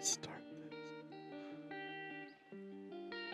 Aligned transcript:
Start 0.00 0.42
this? 2.50 2.58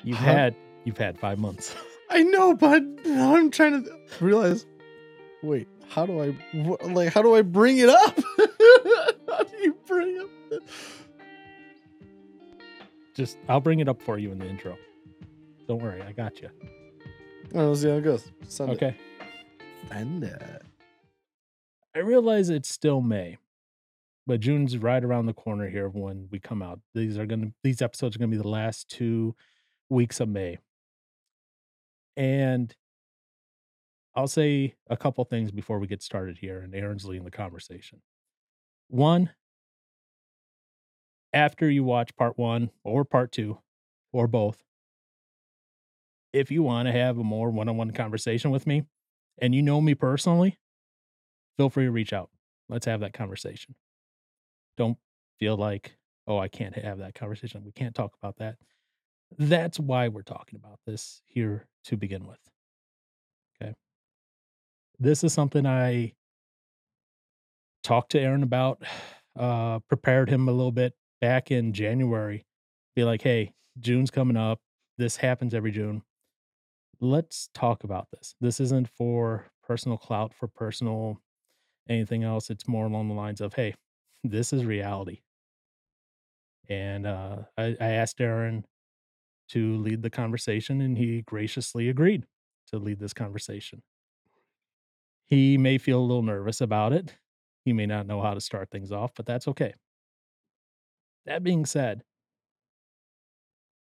You've 0.02 0.18
How- 0.18 0.32
had 0.32 0.56
you've 0.84 0.98
had 0.98 1.18
five 1.18 1.38
months. 1.38 1.74
I 2.10 2.22
know, 2.22 2.54
but 2.54 2.82
I'm 3.06 3.50
trying 3.50 3.84
to 3.84 3.90
realize. 4.20 4.66
Wait, 5.42 5.68
how 5.88 6.06
do 6.06 6.20
I 6.20 6.34
like? 6.86 7.12
How 7.12 7.22
do 7.22 7.34
I 7.34 7.42
bring 7.42 7.78
it 7.78 7.88
up? 7.88 8.18
how 9.28 9.42
do 9.44 9.56
you 9.58 9.76
bring 9.86 10.18
up? 10.20 10.28
The, 10.50 10.60
Just 13.14 13.38
I'll 13.48 13.60
bring 13.60 13.80
it 13.80 13.88
up 13.88 14.00
for 14.02 14.18
you 14.18 14.32
in 14.32 14.38
the 14.38 14.46
intro. 14.48 14.76
Don't 15.68 15.82
worry, 15.82 16.02
I 16.02 16.12
got 16.12 16.40
you. 16.40 16.50
oh, 17.54 17.66
we'll 17.66 17.76
see 17.76 17.88
how 17.88 17.96
it 17.96 18.02
goes. 18.04 18.30
Send 18.48 18.70
it. 18.70 18.74
Okay. 18.74 18.96
Send 19.88 20.24
it. 20.24 20.62
I 21.94 22.00
realize 22.00 22.50
it's 22.50 22.68
still 22.68 23.00
May, 23.00 23.38
but 24.26 24.40
June's 24.40 24.78
right 24.78 25.04
around 25.04 25.26
the 25.26 25.34
corner 25.34 25.68
here 25.68 25.88
when 25.88 26.28
we 26.30 26.38
come 26.38 26.62
out. 26.62 26.80
These 26.94 27.18
are 27.18 27.26
gonna 27.26 27.52
these 27.62 27.82
episodes 27.82 28.16
are 28.16 28.18
gonna 28.18 28.30
be 28.30 28.36
the 28.36 28.48
last 28.48 28.88
two 28.88 29.34
weeks 29.88 30.20
of 30.20 30.28
May. 30.28 30.58
And 32.16 32.74
I'll 34.14 34.28
say 34.28 34.74
a 34.88 34.96
couple 34.96 35.24
things 35.24 35.50
before 35.50 35.78
we 35.78 35.86
get 35.86 36.02
started 36.02 36.38
here, 36.38 36.60
and 36.60 36.74
Aaron's 36.74 37.04
leading 37.04 37.24
the 37.24 37.30
conversation. 37.30 38.00
One, 38.88 39.30
after 41.32 41.68
you 41.68 41.82
watch 41.82 42.14
part 42.16 42.38
one 42.38 42.70
or 42.84 43.04
part 43.04 43.32
two, 43.32 43.58
or 44.12 44.28
both, 44.28 44.62
if 46.32 46.50
you 46.50 46.62
want 46.62 46.86
to 46.86 46.92
have 46.92 47.18
a 47.18 47.24
more 47.24 47.50
one-on-one 47.50 47.90
conversation 47.90 48.52
with 48.52 48.66
me, 48.66 48.84
and 49.38 49.54
you 49.54 49.62
know 49.62 49.80
me 49.80 49.94
personally, 49.94 50.58
feel 51.56 51.70
free 51.70 51.86
to 51.86 51.90
reach 51.90 52.12
out. 52.12 52.30
Let's 52.68 52.86
have 52.86 53.00
that 53.00 53.12
conversation. 53.12 53.74
Don't 54.76 54.98
feel 55.38 55.56
like, 55.56 55.96
oh, 56.26 56.38
I 56.38 56.48
can't 56.48 56.76
have 56.76 56.98
that 56.98 57.14
conversation. 57.14 57.62
We 57.64 57.72
can't 57.72 57.94
talk 57.94 58.12
about 58.20 58.36
that. 58.38 58.56
That's 59.38 59.80
why 59.80 60.08
we're 60.08 60.22
talking 60.22 60.58
about 60.62 60.78
this 60.86 61.22
here 61.26 61.66
to 61.84 61.96
begin 61.96 62.26
with. 62.26 62.38
Okay. 63.60 63.74
This 64.98 65.24
is 65.24 65.32
something 65.32 65.66
I 65.66 66.12
talked 67.82 68.12
to 68.12 68.20
Aaron 68.20 68.42
about, 68.42 68.82
uh, 69.36 69.80
prepared 69.88 70.30
him 70.30 70.48
a 70.48 70.52
little 70.52 70.72
bit 70.72 70.94
back 71.20 71.50
in 71.50 71.72
January. 71.72 72.46
Be 72.94 73.04
like, 73.04 73.22
hey, 73.22 73.52
June's 73.78 74.10
coming 74.10 74.36
up. 74.36 74.60
This 74.98 75.16
happens 75.16 75.52
every 75.52 75.72
June. 75.72 76.02
Let's 77.00 77.48
talk 77.52 77.82
about 77.82 78.08
this. 78.12 78.36
This 78.40 78.60
isn't 78.60 78.88
for 78.88 79.46
personal 79.66 79.98
clout, 79.98 80.32
for 80.32 80.46
personal 80.46 81.20
anything 81.88 82.22
else. 82.22 82.50
It's 82.50 82.68
more 82.68 82.86
along 82.86 83.08
the 83.08 83.14
lines 83.14 83.40
of, 83.40 83.54
hey, 83.54 83.74
this 84.24 84.52
is 84.52 84.64
reality. 84.64 85.20
And 86.68 87.06
uh, 87.06 87.36
I, 87.58 87.76
I 87.80 87.88
asked 87.90 88.20
Aaron 88.20 88.64
to 89.50 89.76
lead 89.76 90.02
the 90.02 90.10
conversation, 90.10 90.80
and 90.80 90.96
he 90.96 91.22
graciously 91.22 91.88
agreed 91.88 92.26
to 92.68 92.78
lead 92.78 92.98
this 92.98 93.12
conversation. 93.12 93.82
He 95.26 95.58
may 95.58 95.78
feel 95.78 96.00
a 96.00 96.02
little 96.02 96.22
nervous 96.22 96.60
about 96.60 96.92
it. 96.92 97.16
He 97.64 97.72
may 97.72 97.86
not 97.86 98.06
know 98.06 98.22
how 98.22 98.34
to 98.34 98.40
start 98.40 98.70
things 98.70 98.90
off, 98.90 99.12
but 99.14 99.26
that's 99.26 99.46
okay. 99.48 99.74
That 101.26 101.42
being 101.42 101.66
said, 101.66 102.02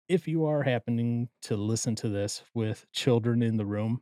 if 0.08 0.28
you 0.28 0.46
are 0.46 0.64
happening 0.64 1.30
to 1.44 1.56
listen 1.56 1.96
to 1.96 2.10
this 2.10 2.44
with 2.54 2.86
children 2.92 3.44
in 3.44 3.58
the 3.58 3.66
room, 3.66 4.02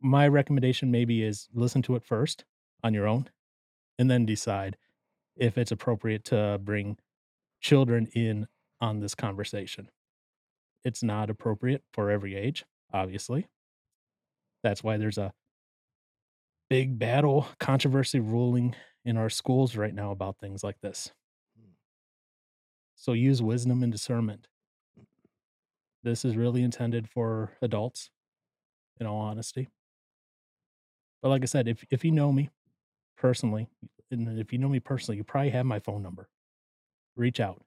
my 0.00 0.28
recommendation 0.28 0.90
maybe 0.90 1.22
is 1.22 1.48
listen 1.54 1.82
to 1.82 1.94
it 1.96 2.04
first 2.04 2.44
on 2.82 2.94
your 2.94 3.06
own 3.06 3.28
and 3.98 4.10
then 4.10 4.24
decide 4.26 4.76
if 5.40 5.58
it's 5.58 5.72
appropriate 5.72 6.24
to 6.26 6.60
bring 6.62 6.98
children 7.60 8.06
in 8.14 8.46
on 8.80 9.00
this 9.00 9.14
conversation. 9.14 9.90
It's 10.84 11.02
not 11.02 11.28
appropriate 11.28 11.82
for 11.92 12.10
every 12.10 12.36
age, 12.36 12.64
obviously. 12.92 13.48
That's 14.62 14.84
why 14.84 14.96
there's 14.96 15.18
a 15.18 15.32
big 16.68 16.98
battle 16.98 17.48
controversy 17.58 18.20
ruling 18.20 18.76
in 19.04 19.16
our 19.16 19.30
schools 19.30 19.76
right 19.76 19.94
now 19.94 20.10
about 20.10 20.38
things 20.38 20.62
like 20.62 20.80
this. 20.80 21.10
Mm. 21.58 21.72
So 22.94 23.12
use 23.12 23.42
wisdom 23.42 23.82
and 23.82 23.90
discernment. 23.90 24.46
Mm. 24.98 25.06
This 26.02 26.24
is 26.24 26.36
really 26.36 26.62
intended 26.62 27.08
for 27.08 27.52
adults, 27.60 28.10
in 29.00 29.06
all 29.06 29.20
honesty. 29.20 29.68
But 31.22 31.30
like 31.30 31.42
I 31.42 31.46
said, 31.46 31.66
if 31.66 31.84
if 31.90 32.04
you 32.04 32.12
know 32.12 32.32
me 32.32 32.50
personally, 33.16 33.68
and 34.10 34.38
if 34.38 34.52
you 34.52 34.58
know 34.58 34.68
me 34.68 34.80
personally, 34.80 35.16
you 35.16 35.24
probably 35.24 35.50
have 35.50 35.66
my 35.66 35.78
phone 35.78 36.02
number. 36.02 36.28
Reach 37.16 37.40
out. 37.40 37.62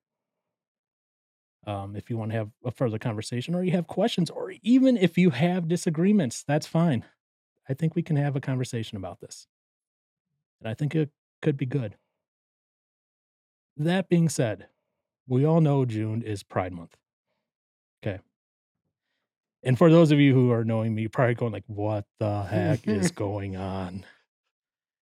Um, 1.65 1.95
if 1.95 2.09
you 2.09 2.17
want 2.17 2.31
to 2.31 2.37
have 2.37 2.49
a 2.65 2.71
further 2.71 2.99
conversation 2.99 3.55
or 3.55 3.63
you 3.63 3.71
have 3.71 3.87
questions, 3.87 4.29
or 4.29 4.53
even 4.63 4.97
if 4.97 5.17
you 5.17 5.29
have 5.29 5.67
disagreements, 5.67 6.43
that's 6.45 6.67
fine. 6.67 7.05
I 7.69 7.73
think 7.73 7.95
we 7.95 8.03
can 8.03 8.17
have 8.17 8.35
a 8.35 8.41
conversation 8.41 8.97
about 8.97 9.21
this. 9.21 9.47
And 10.59 10.69
I 10.69 10.73
think 10.73 10.93
it 10.95 11.09
could 11.41 11.55
be 11.55 11.65
good. 11.65 11.95
That 13.77 14.09
being 14.09 14.27
said, 14.29 14.67
we 15.27 15.45
all 15.45 15.61
know 15.61 15.85
June 15.85 16.21
is 16.21 16.43
Pride 16.43 16.73
Month. 16.73 16.97
Okay. 18.05 18.19
And 19.63 19.77
for 19.77 19.89
those 19.89 20.11
of 20.11 20.19
you 20.19 20.33
who 20.33 20.51
are 20.51 20.65
knowing 20.65 20.93
me, 20.93 21.03
you're 21.03 21.09
probably 21.09 21.35
going 21.35 21.53
like, 21.53 21.63
what 21.67 22.05
the 22.19 22.43
heck 22.43 22.87
is 22.87 23.11
going 23.11 23.55
on? 23.55 24.05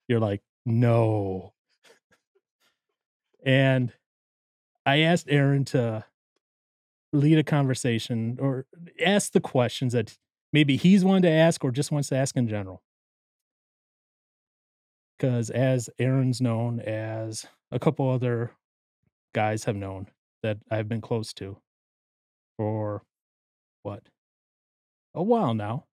You're 0.08 0.20
like, 0.20 0.42
no. 0.66 1.54
And 3.44 3.92
I 4.86 5.00
asked 5.00 5.28
Aaron 5.30 5.66
to 5.66 6.06
lead 7.14 7.38
a 7.38 7.44
conversation 7.44 8.38
or 8.40 8.66
ask 9.04 9.32
the 9.32 9.42
questions 9.42 9.94
that 9.94 10.18
maybe 10.54 10.78
he's 10.78 11.04
wanted 11.04 11.24
to 11.24 11.34
ask 11.34 11.64
or 11.64 11.72
just 11.72 11.92
wants 11.92 12.10
to 12.10 12.16
ask 12.16 12.36
in 12.36 12.48
general. 12.48 12.82
Because 15.18 15.50
as 15.50 15.90
Aaron's 16.00 16.42
known, 16.42 16.80
as 16.80 17.46
a 17.72 17.80
couple 17.80 18.10
other 18.10 18.52
guys 19.34 19.66
have 19.66 19.76
known 19.76 20.08
that 20.42 20.58
I've 20.70 20.90
been 20.90 21.02
close 21.02 21.34
to 21.34 21.58
for 22.58 23.04
what? 23.84 24.04
A 25.14 25.22
while 25.22 25.54
now. 25.54 25.86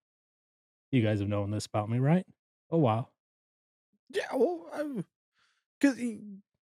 You 0.90 1.02
guys 1.02 1.20
have 1.20 1.28
known 1.28 1.50
this 1.50 1.66
about 1.66 1.90
me, 1.90 1.98
right? 1.98 2.24
A 2.70 2.78
while. 2.78 3.10
Yeah, 4.10 4.34
well, 4.34 5.04
because 5.80 6.00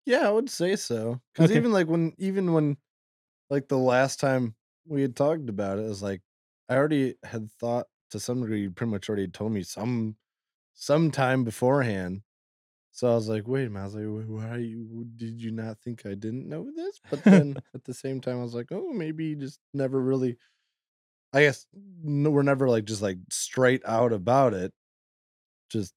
yeah, 0.06 0.28
I 0.28 0.30
would 0.30 0.50
say 0.50 0.76
so. 0.76 1.20
Because 1.32 1.50
Okay. 1.50 1.52
even 1.52 1.72
like 1.72 1.88
when, 1.88 2.14
even 2.18 2.52
when, 2.52 2.78
like 3.50 3.68
the 3.68 3.78
last 3.78 4.20
time 4.20 4.56
we 4.86 5.02
had 5.02 5.16
talked 5.16 5.48
about 5.50 5.78
it, 5.78 5.84
it 5.86 5.88
was 5.88 6.02
like 6.02 6.22
I 6.68 6.76
already 6.76 7.16
had 7.24 7.52
thought 7.52 7.88
to 8.10 8.20
some 8.20 8.42
degree. 8.42 8.62
You 8.62 8.72
pretty 8.72 8.92
much 8.92 9.08
already 9.08 9.28
told 9.28 9.52
me 9.52 9.62
some, 9.64 10.16
sometime 10.74 11.44
beforehand. 11.44 12.22
So 12.92 13.10
I 13.10 13.14
was 13.16 13.28
like, 13.28 13.48
wait 13.48 13.66
a 13.66 13.70
minute. 13.70 13.82
I 13.82 13.86
was 13.86 13.94
like, 13.96 14.26
why 14.26 14.58
you 14.58 15.06
did 15.16 15.40
you 15.42 15.52
not 15.52 15.80
think 15.80 16.06
I 16.06 16.14
didn't 16.14 16.48
know 16.48 16.70
this? 16.74 17.00
But 17.10 17.26
then 17.28 17.60
at 17.74 17.84
the 17.84 17.94
same 17.94 18.20
time, 18.20 18.38
I 18.40 18.42
was 18.44 18.54
like, 18.54 18.72
oh, 18.72 18.92
maybe 18.92 19.26
you 19.26 19.36
just 19.36 19.60
never 19.74 20.00
really. 20.00 20.38
I 21.32 21.42
guess 21.42 21.66
no, 21.74 22.30
we're 22.30 22.42
never 22.42 22.68
like 22.68 22.84
just 22.84 23.02
like 23.02 23.18
straight 23.30 23.84
out 23.86 24.12
about 24.12 24.54
it. 24.54 24.72
Just 25.70 25.94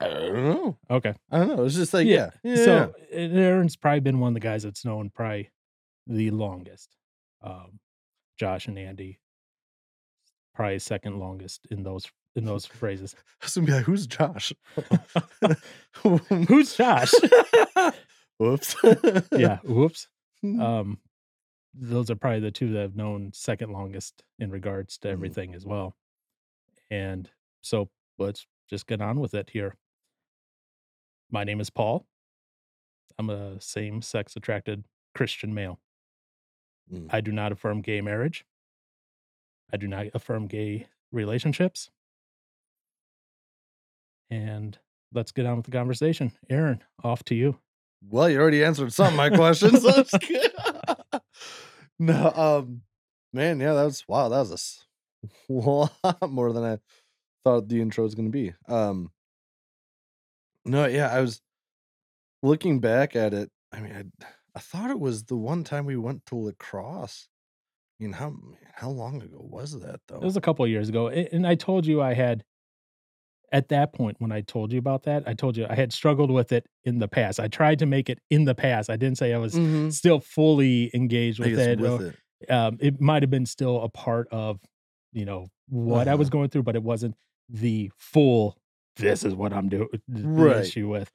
I 0.00 0.08
don't 0.08 0.34
know. 0.34 0.78
Okay. 0.90 1.14
I 1.30 1.38
don't 1.38 1.56
know. 1.56 1.64
It's 1.64 1.74
just 1.76 1.94
like 1.94 2.06
yeah. 2.06 2.30
yeah. 2.42 2.56
So 2.56 2.94
and 3.12 3.38
Aaron's 3.38 3.76
probably 3.76 4.00
been 4.00 4.18
one 4.20 4.28
of 4.28 4.34
the 4.34 4.40
guys 4.40 4.62
that's 4.64 4.84
known 4.84 5.10
probably 5.10 5.50
the 6.06 6.30
longest. 6.30 6.96
Um, 7.42 7.78
Josh 8.38 8.66
and 8.66 8.78
Andy, 8.78 9.20
probably 10.54 10.78
second 10.80 11.18
longest 11.20 11.66
in 11.70 11.82
those 11.84 12.06
in 12.34 12.44
those 12.44 12.66
phrases. 12.66 13.14
I 13.42 13.44
was 13.46 13.54
gonna 13.54 13.66
be 13.66 13.72
like, 13.72 13.84
who's 13.84 14.06
Josh? 14.06 14.52
Who's 16.02 16.76
Josh? 16.76 17.12
Whoops. 18.38 18.76
yeah. 19.32 19.58
Whoops. 19.64 20.08
Um, 20.44 20.98
those 21.74 22.08
are 22.08 22.14
probably 22.14 22.38
the 22.40 22.50
two 22.52 22.72
that 22.74 22.82
I've 22.84 22.94
known 22.94 23.32
second 23.32 23.72
longest 23.72 24.22
in 24.38 24.50
regards 24.50 24.96
to 24.98 25.08
Mhm. 25.08 25.12
everything 25.12 25.54
as 25.56 25.66
well. 25.66 25.96
And 26.90 27.28
so 27.62 27.88
let's 28.18 28.46
just 28.68 28.86
get 28.86 29.00
on 29.00 29.20
with 29.20 29.34
it 29.34 29.50
here. 29.50 29.76
My 31.30 31.44
name 31.44 31.60
is 31.60 31.70
Paul. 31.70 32.06
I'm 33.18 33.30
a 33.30 33.60
same 33.60 34.02
sex 34.02 34.36
attracted 34.36 34.84
Christian 35.14 35.54
male. 35.54 35.80
Mm. 36.92 37.08
I 37.10 37.20
do 37.20 37.32
not 37.32 37.52
affirm 37.52 37.80
gay 37.80 38.00
marriage. 38.00 38.44
I 39.72 39.76
do 39.76 39.88
not 39.88 40.06
affirm 40.14 40.46
gay 40.46 40.86
relationships. 41.10 41.90
And 44.30 44.78
let's 45.12 45.32
get 45.32 45.46
on 45.46 45.56
with 45.56 45.66
the 45.66 45.72
conversation. 45.72 46.32
Aaron, 46.50 46.82
off 47.02 47.24
to 47.24 47.34
you. 47.34 47.58
Well, 48.08 48.28
you 48.28 48.38
already 48.38 48.62
answered 48.62 48.92
some 48.92 49.08
of 49.08 49.14
my 49.14 49.30
questions. 49.30 49.82
so 49.82 49.90
That's 49.90 50.18
good. 50.18 50.52
no, 51.98 52.32
um, 52.34 52.82
man, 53.32 53.58
yeah, 53.60 53.72
that 53.72 53.84
was 53.84 54.04
wow. 54.06 54.28
That 54.28 54.38
was 54.38 54.84
a 55.48 55.52
lot 55.52 56.30
more 56.30 56.52
than 56.52 56.64
I 56.64 56.78
thought 57.46 57.68
the 57.68 57.80
intro 57.80 58.04
was 58.04 58.14
gonna 58.16 58.30
be. 58.30 58.54
Um, 58.68 59.12
no, 60.64 60.86
yeah, 60.86 61.08
I 61.08 61.20
was 61.20 61.40
looking 62.42 62.80
back 62.80 63.16
at 63.16 63.34
it. 63.34 63.50
I 63.72 63.80
mean, 63.80 63.92
I, 64.22 64.26
I 64.54 64.60
thought 64.60 64.90
it 64.90 65.00
was 65.00 65.24
the 65.24 65.36
one 65.36 65.64
time 65.64 65.86
we 65.86 65.96
went 65.96 66.26
to 66.26 66.36
lacrosse. 66.36 67.28
I 68.00 68.04
mean, 68.04 68.12
how 68.14 68.34
how 68.74 68.90
long 68.90 69.22
ago 69.22 69.38
was 69.40 69.80
that 69.80 70.00
though? 70.08 70.20
It 70.20 70.24
was 70.24 70.36
a 70.36 70.40
couple 70.40 70.64
of 70.64 70.70
years 70.70 70.88
ago, 70.88 71.08
and 71.08 71.46
I 71.46 71.54
told 71.54 71.86
you 71.86 72.02
I 72.02 72.14
had 72.14 72.44
at 73.52 73.68
that 73.68 73.92
point, 73.92 74.16
when 74.20 74.32
I 74.32 74.40
told 74.40 74.72
you 74.72 74.78
about 74.78 75.04
that, 75.04 75.26
I 75.26 75.32
told 75.32 75.56
you 75.56 75.66
I 75.70 75.74
had 75.74 75.92
struggled 75.92 76.30
with 76.32 76.50
it 76.50 76.66
in 76.84 76.98
the 76.98 77.06
past. 77.08 77.38
I 77.38 77.46
tried 77.46 77.78
to 77.78 77.86
make 77.86 78.10
it 78.10 78.18
in 78.28 78.44
the 78.44 78.54
past. 78.56 78.90
I 78.90 78.96
didn't 78.96 79.18
say 79.18 79.32
I 79.32 79.38
was 79.38 79.60
Mhm. 79.60 79.88
still 79.88 80.18
fully 80.20 80.90
engaged 80.94 81.38
with 81.38 81.56
it, 81.56 81.80
with 81.80 82.00
or, 82.00 82.00
it. 82.00 82.16
um, 82.50 82.76
it 82.80 83.00
might 83.00 83.22
have 83.22 83.30
been 83.30 83.46
still 83.46 83.80
a 83.82 83.88
part 83.88 84.26
of, 84.32 84.60
you 85.12 85.24
know, 85.24 85.46
what 85.68 86.08
I 86.08 86.16
was 86.16 86.28
Uh-huh. 86.28 86.30
going 86.30 86.48
through, 86.50 86.64
but 86.64 86.74
it 86.74 86.82
wasn't 86.82 87.14
the 87.48 87.90
full, 87.98 88.58
"This 88.96 89.24
is 89.24 89.34
what 89.34 89.52
I'm 89.52 89.68
doing," 89.68 89.88
Right. 90.08 90.58
issue 90.60 90.88
with. 90.88 91.12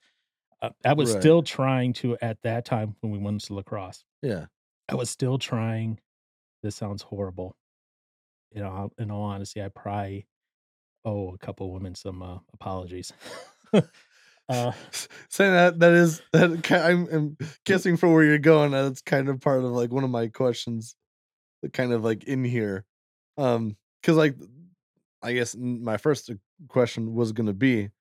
Uh, 0.62 0.72
I 0.86 0.94
was 0.94 1.10
Right. 1.10 1.20
still 1.22 1.44
trying 1.44 1.94
to 1.96 2.18
at 2.22 2.42
that 2.44 2.66
time 2.66 2.96
when 3.02 3.12
we 3.14 3.20
went 3.20 3.42
to 3.44 3.54
lacrosse, 3.56 4.06
Yeah. 4.22 4.48
I 4.90 4.96
was 4.96 5.10
still 5.10 5.38
trying 5.40 6.00
this 6.64 6.76
sounds 6.78 7.04
horrible. 7.04 7.56
You 8.54 8.62
know, 8.64 8.92
in 9.00 9.12
all 9.12 9.24
honesty, 9.24 9.64
I 9.64 9.70
probably 9.70 10.28
owe 11.06 11.34
a 11.34 11.38
couple 11.40 11.72
women 11.74 11.96
some, 11.96 12.22
uh, 12.24 12.40
apologies. 12.54 13.14
Uh 14.50 14.74
saying 15.30 15.54
that 15.54 15.80
that 15.80 15.94
is 15.94 16.22
that 16.34 16.72
I'm 16.72 17.08
I'm 17.14 17.38
guessing 17.66 17.98
for 17.98 18.14
where 18.14 18.24
you're 18.26 18.40
going, 18.40 18.72
that's 18.72 19.02
kind 19.02 19.30
of 19.30 19.40
part 19.42 19.60
of, 19.64 19.72
like, 19.72 19.92
one 19.92 20.04
of 20.04 20.10
my 20.10 20.28
questions, 20.28 20.96
that 21.64 21.74
kind 21.74 21.94
of, 21.94 22.04
like, 22.04 22.26
in 22.26 22.44
here. 22.46 22.86
um, 23.38 23.78
because 24.02 24.18
like, 24.18 24.36
I 25.24 25.34
guess 25.34 25.56
my 25.56 25.98
first, 25.98 26.30
uh, 26.30 26.36
question 26.68 27.14
was 27.14 27.32
gonna 27.32 27.54
be, 27.54 27.86
I 27.86 27.92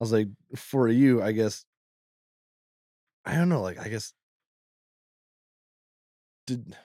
was 0.00 0.12
like, 0.12 0.28
for 0.56 0.88
you, 0.88 1.22
I 1.22 1.32
guess 1.32 1.64
I 3.24 3.36
don't 3.36 3.48
know, 3.48 3.62
like, 3.62 3.78
I 3.78 3.88
guess 3.88 4.14
did 6.46 6.76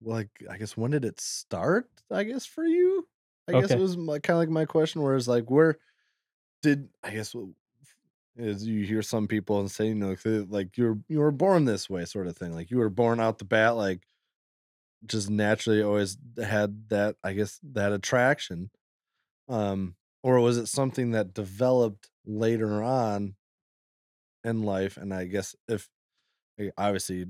like, 0.00 0.30
I 0.48 0.58
guess 0.58 0.76
when 0.76 0.90
did 0.92 1.04
it 1.04 1.20
start, 1.20 1.90
I 2.10 2.24
guess, 2.24 2.46
for 2.46 2.64
you? 2.64 3.08
I 3.48 3.54
guess 3.54 3.74
it 3.74 3.78
was 3.80 3.96
my 3.96 4.18
kinda 4.18 4.38
like 4.38 4.48
my 4.50 4.64
question 4.66 5.02
where 5.02 5.16
it's 5.16 5.28
like, 5.28 5.50
where 5.50 5.78
did 6.62 6.90
I 7.02 7.12
guess, 7.12 7.34
as 8.38 8.66
you 8.66 8.84
hear 8.86 9.02
some 9.02 9.28
people 9.28 9.60
and 9.60 9.70
say, 9.70 9.88
you 9.88 9.94
know, 9.96 10.16
like, 10.50 10.76
"You're 10.78 10.98
you 11.08 11.20
were 11.20 11.32
born 11.32 11.64
this 11.66 11.90
way," 11.90 12.04
sort 12.06 12.26
of 12.28 12.36
thing, 12.38 12.52
like, 12.54 12.70
you 12.70 12.78
were 12.78 12.90
born 12.90 13.20
out 13.20 13.38
the 13.38 13.44
bat, 13.46 13.76
like 13.76 14.06
just 15.06 15.30
naturally 15.30 15.82
always 15.82 16.18
had 16.36 16.88
that, 16.88 17.16
I 17.22 17.32
guess, 17.32 17.60
that 17.62 17.92
attraction. 17.92 18.70
Um, 19.48 19.96
or 20.22 20.40
was 20.40 20.58
it 20.58 20.66
something 20.66 21.12
that 21.12 21.34
developed 21.34 22.10
later 22.26 22.82
on 22.82 23.36
in 24.44 24.62
life? 24.62 24.96
And 24.96 25.12
I 25.12 25.24
guess 25.24 25.54
if 25.68 25.88
eh, 26.58 26.70
obviously, 26.78 27.26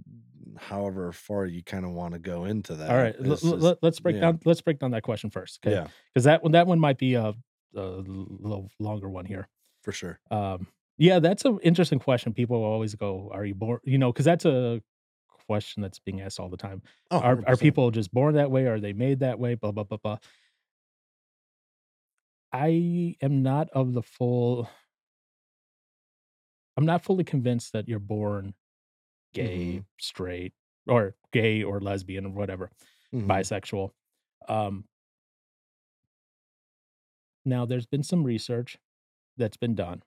however 0.59 1.13
far 1.13 1.47
you 1.47 1.63
kinda 1.63 1.91
wanna 1.91 2.19
go 2.21 2.45
into 2.47 2.77
that, 2.77 2.97
Alright, 2.97 3.17
l 3.21 3.33
it's 3.33 3.43
l 3.43 3.51
just 3.51 3.59
let 3.59 3.79
let's 3.83 4.01
break 4.01 4.19
yeah. 4.19 4.21
down 4.21 4.41
let's 4.47 4.63
break 4.63 4.79
down 4.79 4.93
that 4.93 5.03
question 5.03 5.31
first, 5.31 5.61
'kay? 5.61 5.73
Yeah. 5.73 5.89
'Cause 6.15 6.25
that 6.25 6.43
one 6.43 6.53
that 6.53 6.67
one 6.67 6.81
might 6.81 6.97
be 6.99 7.15
a, 7.15 7.35
a 7.75 7.81
little 7.81 8.71
longer 8.79 9.09
one 9.11 9.27
here. 9.27 9.49
For 9.83 9.93
sure. 9.93 10.21
Um, 10.31 10.69
yeah, 10.99 11.19
that's 11.21 11.45
an 11.45 11.59
interesting 11.63 11.99
question. 12.01 12.35
People 12.35 12.63
always 12.65 12.95
go, 12.95 13.31
"Are 13.33 13.45
you 13.45 13.55
born" 13.55 13.81
you 13.85 13.99
know 13.99 14.13
because 14.13 14.27
that's 14.27 14.45
a 14.47 14.83
question 15.29 15.83
that's 15.83 15.99
being 16.01 16.21
asked 16.23 16.41
all 16.41 16.51
the 16.51 16.57
time. 16.59 16.83
Oh, 17.11 17.19
"Are 17.21 17.43
are 17.47 17.57
people 17.57 17.91
just 17.91 18.13
born 18.13 18.35
that 18.37 18.51
way? 18.51 18.67
Are 18.67 18.81
they 18.81 18.93
made 18.95 19.21
that 19.21 19.39
way? 19.41 19.55
Blah, 19.57 19.73
blah, 19.73 19.85
blah, 19.85 19.99
blah." 19.99 20.19
I 22.53 23.17
am 23.21 23.43
not 23.43 23.69
of 23.71 23.93
the 23.93 24.03
full 24.03 24.69
I'm 26.77 26.87
not 26.87 27.03
fully 27.05 27.25
convinced 27.25 27.73
that 27.73 27.89
you're 27.89 27.99
born 27.99 28.55
gay, 29.35 29.83
Mhm. 29.83 29.87
straight, 30.01 30.55
or 30.89 31.17
gay 31.33 31.63
or 31.63 31.81
lesbian 31.81 32.27
or 32.27 32.31
whatever, 32.33 32.71
Mhm. 33.13 33.39
bisexual. 33.43 33.93
Um 34.49 34.87
now 37.45 37.65
there's 37.65 37.87
been 37.87 38.03
some 38.03 38.25
research 38.25 38.79
that's 39.37 39.57
been 39.57 39.75
done. 39.75 40.03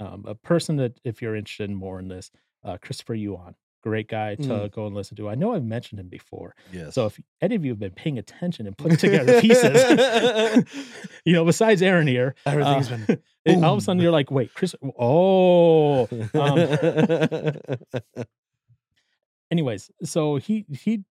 Um, 0.00 0.24
a 0.26 0.34
person 0.36 0.76
that 0.76 1.00
if 1.04 1.22
you're 1.22 1.36
interested 1.36 1.70
in 1.70 1.76
more 1.76 2.00
in 2.00 2.08
this, 2.08 2.30
uh, 2.64 2.78
Christopher 2.82 3.14
Yuan, 3.14 3.56
great 3.88 4.08
guy 4.08 4.34
Mm. 4.38 4.46
to 4.48 4.68
go 4.68 4.86
and 4.86 4.94
listen 4.96 5.16
to. 5.16 5.28
I 5.28 5.34
know 5.36 5.54
I've 5.54 5.64
mentioned 5.64 6.00
him 6.00 6.08
before. 6.08 6.54
So 6.90 7.06
if 7.06 7.20
any 7.40 7.54
of 7.54 7.64
you 7.64 7.70
have 7.70 7.78
been 7.78 7.92
paying 7.92 8.18
attention 8.18 8.66
and 8.66 8.76
putting 8.76 8.96
together 8.98 9.40
pieces, 9.46 9.76
you 11.24 11.32
know, 11.32 11.44
besides 11.44 11.82
Aaron 11.82 12.06
here, 12.08 12.34
uh, 12.46 12.54
been 13.06 13.20
and 13.46 13.64
all 13.64 13.74
of 13.74 13.78
a 13.78 13.80
sudden 13.80 14.02
you're 14.02 14.10
like, 14.20 14.30
"Wait, 14.32 14.52
Chris 14.54 14.74
oh." 14.98 16.08
Um 16.34 16.56
anyways, 19.50 19.90
so 20.02 20.36
he 20.36 20.64
he 20.72 21.04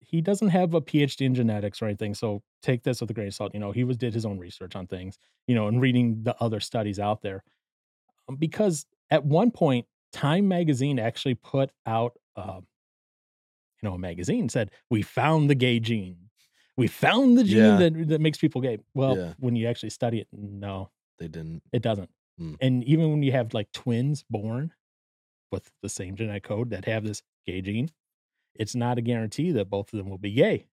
he 0.00 0.20
doesn't 0.20 0.48
have 0.48 0.74
a 0.74 0.80
PhD 0.80 1.20
in 1.26 1.34
genetics 1.34 1.82
or 1.82 1.86
anything, 1.86 2.14
so 2.14 2.42
take 2.62 2.82
this 2.82 3.00
with 3.00 3.10
a 3.10 3.14
grain 3.14 3.28
of 3.28 3.34
salt, 3.34 3.52
you 3.54 3.60
know, 3.60 3.72
he 3.72 3.84
was 3.84 3.96
did 3.96 4.14
his 4.14 4.24
own 4.24 4.38
research 4.38 4.74
on 4.74 4.86
things, 4.86 5.18
you 5.46 5.54
know, 5.54 5.68
and 5.68 5.80
reading 5.80 6.22
the 6.22 6.34
other 6.42 6.60
studies 6.60 6.98
out 6.98 7.20
there. 7.22 7.44
Um, 8.28 8.36
because 8.36 8.86
at 9.10 9.24
one 9.24 9.50
point, 9.50 9.86
Time 10.12 10.48
Magazine 10.48 10.98
actually 10.98 11.34
put 11.34 11.70
out, 11.86 12.18
um 12.36 12.66
you 13.82 13.88
know, 13.88 13.94
a 13.94 13.98
magazine 13.98 14.48
said, 14.48 14.70
"We 14.90 15.02
found 15.02 15.48
the 15.48 15.54
gay 15.54 15.78
gene. 15.80 16.30
We 16.76 16.86
found 16.88 17.38
the 17.38 17.44
gene 17.44 17.76
Yeah. 17.76 17.78
that 17.78 18.08
that 18.08 18.20
makes 18.20 18.38
people 18.38 18.60
gay." 18.60 18.78
Well, 18.94 19.20
Yeah. 19.20 19.34
when 19.38 19.56
you 19.56 19.66
actually 19.66 19.90
study 19.90 20.20
it, 20.20 20.28
no, 20.32 20.90
They 21.18 21.28
didn't. 21.28 21.62
it 21.72 21.82
doesn't. 21.82 22.10
Mm. 22.40 22.58
And 22.60 22.84
even 22.84 23.10
when 23.10 23.22
you 23.24 23.32
have, 23.32 23.54
like, 23.54 23.72
twins 23.72 24.24
born 24.30 24.72
with 25.52 25.72
the 25.82 25.88
same 25.90 26.16
genetic 26.16 26.44
code 26.44 26.70
that 26.70 26.86
have 26.86 27.04
this 27.04 27.22
gay 27.46 27.62
gene, 27.62 27.90
it's 28.56 28.74
not 28.76 28.98
a 28.98 29.02
guarantee 29.02 29.52
that 29.52 29.70
both 29.70 29.92
of 29.94 29.98
them 29.98 30.10
will 30.10 30.18
be 30.18 30.32
gay. 30.32 30.68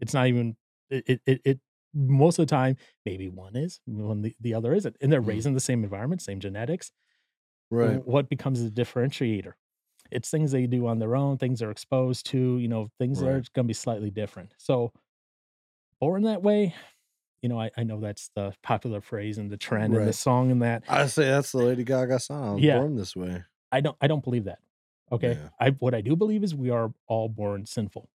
It's 0.00 0.14
not 0.14 0.28
even 0.28 0.56
it 0.90 1.22
it 1.26 1.42
it 1.44 1.60
most 1.94 2.38
of 2.40 2.46
the 2.46 2.50
time, 2.50 2.76
maybe 3.06 3.28
one 3.30 3.56
is, 3.56 3.80
when 3.86 4.22
the 4.22 4.36
the 4.40 4.54
other 4.54 4.74
isn't, 4.74 4.96
and 5.02 5.12
they're 5.12 5.20
Mm. 5.22 5.44
raised 5.44 5.46
in 5.46 5.54
the 5.54 5.60
same 5.60 5.84
environment, 5.84 6.22
same 6.22 6.40
genetics. 6.40 6.92
Right. 7.70 8.04
what 8.06 8.28
becomes 8.28 8.62
the 8.62 8.70
differentiator? 8.70 9.54
It's 10.10 10.30
things 10.30 10.52
they 10.52 10.66
do 10.66 10.86
on 10.86 10.98
their 10.98 11.16
own, 11.16 11.38
things 11.38 11.60
they're 11.60 11.70
exposed 11.70 12.26
to, 12.26 12.58
you 12.58 12.68
know, 12.68 12.90
things 12.98 13.20
that 13.20 13.26
are 13.28 13.42
gonna 13.54 13.66
be 13.66 13.74
slightly 13.74 14.10
different. 14.10 14.54
So, 14.58 14.92
born 16.00 16.22
that 16.24 16.42
way, 16.42 16.74
you 17.42 17.48
know, 17.48 17.58
I 17.60 17.70
I 17.76 17.84
know 17.84 18.00
that's 18.00 18.30
the 18.36 18.54
popular 18.62 19.00
phrase 19.00 19.38
and 19.38 19.50
the 19.50 19.56
trend 19.56 19.94
and 19.94 20.06
the 20.06 20.12
song 20.12 20.50
and 20.50 20.62
that. 20.62 20.84
I 20.88 21.06
say 21.06 21.24
that's 21.24 21.52
the 21.52 21.58
Lady 21.58 21.84
Gaga 21.84 22.20
song, 22.20 22.48
"I 22.50 22.54
was 22.54 22.62
Yeah. 22.64 22.78
born 22.78 22.96
this 22.96 23.16
way." 23.16 23.42
I 23.72 23.80
don't 23.80 23.96
I 24.00 24.06
don't 24.06 24.22
believe 24.22 24.44
that, 24.44 24.60
okay? 25.10 25.32
Yeah. 25.34 25.48
I 25.58 25.70
what 25.70 25.94
I 25.94 26.00
do 26.00 26.16
believe 26.16 26.44
is 26.44 26.54
we 26.54 26.70
are 26.70 26.92
all 27.06 27.28
born 27.28 27.66
sinful. 27.66 28.08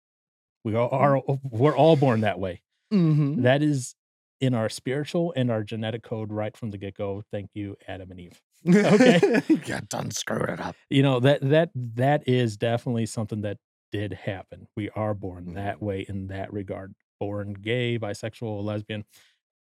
We 0.65 0.75
all 0.77 0.91
Mm. 0.91 0.93
are 0.93 1.23
we're 1.51 1.77
all 1.77 1.97
born 1.97 2.21
that 2.21 2.39
way. 2.39 2.63
Mhm. 2.93 3.43
That 3.43 3.63
is 3.63 3.95
in 4.41 4.55
our 4.55 4.69
spiritual 4.69 5.33
and 5.37 5.51
our 5.51 5.63
genetic 5.65 6.03
code 6.03 6.33
right 6.33 6.57
from 6.57 6.71
the 6.71 6.79
get-go. 6.79 7.23
Thank 7.31 7.51
you, 7.55 7.77
Adam 7.89 8.11
and 8.11 8.21
Eve. 8.21 8.43
Okay? 8.67 9.23
Yeah, 9.67 9.81
done 9.89 10.11
screwed 10.11 10.49
it 10.51 10.61
up. 10.61 10.77
You 10.91 11.03
know, 11.03 11.21
that 11.21 11.41
that 11.43 11.71
that 11.75 12.27
is 12.29 12.57
definitely 12.57 13.07
something 13.07 13.43
that 13.43 13.59
did 13.93 14.13
happen. 14.13 14.69
We 14.77 14.91
are 14.91 15.15
born 15.15 15.55
that 15.55 15.81
Mhm. 15.81 15.83
way 15.83 16.05
in 16.09 16.27
that 16.29 16.53
regard. 16.53 16.95
Born 17.21 17.55
gay, 17.55 17.99
bisexual, 17.99 18.63
lesbian. 18.65 19.05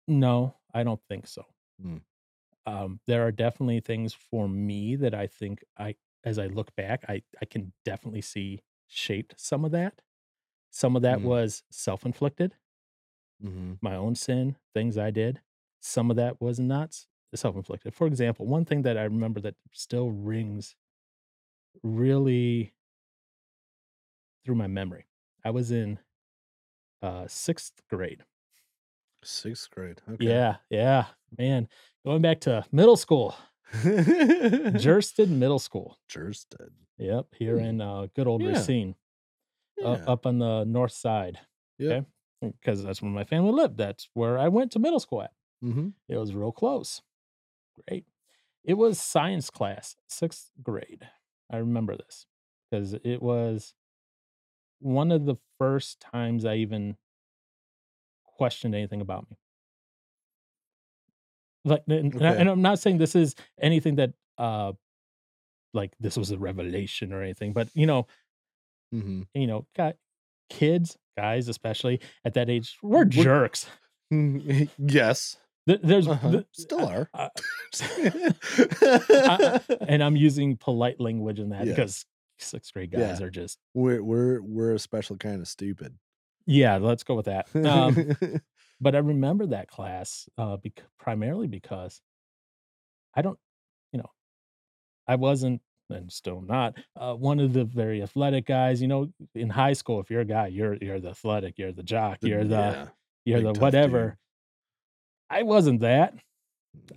No, 0.08 0.56
I 0.74 0.82
don't 0.84 1.00
think 1.08 1.26
so. 1.26 1.44
Mm. 1.82 2.02
Um, 2.66 3.00
there 3.06 3.26
are 3.26 3.32
definitely 3.32 3.80
things 3.80 4.14
for 4.14 4.48
me 4.48 4.96
that 4.96 5.14
I 5.14 5.26
think 5.26 5.64
I 5.78 5.96
as 6.24 6.38
I 6.38 6.46
look 6.46 6.74
back, 6.76 7.04
I 7.08 7.22
I 7.40 7.46
can 7.46 7.72
definitely 7.84 8.22
see 8.22 8.60
shaped 8.88 9.34
some 9.40 9.64
of 9.64 9.72
that. 9.72 10.02
Some 10.70 10.96
of 10.96 11.02
that 11.02 11.20
Mm. 11.20 11.22
was 11.22 11.62
self-inflicted. 11.70 12.54
Mhm. 13.42 13.78
My 13.80 13.94
own 13.94 14.14
sin, 14.14 14.56
things 14.74 14.98
I 14.98 15.10
did. 15.10 15.40
Some 15.80 16.10
of 16.10 16.16
that 16.16 16.40
was 16.40 16.58
not 16.58 16.88
s 16.90 17.06
self-inflicted. 17.34 17.94
For 17.94 18.06
example, 18.06 18.46
one 18.46 18.64
thing 18.64 18.82
that 18.82 18.96
I 18.98 19.04
remember 19.04 19.40
that 19.42 19.54
still 19.72 20.10
rings 20.10 20.74
really 21.82 22.72
through 24.44 24.54
my 24.56 24.66
memory. 24.66 25.06
I 25.44 25.50
was 25.50 25.70
in, 25.70 25.98
uh, 27.02 27.26
6th 27.28 27.82
grade. 27.88 28.24
6th 29.22 29.70
grade, 29.70 30.00
okay. 30.08 30.24
Yeah, 30.26 30.56
yeah, 30.70 31.06
man, 31.36 31.68
going 32.04 32.22
back 32.22 32.40
to 32.42 32.64
middle 32.72 32.96
school. 32.96 33.34
Jerstad 33.72 35.28
Middle 35.28 35.58
School. 35.58 35.98
Jerstad. 36.08 36.70
Yep, 36.98 37.34
here 37.38 37.58
Hmm. 37.58 37.64
in, 37.64 37.80
uh, 37.80 38.06
good 38.14 38.26
old 38.26 38.42
Yeah. 38.42 38.48
Racine. 38.48 38.94
Yeah. 39.76 40.04
up 40.06 40.26
on 40.26 40.38
the 40.38 40.64
north 40.64 40.92
side, 40.92 41.40
Yep. 41.78 42.00
okay? 42.00 42.06
'Cause 42.62 42.82
that's 42.84 43.02
where 43.02 43.10
my 43.10 43.24
family 43.24 43.52
lived, 43.52 43.76
that's 43.76 44.08
where 44.14 44.38
I 44.38 44.48
went 44.48 44.72
to 44.72 44.78
middle 44.78 45.00
school 45.00 45.22
at. 45.22 45.32
Mhm. 45.62 45.94
It 46.08 46.16
was 46.18 46.34
real 46.34 46.52
close. 46.52 47.02
Great. 47.88 48.06
It 48.64 48.74
was 48.74 49.00
science 49.00 49.50
class, 49.50 49.96
6th 50.08 50.52
grade. 50.62 51.08
I 51.50 51.58
remember 51.58 51.96
this 51.96 52.26
because 52.70 52.94
it 52.94 53.22
was 53.22 53.74
one 54.80 55.10
of 55.10 55.24
the 55.26 55.36
first 55.58 56.00
times 56.00 56.44
I 56.44 56.54
even 56.56 56.98
questioned 58.26 58.74
anything 58.74 59.00
about 59.00 59.28
me. 59.30 59.38
Like, 61.64 61.82
and 61.88 62.14
Okay. 62.14 62.22
and 62.22 62.48
I'm 62.48 62.62
not 62.62 62.78
saying 62.78 62.98
this 62.98 63.14
is 63.16 63.34
anything 63.60 63.96
that, 63.96 64.12
uh, 64.38 64.72
like, 65.74 65.92
this 66.00 66.16
was 66.16 66.30
a 66.32 66.38
revelation 66.38 67.12
or 67.12 67.22
anything, 67.22 67.52
but, 67.54 67.68
you 67.74 67.86
know 67.86 68.06
Mhm. 68.92 69.28
You 69.34 69.46
know, 69.46 69.66
got 69.76 69.96
kids, 70.50 70.96
guys, 71.18 71.48
especially 71.48 72.00
at 72.24 72.34
that 72.34 72.48
age, 72.48 72.76
we're 72.82 72.98
Would 73.00 73.10
jerks. 73.10 73.66
yes. 74.78 75.36
There's 75.66 76.06
Uh-huh. 76.08 76.30
the 76.30 76.46
Still 76.52 76.80
uh, 76.86 76.86
are. 76.88 77.10
uh, 77.12 77.28
I 79.12 79.60
and 79.88 80.02
I'm 80.02 80.16
using 80.16 80.56
polite 80.56 80.98
language 81.00 81.40
in 81.40 81.50
that 81.50 81.66
Yeah. 81.66 81.74
because 81.74 82.06
6th 82.40 82.72
grade 82.72 82.90
guys 82.92 83.20
Yeah. 83.20 83.26
are 83.26 83.30
just 83.30 83.58
We're 83.74 84.02
we're 84.02 84.40
we're 84.40 84.74
a 84.74 84.78
special 84.78 85.16
kind 85.16 85.40
of 85.40 85.48
stupid. 85.48 85.98
Yeah, 86.46 86.78
let's 86.78 87.02
go 87.02 87.14
with 87.16 87.26
that. 87.26 87.48
Um, 87.54 88.16
but 88.80 88.94
I 88.94 88.98
remember 88.98 89.46
that 89.48 89.68
class, 89.68 90.26
uh, 90.38 90.56
bec 90.56 90.82
primarily 90.98 91.48
because 91.48 92.00
I 93.14 93.20
don't 93.22 93.38
you 93.92 93.98
know, 93.98 94.10
I 95.06 95.16
wasn't, 95.16 95.60
and 95.90 96.10
still 96.12 96.40
not, 96.40 96.76
uh, 96.96 97.14
one 97.14 97.40
of 97.40 97.52
the 97.52 97.64
very 97.64 98.02
athletic 98.02 98.46
guys, 98.46 98.80
you 98.82 98.88
know, 98.88 99.10
in 99.34 99.48
high 99.50 99.72
school, 99.72 100.00
if 100.00 100.10
you're 100.10 100.20
a 100.22 100.24
guy, 100.24 100.46
you're 100.48 100.74
you're 100.76 101.00
the 101.00 101.10
athletic, 101.10 101.54
you're 101.58 101.72
the 101.72 101.82
jock, 101.82 102.18
you're 102.22 102.44
the 102.44 102.56
yeah, 102.56 102.86
you're 103.24 103.40
the 103.40 103.46
tough 103.46 103.54
dude. 103.54 103.62
whatever. 103.62 104.18
I 105.30 105.42
wasn't 105.42 105.80
that. 105.80 106.14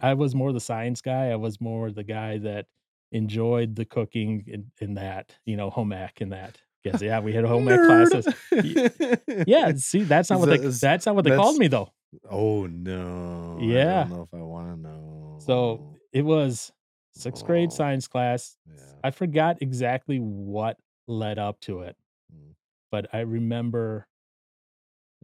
I 0.02 0.14
was 0.14 0.36
more 0.36 0.52
the 0.54 0.60
science 0.60 1.02
guy, 1.02 1.30
I 1.32 1.36
was 1.36 1.60
more 1.60 1.92
the 1.92 2.04
guy 2.04 2.38
that 2.40 2.66
enjoyed 3.12 3.76
the 3.76 3.86
cooking 3.86 4.44
in, 4.48 4.72
and 4.80 4.98
that, 4.98 5.36
you 5.46 5.58
know, 5.58 5.70
home 5.70 5.92
ec 5.94 6.22
and 6.22 6.32
that. 6.32 6.60
'Cause, 6.84 7.02
yeah, 7.02 7.20
we 7.20 7.34
had 7.34 7.46
home 7.54 7.68
ec 7.68 7.80
classes. 7.86 8.28
Yeah, 9.48 9.72
see, 9.76 10.04
that's 10.04 10.30
not 10.30 10.40
what 10.40 10.50
they 10.50 10.58
that's 10.58 11.06
not 11.06 11.16
what 11.16 11.24
they 11.26 11.36
called 11.36 11.58
me, 11.58 11.68
though. 11.68 11.90
Oh, 12.30 12.66
no. 12.68 13.58
Yeah. 13.62 14.02
I 14.02 14.04
don't 14.04 14.18
know 14.18 14.22
if 14.24 14.34
I 14.34 14.44
wanna 14.44 14.76
know. 14.78 15.38
So, 15.40 15.96
it 16.14 16.24
was 16.24 16.72
6th 17.14 17.46
grade 17.46 17.72
Oh, 17.72 17.76
science 17.76 18.08
class. 18.08 18.58
yeah. 18.68 18.76
I 19.04 19.12
forgot 19.12 19.62
exactly 19.62 20.20
what 20.20 20.80
led 21.08 21.40
up 21.40 21.60
to 21.62 21.82
it, 21.82 21.98
Mm. 22.34 22.56
but 22.92 23.08
I 23.14 23.22
remember 23.22 24.08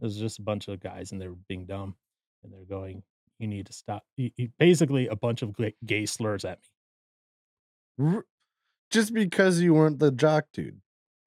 it 0.00 0.04
was 0.04 0.16
just 0.16 0.38
a 0.38 0.42
bunch 0.42 0.68
of 0.68 0.78
guys, 0.80 1.10
and 1.12 1.20
they 1.20 1.26
were 1.28 1.34
being 1.48 1.66
dumb, 1.66 1.96
and 2.42 2.52
they're 2.52 2.64
going, 2.64 3.02
"You 3.38 3.48
need 3.48 3.66
to 3.66 3.72
stop" 3.72 4.04
y 4.16 4.32
y 4.38 4.48
basically 4.58 5.08
a 5.08 5.16
bunch 5.16 5.42
of 5.42 5.56
gay 5.86 6.06
slurs 6.06 6.44
at 6.44 6.60
me. 6.60 6.68
Just 8.90 9.12
because 9.12 9.60
you 9.60 9.74
weren't 9.74 9.98
the 9.98 10.10
jock 10.10 10.46
dude. 10.52 10.80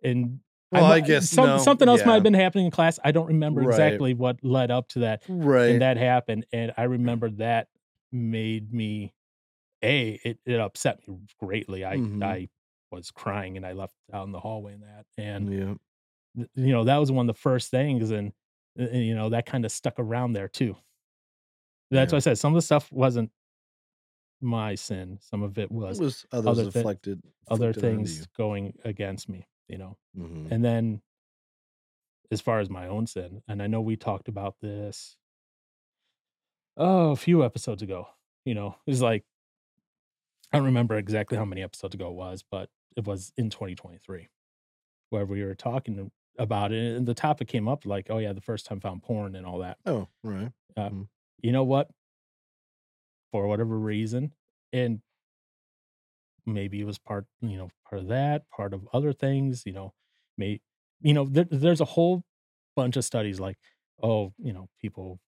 And 0.04 0.40
Well, 0.72 0.86
I'm 0.86 0.92
I 0.92 1.00
guess 1.02 1.30
some 1.30 1.46
no, 1.46 1.58
something 1.58 1.88
else 1.88 2.06
might 2.06 2.16
have 2.16 2.24
been 2.24 2.34
happening 2.34 2.66
in 2.66 2.72
class, 2.72 2.98
I 3.04 3.12
don't 3.12 3.28
remember 3.28 3.62
Right. 3.62 3.72
exactly 3.72 4.14
what 4.14 4.44
led 4.44 4.72
up 4.72 4.88
to 4.90 5.00
that, 5.00 5.24
Right. 5.28 5.70
and 5.70 5.82
that 5.82 5.98
happened, 5.98 6.46
and 6.54 6.74
I 6.78 6.84
remember 6.86 7.30
that 7.32 7.68
made 8.12 8.74
me 8.74 9.14
A, 9.84 10.20
it 10.24 10.40
it 10.46 10.60
upset 10.60 11.08
me 11.08 11.18
greatly, 11.40 11.86
I 11.86 12.02
Mhm. 12.02 12.22
I 12.22 12.50
was 12.92 13.10
crying, 13.12 13.58
and 13.58 13.66
I 13.66 13.74
left 13.74 13.96
out 14.14 14.26
in 14.26 14.32
the 14.32 14.40
hallway 14.40 14.74
and 14.74 14.84
that, 14.84 15.06
and 15.18 15.50
Yep. 15.50 15.78
th 16.38 16.50
you 16.56 16.72
know, 16.74 16.86
that 16.86 16.98
was 16.98 17.12
one 17.12 17.30
of 17.30 17.36
the 17.36 17.42
first 17.42 17.72
things, 17.72 18.12
and 18.12 18.34
and 18.78 18.90
and, 18.90 19.06
you 19.06 19.16
know, 19.16 19.30
that 19.32 19.46
kinda 19.48 19.70
stuck 19.70 19.96
around 20.00 20.34
there 20.34 20.50
too. 20.50 20.78
That's 21.92 22.14
why 22.14 22.18
I 22.18 22.20
said 22.20 22.38
some 22.38 22.54
of 22.54 22.56
the 22.58 22.62
stuff 22.62 22.92
wasn't 22.92 23.32
my 24.42 24.74
sin, 24.76 25.20
some 25.22 25.44
of 25.44 25.58
it 25.60 25.72
It 25.90 25.96
was 25.96 26.00
was 26.00 26.26
others 26.32 26.64
other 26.64 26.66
thi 26.68 26.86
afflicted 26.86 27.22
other 27.50 27.74
things 27.74 28.28
going 28.38 28.78
against 28.86 29.30
me, 29.30 29.48
you 29.68 29.78
know? 29.78 29.98
Mhm. 30.14 30.52
And 30.52 30.64
then 30.66 31.02
as 32.32 32.40
far 32.42 32.60
as 32.60 32.70
my 32.70 32.88
own 32.88 33.08
sin, 33.08 33.42
and 33.48 33.62
I 33.62 33.68
know 33.68 33.82
we 33.82 33.98
talked 33.98 34.28
about 34.30 34.60
this 34.62 35.18
oh, 36.78 37.12
a 37.12 37.16
few 37.16 37.44
episodes 37.44 37.82
ago, 37.82 38.08
you 38.46 38.54
know, 38.54 38.76
it's 38.86 39.02
like 39.02 39.26
I 40.54 40.58
don't 40.58 40.66
remember 40.66 40.96
exactly 40.98 41.38
how 41.38 41.46
many 41.46 41.62
episodes 41.64 41.96
ago 41.96 42.10
it 42.10 42.14
was, 42.16 42.44
but 42.50 42.70
it 42.98 43.06
was 43.06 43.32
in 43.38 43.50
2023 43.50 44.28
where 45.10 45.26
we 45.26 45.44
were 45.44 45.56
talking 45.56 46.12
about 46.40 46.72
it, 46.74 46.98
and 46.98 47.08
the 47.08 47.14
topic 47.14 47.48
came 47.50 47.68
up 47.68 47.86
like, 47.86 48.10
"Oh, 48.10 48.18
yeah, 48.20 48.34
the 48.34 48.42
first 48.42 48.66
time 48.66 48.80
found 48.82 49.04
porn 49.04 49.36
and 49.36 49.46
all 49.46 49.60
that." 49.60 49.80
Oh, 49.86 50.08
right. 50.24 50.52
Uh, 50.78 50.92
Mhm. 50.92 51.10
you 51.42 51.52
know 51.52 51.64
what? 51.64 51.92
For 53.32 53.48
whatever 53.48 53.78
reason, 53.80 54.34
and 54.74 55.02
maybe 56.46 56.82
it 56.82 56.86
was 56.86 56.98
part 56.98 57.26
you 57.42 57.58
know, 57.58 57.70
part 57.90 58.02
of 58.02 58.08
that, 58.08 58.50
part 58.50 58.74
of 58.74 58.88
other 58.94 59.14
things, 59.14 59.64
you 59.66 59.74
know, 59.74 59.94
may 60.38 60.60
you 61.02 61.14
know, 61.14 61.26
there 61.26 61.46
there's 61.50 61.82
a 61.82 61.86
whole 61.86 62.24
bunch 62.76 62.96
of 62.98 63.06
studies 63.06 63.40
like, 63.40 63.58
oh, 64.04 64.34
you 64.38 64.54
know, 64.54 64.70
people 64.80 65.20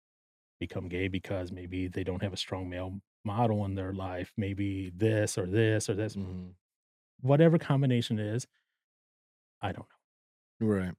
become 0.59 0.89
gay 0.89 1.07
because 1.09 1.51
maybe 1.51 1.87
they 1.87 2.03
don't 2.03 2.23
have 2.23 2.33
a 2.33 2.37
strong 2.37 2.69
male 2.69 2.99
model 3.25 3.65
in 3.65 3.75
their 3.75 3.93
life, 3.93 4.33
maybe 4.37 4.89
this 4.91 5.37
or 5.37 5.45
this 5.47 5.89
or 5.89 5.95
this. 5.95 6.17
Mhm. 6.17 6.55
Whatever 7.21 7.57
combination 7.57 8.19
it 8.19 8.27
is, 8.27 8.47
I 9.61 9.71
don't 9.71 9.87
know. 9.89 9.95
Right. 10.59 10.95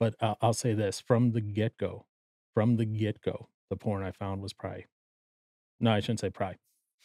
But 0.00 0.16
I'll 0.20 0.36
I'll 0.40 0.54
say 0.54 0.74
this, 0.74 1.00
from 1.00 1.32
the 1.32 1.40
get-go 1.40 2.06
from 2.54 2.76
the 2.76 2.84
get-go, 2.84 3.48
the 3.70 3.76
porn 3.76 4.02
I 4.04 4.12
found 4.12 4.42
was 4.42 4.52
probably 4.52 4.86
no, 5.80 5.92
I 5.92 6.00
shouldn't 6.00 6.20
say 6.20 6.30
probably. 6.30 6.58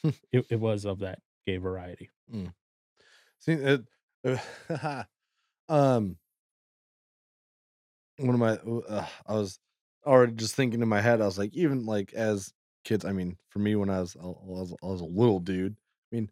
It 0.31 0.45
it 0.51 0.59
was 0.59 0.85
of 0.85 0.99
that 0.99 1.21
gay 1.45 1.57
variety. 1.57 2.11
Mm. 2.33 2.53
See, 3.39 3.53
it 3.53 3.85
um 5.69 6.17
one 8.17 8.33
of 8.35 8.39
my 8.39 8.57
uh, 8.87 9.07
I 9.25 9.33
was 9.33 9.59
already 10.05 10.33
just 10.33 10.55
thinking 10.55 10.81
in 10.81 10.89
my 10.89 11.01
head, 11.01 11.21
I 11.21 11.25
was 11.25 11.37
like, 11.37 11.53
even, 11.53 11.85
like, 11.85 12.13
as 12.13 12.53
kids 12.83 13.05
I 13.05 13.11
mean, 13.13 13.37
for 13.49 13.59
me, 13.59 13.75
when 13.75 13.89
I 13.89 13.99
was 14.01 14.15
a 14.15 14.19
I 14.21 14.23
was 14.23 14.73
I 14.83 14.85
was 14.87 15.01
a 15.01 15.05
little 15.05 15.39
dude, 15.39 15.77
I 16.11 16.15
mean, 16.15 16.31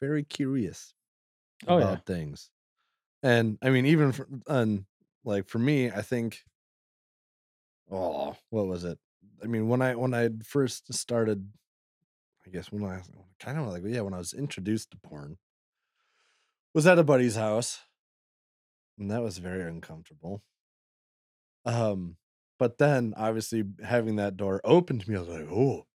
very 0.00 0.24
curious 0.24 0.94
Oh, 1.66 1.78
yeah. 1.78 1.98
about 1.98 2.06
things. 2.06 2.50
And, 3.22 3.58
I 3.62 3.70
mean, 3.70 3.86
even 3.86 4.12
for 4.12 4.28
and, 4.48 4.86
like, 5.24 5.48
for 5.48 5.58
me, 5.60 5.90
I 5.90 6.02
think 6.02 6.44
oh, 7.90 8.36
what 8.50 8.66
was 8.66 8.84
it? 8.84 8.98
I 9.42 9.46
mean, 9.46 9.68
when 9.68 9.82
I 9.82 9.94
when 9.94 10.14
I'd 10.14 10.46
first 10.46 10.92
started 10.92 11.52
I 12.46 12.50
guess 12.50 12.72
when 12.72 12.84
I 12.84 13.02
kinda 13.40 13.62
like 13.64 13.82
yeah, 13.86 14.02
when 14.02 14.14
I 14.14 14.18
was 14.18 14.34
introduced 14.34 14.92
to 14.92 14.98
porn 14.98 15.38
was 16.74 16.86
at 16.86 16.98
a 16.98 17.04
buddy's 17.04 17.36
house, 17.36 17.82
and 18.98 19.10
that 19.10 19.22
was 19.22 19.38
very 19.38 19.62
uncomfortable. 19.62 20.42
Um, 21.64 22.16
but 22.58 22.78
then, 22.78 23.14
obviously, 23.16 23.64
having 23.84 24.16
that 24.16 24.36
door 24.36 24.60
open 24.64 24.98
to 24.98 25.10
me, 25.10 25.16
I 25.16 25.20
was 25.20 25.28
like, 25.28 25.46
"Oh, 25.50 25.86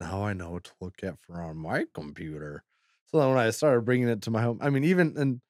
now 0.00 0.24
I 0.24 0.32
know 0.34 0.52
what 0.52 0.64
to 0.64 0.72
look 0.80 1.02
at 1.04 1.20
for 1.22 1.42
on 1.42 1.56
my 1.58 1.86
computer." 1.94 2.64
So 3.06 3.18
then 3.20 3.28
when 3.30 3.38
I 3.38 3.50
started 3.50 3.82
bringing 3.84 4.08
it 4.08 4.22
to 4.22 4.30
my 4.30 4.42
home 4.42 4.58
I 4.62 4.70
mean, 4.70 4.84
even 4.84 5.16
and, 5.18 5.40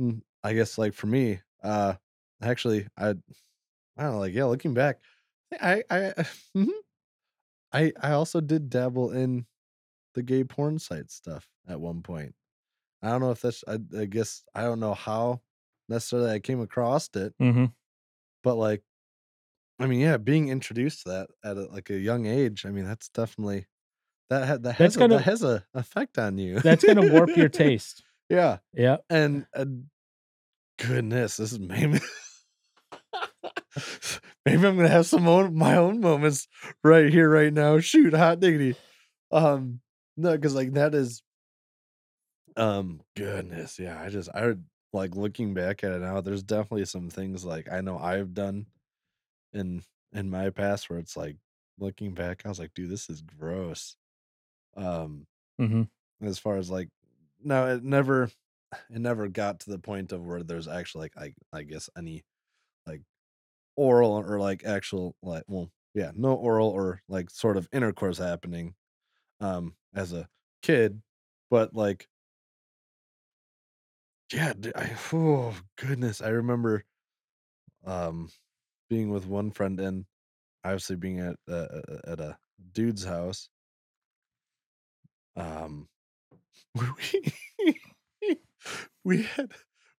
mm, 0.00 0.22
I 0.44 0.54
guess, 0.54 0.78
like, 0.78 0.94
for 0.94 1.06
me, 1.08 1.40
uh, 1.64 1.96
actually, 2.42 2.88
I 2.98 3.10
I 3.10 3.14
don't 4.04 4.12
know, 4.14 4.18
like, 4.20 4.34
yeah, 4.34 4.44
looking 4.46 4.74
back, 4.74 5.00
I 5.60 5.84
I 5.90 6.14
mhm. 6.56 6.70
I 7.72 7.92
I 8.00 8.12
also 8.12 8.40
did 8.40 8.70
dabble 8.70 9.12
in 9.12 9.46
the 10.14 10.22
gay 10.24 10.44
porn 10.44 10.78
site 10.80 11.10
stuff 11.12 11.48
at 11.68 11.80
one 11.80 12.02
point. 12.02 12.34
I 13.02 13.10
don't 13.10 13.22
know 13.22 13.32
if 13.32 13.42
that's 13.42 13.64
I 13.68 13.78
I 13.98 14.06
guess 14.06 14.44
I 14.54 14.62
don't 14.64 14.80
know 14.80 14.94
how 14.94 15.42
necessarily 15.88 16.32
I 16.32 16.40
came 16.40 16.60
across 16.60 17.10
it 17.16 17.34
Mhm. 17.38 17.76
but, 18.42 18.56
like 18.56 18.82
I 19.80 19.86
mean, 19.86 20.00
yeah, 20.00 20.18
being 20.18 20.48
introduced 20.48 21.04
to 21.04 21.10
that 21.10 21.30
at 21.44 21.56
a 21.58 21.66
like, 21.66 21.90
a 21.90 21.98
young 21.98 22.26
age, 22.26 22.66
I 22.66 22.70
mean, 22.70 22.84
that's 22.86 23.08
definitely 23.10 23.66
that 24.30 24.46
ha 24.46 24.52
that 24.58 24.62
That's 24.62 24.78
has 24.78 24.96
a 24.96 24.98
gonna 24.98 25.16
that 25.16 25.22
has 25.24 25.42
a 25.42 25.64
effect 25.74 26.18
on 26.18 26.38
you. 26.38 26.60
that's 26.60 26.84
gonna 26.84 27.12
warp 27.12 27.36
your 27.36 27.48
taste. 27.48 28.02
Yeah, 28.28 28.58
Yeah. 28.72 28.98
and 29.08 29.46
and 29.54 29.86
goodness, 30.78 31.36
this 31.36 31.52
is 31.52 31.60
maybe 31.60 32.00
maybe 34.44 34.66
I'm 34.66 34.76
gonna 34.76 34.88
have 34.88 35.06
some 35.06 35.28
own 35.28 35.54
my 35.54 35.76
own 35.76 36.00
moments 36.00 36.48
right 36.82 37.12
here, 37.12 37.30
right 37.30 37.52
now. 37.52 37.78
Shoot, 37.78 38.14
hot 38.14 38.40
diggity. 38.40 38.76
Um, 39.30 39.80
no, 40.16 40.32
because 40.32 40.54
like, 40.54 40.72
that 40.74 40.94
is 40.94 41.22
um, 42.56 43.02
goodness, 43.16 43.78
yeah, 43.78 44.00
I 44.00 44.08
just 44.08 44.30
I 44.34 44.46
would 44.46 44.64
like, 44.92 45.14
looking 45.14 45.52
back 45.52 45.84
at 45.84 45.92
it 45.92 46.00
now, 46.00 46.20
there's 46.22 46.42
definitely 46.42 46.86
some 46.86 47.10
things, 47.10 47.44
like, 47.44 47.70
I 47.70 47.82
know 47.82 47.98
I've 47.98 48.32
done 48.32 48.66
in 49.52 49.82
in 50.12 50.30
my 50.30 50.50
past 50.50 50.88
where 50.88 50.98
it's 50.98 51.16
like, 51.16 51.36
looking 51.78 52.14
back, 52.14 52.42
I 52.44 52.48
was 52.48 52.58
like, 52.58 52.72
"Dude, 52.74 52.90
this 52.90 53.10
is 53.10 53.20
gross." 53.22 53.96
Um, 54.76 55.26
Mhm. 55.58 55.86
as 56.22 56.38
far 56.38 56.56
as, 56.58 56.70
like 56.70 56.90
no, 57.40 57.68
it 57.76 57.84
never 57.84 58.30
it 58.90 59.00
never 59.00 59.28
got 59.28 59.60
to 59.60 59.70
the 59.70 59.78
point 59.80 60.12
of 60.12 60.24
where 60.24 60.42
there's 60.44 60.68
actually, 60.68 61.10
like, 61.16 61.18
I 61.18 61.34
I 61.58 61.64
guess, 61.64 61.90
any, 61.98 62.24
like, 62.86 63.02
oral 63.76 64.12
or, 64.12 64.40
like, 64.40 64.64
actual, 64.64 65.16
like 65.22 65.44
well, 65.48 65.72
yeah, 65.94 66.12
no 66.16 66.34
oral 66.36 66.68
or, 66.70 67.02
like, 67.08 67.30
sort 67.30 67.56
of 67.58 67.68
intercourse 67.72 68.18
happening, 68.18 68.76
um, 69.40 69.76
as 69.94 70.12
a 70.14 70.28
kid, 70.62 71.02
but, 71.50 71.74
like 71.74 72.08
yeah, 74.32 74.52
I 74.74 74.96
oh, 75.12 75.60
goodness, 75.76 76.20
I 76.20 76.28
remember, 76.30 76.84
um, 77.84 78.30
being 78.90 79.10
with 79.10 79.26
one 79.26 79.50
friend 79.52 79.80
and 79.80 80.06
obviously 80.64 80.96
being 80.96 81.20
at 81.20 81.36
a 81.48 82.00
at 82.06 82.20
a 82.20 82.38
dude's 82.72 83.04
house 83.04 83.50
um, 85.36 85.88
we 86.74 87.80
we 89.04 89.22
had 89.22 89.52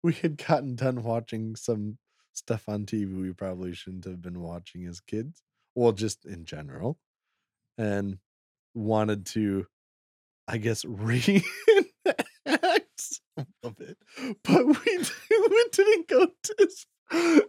we 0.04 0.14
had 0.14 0.38
gotten 0.38 0.76
done 0.76 1.04
watching 1.04 1.56
some 1.56 1.98
stuff 2.34 2.64
on 2.68 2.86
TV 2.86 3.20
we 3.20 3.34
probably 3.34 3.74
shouldn't 3.74 4.06
have 4.06 4.22
been 4.22 4.40
watching 4.42 4.86
as 4.86 5.00
kids. 5.00 5.42
Well, 5.76 5.92
just 5.92 6.26
in 6.26 6.46
general. 6.46 6.98
And 7.78 8.18
wanted 8.74 9.26
to, 9.28 9.68
I 10.48 10.58
guess, 10.58 10.82
some 10.84 10.94
of 13.64 13.80
it. 13.80 13.98
But 14.44 14.66
we, 14.66 14.74
we 15.30 15.66
didn't 15.72 16.08
go 16.08 16.28
to 16.44 16.56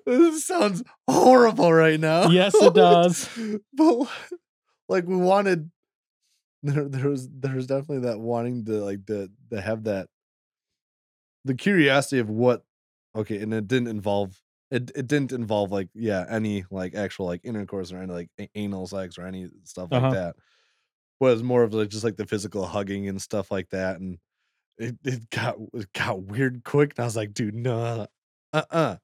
this 0.06 0.44
sounds 0.44 0.82
horrible 1.08 1.72
right 1.72 1.98
now. 1.98 2.28
Yes, 2.28 2.54
it 2.54 2.74
does. 2.74 3.28
but 3.72 4.08
like 4.88 5.06
we 5.06 5.16
wanted 5.16 5.70
there, 6.62 6.88
there 6.88 7.08
was 7.08 7.28
there 7.30 7.54
was 7.56 7.66
definitely 7.66 8.00
that 8.08 8.20
wanting 8.20 8.64
to 8.66 8.84
like 8.84 9.06
to 9.06 9.30
to 9.50 9.60
have 9.60 9.84
that 9.84 10.08
the 11.44 11.54
curiosity 11.54 12.18
of 12.18 12.28
what 12.30 12.64
okay 13.14 13.40
and 13.40 13.52
it 13.54 13.68
didn't 13.68 13.88
involve 13.88 14.42
it, 14.70 14.90
it 14.94 15.06
didn't 15.06 15.32
involve 15.32 15.70
like 15.72 15.88
yeah 15.94 16.26
any 16.28 16.64
like 16.70 16.94
actual 16.94 17.26
like 17.26 17.40
intercourse 17.44 17.92
or 17.92 17.98
any 18.02 18.12
like 18.12 18.30
anal 18.54 18.86
sex 18.86 19.18
or 19.18 19.26
any 19.26 19.48
stuff 19.64 19.90
like 19.90 20.08
Uh-huh. 20.08 20.10
that 20.10 20.36
was 21.20 21.42
more 21.42 21.64
of 21.64 21.74
like 21.74 21.90
just 21.90 22.04
like 22.04 22.16
the 22.16 22.26
physical 22.26 22.66
hugging 22.66 23.08
and 23.08 23.22
stuff 23.22 23.50
like 23.50 23.70
that 23.70 24.00
and 24.00 24.18
it, 24.78 24.96
it 25.04 25.30
got 25.30 25.56
it 25.74 25.92
got 25.92 26.22
weird 26.22 26.64
quick 26.64 26.92
and 26.96 27.00
i 27.04 27.06
was 27.06 27.16
like 27.16 27.34
dude 27.34 27.54
no 27.54 28.06
uh-uh 28.52 28.96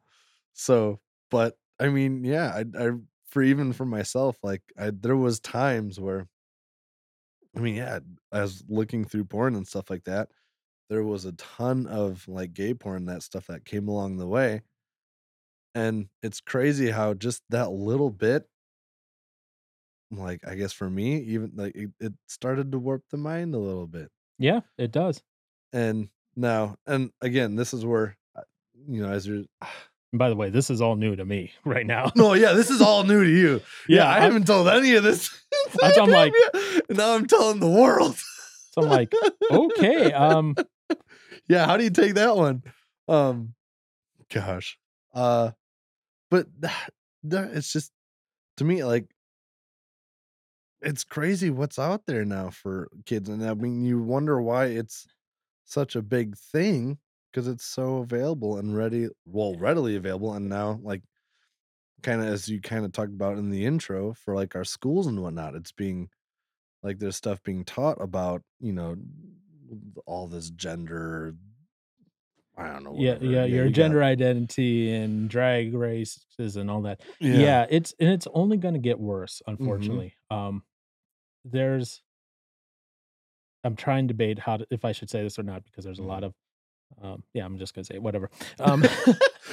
so 0.55 1.01
but 1.31 1.57
i 1.81 1.89
mean 1.89 2.25
yeah 2.25 2.53
i 2.55 2.65
i 2.87 2.91
for 3.27 3.43
even 3.43 3.73
for 3.73 3.87
myself 3.87 4.39
like 4.43 4.63
i 4.79 4.91
there 4.91 5.17
was 5.17 5.41
times 5.41 6.01
where 6.01 6.29
i 7.57 7.61
mean 7.61 7.75
yeah 7.77 7.99
i 8.33 8.41
was 8.43 8.65
looking 8.69 9.05
through 9.05 9.25
porn 9.25 9.55
and 9.55 9.67
stuff 9.67 9.91
like 9.91 10.05
that 10.05 10.29
there 10.91 11.03
was 11.05 11.25
a 11.25 11.33
ton 11.33 11.87
of 11.87 12.27
like 12.29 12.53
gay 12.55 12.75
porn 12.75 13.07
that 13.07 13.23
stuff 13.23 13.47
that 13.47 13.65
came 13.65 13.89
along 13.89 14.17
the 14.17 14.27
way 14.27 14.61
and 15.75 16.09
it's 16.23 16.41
crazy 16.41 16.91
how 16.91 17.15
just 17.15 17.43
that 17.51 17.71
little 17.71 18.11
bit 18.11 18.47
like 20.11 20.41
i 20.47 20.55
guess 20.55 20.73
for 20.73 20.89
me 20.89 21.17
even 21.19 21.51
like 21.57 21.75
it, 21.75 21.91
it 22.01 22.13
started 22.29 22.71
to 22.73 22.79
warp 22.79 23.03
the 23.11 23.17
mind 23.17 23.55
a 23.55 23.59
little 23.59 23.87
bit 23.87 24.11
Yeah, 24.39 24.61
it 24.79 24.93
does. 24.93 25.23
and 25.73 26.09
now 26.37 26.77
and 26.87 27.11
again 27.21 27.57
this 27.57 27.73
is 27.75 27.85
where 27.85 28.17
uh, 28.37 28.43
you 28.89 29.03
know 29.03 29.11
as 29.13 29.27
you're 29.27 29.45
And 30.13 30.19
by 30.21 30.29
the 30.29 30.37
way, 30.37 30.49
this 30.49 30.71
is 30.71 30.81
all 30.81 30.95
new 30.95 31.17
to 31.17 31.25
me 31.25 31.53
right 31.65 31.85
now. 31.85 32.13
no 32.15 32.35
yeah 32.35 32.53
this 32.53 32.71
is 32.71 32.81
all 32.81 33.03
new 33.03 33.25
to 33.25 33.31
you 33.31 33.61
yeah, 33.89 34.07
i 34.09 34.15
I'm- 34.15 34.23
haven't 34.23 34.47
told 34.47 34.69
any 34.69 34.95
of 34.95 35.03
this 35.03 35.31
I'm 35.83 36.11
like- 36.11 36.33
and 36.89 36.99
now 36.99 37.15
i'm 37.15 37.27
telling 37.27 37.61
the 37.61 37.69
world. 37.69 38.17
So 38.73 38.83
I'm 38.83 38.89
like, 38.89 39.13
okay, 39.53 40.13
um, 40.13 40.57
yeah 41.49 41.65
how 41.65 41.77
do 41.77 41.85
you 41.85 41.91
take 41.91 42.15
that 42.15 42.37
one? 42.37 42.63
Um 43.07 43.55
gosh 44.33 44.79
uh 45.15 45.51
but 46.31 46.47
that, 46.61 46.91
that 47.23 47.51
it's 47.53 47.73
just 47.73 47.93
to 48.57 48.65
me 48.65 48.85
like 48.85 49.07
it's 50.81 51.05
crazy 51.05 51.51
what's 51.51 51.79
out 51.79 52.03
there 52.07 52.25
now 52.25 52.51
for 52.51 52.89
kids 53.07 53.29
and 53.29 53.45
i 53.45 53.55
mean 53.55 53.85
you 53.85 54.03
wonder 54.03 54.41
why 54.43 54.67
it's 54.67 55.07
such 55.65 55.97
a 55.97 56.03
big 56.03 56.37
thing 56.37 56.99
because 57.31 57.49
it's 57.49 57.65
so 57.65 57.99
available 57.99 58.59
and 58.59 58.77
ready 58.77 59.09
well 59.25 59.55
readily 59.55 59.97
available 59.97 60.35
and 60.35 60.49
now 60.49 60.79
like 60.83 61.03
kind 62.03 62.21
of 62.21 62.27
as 62.27 62.49
you 62.49 62.61
kind 62.61 62.85
of 62.85 62.93
talked 62.93 63.13
about 63.13 63.39
in 63.39 63.51
the 63.51 63.65
intro 63.65 64.13
for 64.13 64.35
like 64.35 64.55
our 64.55 64.65
schools 64.65 65.07
and 65.07 65.23
whatnot 65.23 65.55
it's 65.55 65.73
being 65.73 66.09
like 66.85 67.01
there's 67.01 67.17
stuff 67.17 67.43
being 67.43 67.65
taught 67.65 68.01
about 68.01 68.43
you 68.61 68.73
know 68.73 68.95
all 70.07 70.29
this 70.29 70.51
gender 70.51 71.35
i 72.57 72.69
don't 72.69 72.85
know 72.85 72.95
yeah, 72.97 73.15
whatever. 73.15 73.33
yeah, 73.33 73.45
your 73.47 73.65
you 73.65 73.71
got- 73.71 73.75
gender 73.75 74.05
identity 74.05 74.93
and 74.93 75.29
drag 75.29 75.75
races 75.75 76.57
and 76.57 76.71
all 76.71 76.83
that. 76.83 77.01
Yeah, 77.19 77.67
it's 77.69 77.93
and 77.99 78.11
it's 78.11 78.29
only 78.33 78.57
going 78.59 78.75
to 78.75 78.81
get 78.81 79.01
worse, 79.01 79.43
Mm-hmm. 79.49 79.63
unfortunately. 79.63 80.15
Um, 80.31 80.63
there's, 81.45 82.01
I'm 83.65 83.75
trying 83.77 84.07
to 84.07 84.15
debate 84.15 84.39
how 84.39 84.59
to, 84.59 84.67
if 84.71 84.85
I 84.85 84.93
should 84.93 85.11
say 85.11 85.23
this 85.23 85.37
or 85.39 85.43
not 85.43 85.65
because 85.65 85.85
there's 85.85 85.99
a 85.99 86.03
lot 86.05 86.23
of, 86.23 86.33
um, 87.03 87.25
yeah, 87.33 87.45
I'm 87.45 87.59
just 87.59 87.75
gonna 87.75 87.85
say 87.85 87.97
it, 87.97 88.03
whatever. 88.03 88.31
Um, 88.61 88.85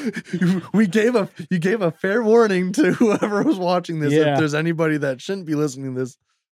we 0.73 0.85
gave 0.85 1.15
a 1.15 1.27
you 1.49 1.57
gave 1.59 1.81
a 1.81 1.91
fair 1.91 2.21
warning 2.21 2.71
to 2.73 2.93
whoever 2.93 3.41
was 3.43 3.57
watching 3.57 3.99
this. 3.99 4.13
Yeah. 4.13 4.33
If 4.33 4.39
there's 4.39 4.53
anybody 4.53 4.97
that 4.97 5.21
shouldn't 5.21 5.47
be 5.47 5.55
listening 5.55 5.95
to 5.95 6.01
this, 6.01 6.17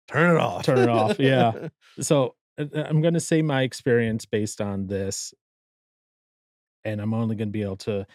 turn 0.09 0.37
it 0.37 0.41
off. 0.41 0.65
Turn 0.65 0.79
it 0.79 0.89
off, 0.89 1.19
yeah. 1.19 1.69
so 2.01 2.35
uh, 2.59 2.67
uh, 2.75 2.83
I'm 2.89 3.01
gonna 3.03 3.21
say 3.21 3.43
my 3.43 3.63
experience 3.63 4.27
based 4.27 4.61
on 4.61 4.87
this, 4.87 5.33
and 6.85 7.01
I'm 7.01 7.15
only 7.15 7.37
gonna 7.37 7.51
be 7.51 7.63
able 7.63 7.77
to 7.79 8.07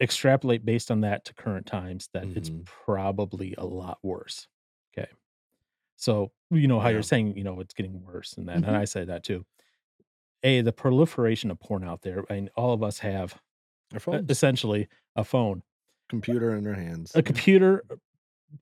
extrapolate 0.00 0.64
based 0.64 0.90
on 0.90 1.00
that 1.00 1.24
to 1.24 1.34
current 1.34 1.66
times 1.66 2.08
that 2.12 2.24
it's 2.36 2.50
Mhm. 2.50 2.64
probably 2.64 3.54
a 3.56 3.64
lot 3.64 3.98
worse. 4.02 4.46
Okay. 4.96 5.10
So 5.96 6.32
you 6.50 6.68
know 6.68 6.78
how 6.80 6.88
Yeah. 6.88 6.94
you're 6.94 7.02
saying, 7.02 7.36
you 7.36 7.44
know, 7.44 7.60
it's 7.60 7.72
getting 7.74 8.02
worse 8.02 8.34
and 8.34 8.48
that, 8.48 8.58
Mhm. 8.58 8.68
and 8.68 8.76
I 8.76 8.84
say 8.84 9.04
that 9.06 9.24
too. 9.24 9.46
A, 10.42 10.60
the 10.60 10.72
proliferation 10.72 11.50
of 11.50 11.58
porn 11.58 11.82
out 11.82 12.02
there, 12.02 12.24
and 12.28 12.50
all 12.56 12.72
of 12.74 12.82
us 12.82 12.98
have 13.00 13.40
essentially 14.28 14.88
a 15.16 15.24
phone, 15.24 15.62
computer 16.08 16.54
in 16.54 16.66
our 16.66 16.74
hands. 16.74 17.12
a 17.14 17.22
computer. 17.22 17.82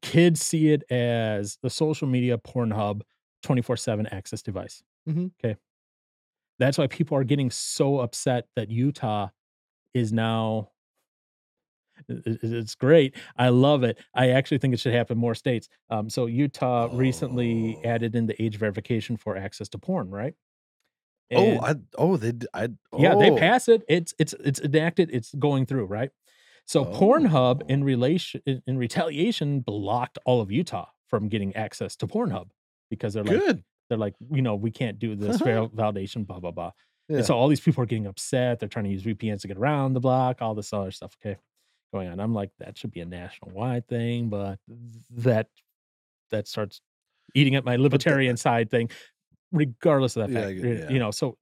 Kids 0.03 0.41
see 0.41 0.71
it 0.73 0.83
as 0.91 1.59
the 1.63 1.71
social 1.71 2.09
media 2.09 2.39
porn 2.39 2.71
hub, 2.71 3.05
24 3.43 3.77
7 3.77 4.07
access 4.09 4.43
device. 4.43 4.83
Mhm. 5.09 5.31
Okay. 5.43 5.57
That's 6.59 6.79
why 6.79 6.87
people 6.87 7.17
are 7.17 7.25
getting 7.25 7.51
so 7.51 7.99
upset 8.01 8.47
that 8.57 8.71
Utah 8.71 9.29
is 9.95 10.13
now. 10.13 10.71
It's 12.09 12.75
great. 12.75 13.15
I 13.37 13.49
love 13.51 13.85
it. 13.85 13.99
I 14.15 14.31
actually 14.31 14.59
think 14.59 14.75
it 14.75 14.81
should 14.81 14.95
happen 14.95 15.17
more 15.17 15.35
states. 15.35 15.69
Um, 15.91 16.11
so 16.11 16.27
Utah 16.27 16.89
recently 16.93 17.77
Oh. 17.79 17.89
added 17.89 18.15
in 18.17 18.27
the 18.27 18.41
age 18.43 18.57
verification 18.57 19.17
for 19.17 19.37
access 19.37 19.69
to 19.71 19.79
porn, 19.79 20.11
right? 20.11 20.35
Oh, 21.33 21.59
I 21.61 21.75
oh 21.99 22.17
they 22.17 22.33
I 22.53 22.69
yeah, 22.97 23.15
they 23.17 23.31
oh. 23.31 23.37
pass 23.37 23.69
it. 23.69 23.83
It's 23.89 24.15
it's 24.19 24.35
it's 24.45 24.61
enacted. 24.61 25.11
It's 25.13 25.35
going 25.35 25.67
through, 25.67 25.87
right? 25.87 26.11
So 26.67 26.85
Pornhub 26.85 27.63
oh. 27.63 27.67
in 27.69 27.83
Oh. 27.83 27.85
relation 27.85 28.41
in, 28.47 28.63
in 28.67 28.79
retaliation 28.79 29.61
blocked 29.61 30.19
all 30.25 30.41
of 30.41 30.51
Utah 30.51 30.87
from 31.09 31.29
getting 31.29 31.55
access 31.57 31.95
to 31.97 32.07
Pornhub 32.07 32.49
because 32.91 33.15
they're 33.15 33.25
like 33.25 33.39
Good. 33.39 33.65
they're 33.89 33.99
like 33.99 34.15
you 34.31 34.43
know 34.43 34.55
we 34.55 34.71
can't 34.71 34.99
do 34.99 35.15
this 35.15 35.39
validation 35.43 36.27
blah 36.27 36.41
blah 36.41 36.51
blah. 36.51 36.71
Yeah. 37.09 37.19
And 37.19 37.27
so 37.27 37.37
all 37.37 37.49
these 37.49 37.61
people 37.61 37.83
are 37.83 37.87
getting 37.87 38.07
upset. 38.07 38.59
They're 38.61 38.69
trying 38.69 38.87
to 38.87 38.91
use 38.91 39.03
VPNs 39.03 39.43
to 39.43 39.49
get 39.49 39.59
around 39.59 39.93
the 39.93 40.01
block. 40.01 40.41
All 40.41 40.55
this 40.55 40.73
other 40.73 40.91
stuff. 40.91 41.15
Okay, 41.25 41.39
going 41.93 42.09
on. 42.09 42.19
I'm 42.19 42.33
like 42.35 42.51
that 42.61 42.79
should 42.79 42.93
be 42.93 43.01
a 43.01 43.05
national 43.07 43.51
wide 43.51 43.87
thing, 43.87 44.29
but 44.31 44.59
that 45.11 45.49
that 46.31 46.49
starts 46.49 46.81
eating 47.35 47.55
at 47.57 47.65
my 47.65 47.77
libertarian 47.77 48.37
side 48.39 48.71
thing. 48.71 48.89
Regardless 49.53 50.17
of 50.17 50.29
that 50.29 50.35
fact, 50.43 50.57
get- 50.57 50.65
y- 50.65 50.83
yeah. 50.85 50.91
you 50.91 50.99
know, 50.99 51.11
so 51.11 51.37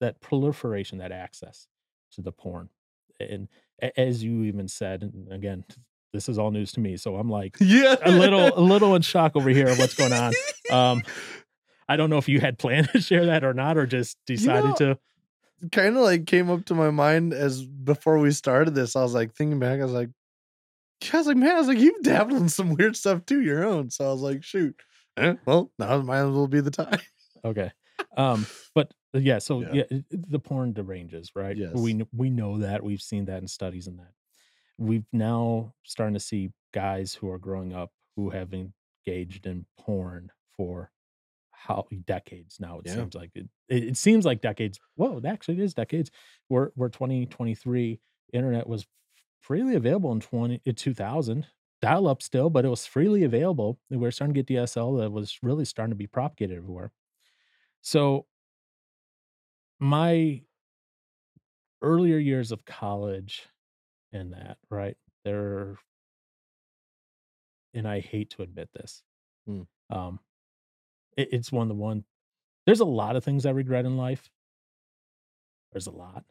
that 0.00 0.20
proliferation, 0.20 0.98
that 0.98 1.10
access 1.12 1.66
to 2.12 2.22
the 2.22 2.30
porn, 2.32 2.68
and 3.18 3.48
as 3.96 4.22
you 4.22 4.44
even 4.44 4.68
said, 4.68 5.02
and 5.02 5.32
again, 5.32 5.64
this 6.12 6.28
is 6.28 6.38
all 6.38 6.50
news 6.50 6.72
to 6.72 6.80
me. 6.80 6.96
So 6.96 7.16
I'm 7.16 7.28
like 7.28 7.56
yeah. 7.60 7.96
a 8.02 8.10
little, 8.10 8.58
a 8.58 8.60
little 8.60 8.94
in 8.94 9.02
shock 9.02 9.36
over 9.36 9.50
here 9.50 9.68
of 9.68 9.78
what's 9.78 9.94
going 9.94 10.12
on. 10.12 10.32
Um, 10.70 11.02
I 11.88 11.96
don't 11.96 12.10
know 12.10 12.18
if 12.18 12.28
you 12.28 12.40
had 12.40 12.58
planned 12.58 12.88
to 12.92 13.00
share 13.00 13.26
that 13.26 13.44
or 13.44 13.54
not, 13.54 13.76
or 13.76 13.86
just 13.86 14.18
decided 14.26 14.80
know, 14.80 14.94
to. 14.94 14.98
kind 15.70 15.96
of 15.96 16.02
like 16.02 16.26
came 16.26 16.50
up 16.50 16.64
to 16.66 16.74
my 16.74 16.90
mind 16.90 17.32
as 17.32 17.62
before 17.62 18.18
we 18.18 18.30
started 18.32 18.74
this. 18.74 18.96
I 18.96 19.02
was 19.02 19.14
like 19.14 19.34
thinking 19.34 19.58
back. 19.58 19.80
I 19.80 19.84
was 19.84 19.92
like, 19.92 20.10
I 21.12 21.18
was 21.18 21.26
like, 21.26 21.36
man, 21.36 21.54
I 21.54 21.58
was 21.58 21.68
like, 21.68 21.78
you've 21.78 22.02
dabbled 22.02 22.40
in 22.40 22.48
some 22.48 22.74
weird 22.74 22.96
stuff 22.96 23.24
too, 23.26 23.42
your 23.42 23.64
own. 23.64 23.90
So 23.90 24.06
I 24.06 24.08
was 24.08 24.22
like, 24.22 24.42
shoot. 24.42 24.74
Eh, 25.16 25.34
well, 25.44 25.70
now 25.78 26.00
might 26.00 26.18
as 26.18 26.30
well 26.30 26.48
be 26.48 26.60
the 26.60 26.70
time. 26.70 26.98
Okay. 27.44 27.70
Um, 28.16 28.46
but 28.74 28.92
Uh, 29.16 29.20
yeah, 29.20 29.38
so 29.38 29.62
Yeah. 29.62 29.72
yeah, 29.72 29.82
it- 29.90 30.04
it- 30.10 30.30
the 30.30 30.38
porn 30.38 30.72
deranges, 30.72 31.34
right? 31.34 31.56
Yes. 31.56 31.74
We 31.74 32.02
we 32.12 32.30
know 32.30 32.58
that 32.58 32.82
we've 32.84 33.02
seen 33.02 33.24
that 33.26 33.42
in 33.42 33.48
studies 33.48 33.86
and 33.86 33.98
that 33.98 34.12
we've 34.78 35.06
now 35.12 35.74
starting 35.84 36.14
to 36.14 36.20
see 36.20 36.52
guys 36.72 37.14
who 37.14 37.30
are 37.30 37.38
growing 37.38 37.72
up 37.72 37.92
who 38.16 38.30
have 38.30 38.52
engaged 38.54 39.46
in 39.46 39.66
porn 39.78 40.30
for 40.56 40.90
how 41.50 41.86
decades 42.06 42.60
now. 42.60 42.78
It 42.80 42.86
Yeah. 42.86 42.94
seems 42.96 43.14
like 43.14 43.30
it, 43.34 43.48
it. 43.68 43.84
It 43.84 43.96
seems 43.96 44.24
like 44.24 44.40
decades. 44.42 44.78
Whoa, 44.96 45.18
it 45.18 45.24
actually 45.24 45.60
is 45.60 45.74
decades. 45.74 46.10
We're 46.48 46.70
we're 46.76 46.90
2023. 46.90 48.00
Internet 48.32 48.66
was 48.68 48.86
freely 49.40 49.74
available 49.76 50.12
in 50.12 50.20
20 50.20 50.58
2000 50.58 51.46
dial 51.82 52.08
up 52.08 52.22
still, 52.22 52.50
but 52.50 52.64
it 52.64 52.68
was 52.68 52.86
freely 52.86 53.22
available. 53.24 53.78
And 53.90 54.00
we're 54.00 54.10
starting 54.10 54.34
to 54.34 54.42
get 54.42 54.46
DSL 54.54 54.96
that 54.98 55.10
was 55.12 55.38
really 55.42 55.64
starting 55.64 55.90
to 55.92 55.96
be 55.96 56.06
propagated 56.06 56.56
everywhere. 56.58 56.92
So 57.82 58.26
my 59.78 60.42
earlier 61.82 62.18
years 62.18 62.52
of 62.52 62.64
college 62.64 63.48
and 64.12 64.32
that, 64.32 64.58
right? 64.70 64.96
There 65.24 65.78
and 67.74 67.86
I 67.86 68.00
hate 68.00 68.30
to 68.30 68.42
admit 68.42 68.70
this. 68.72 69.02
Hmm. 69.46 69.62
Um 69.90 70.20
it, 71.16 71.30
it's 71.32 71.52
one 71.52 71.62
of 71.64 71.68
the 71.68 71.74
one 71.82 72.04
there's 72.66 72.80
a 72.80 72.84
lot 72.86 73.16
of 73.16 73.24
things 73.24 73.46
I 73.46 73.50
regret 73.50 73.84
in 73.86 73.96
life. 73.96 74.30
There's 75.72 75.86
a 75.86 75.92
lot. 75.92 76.24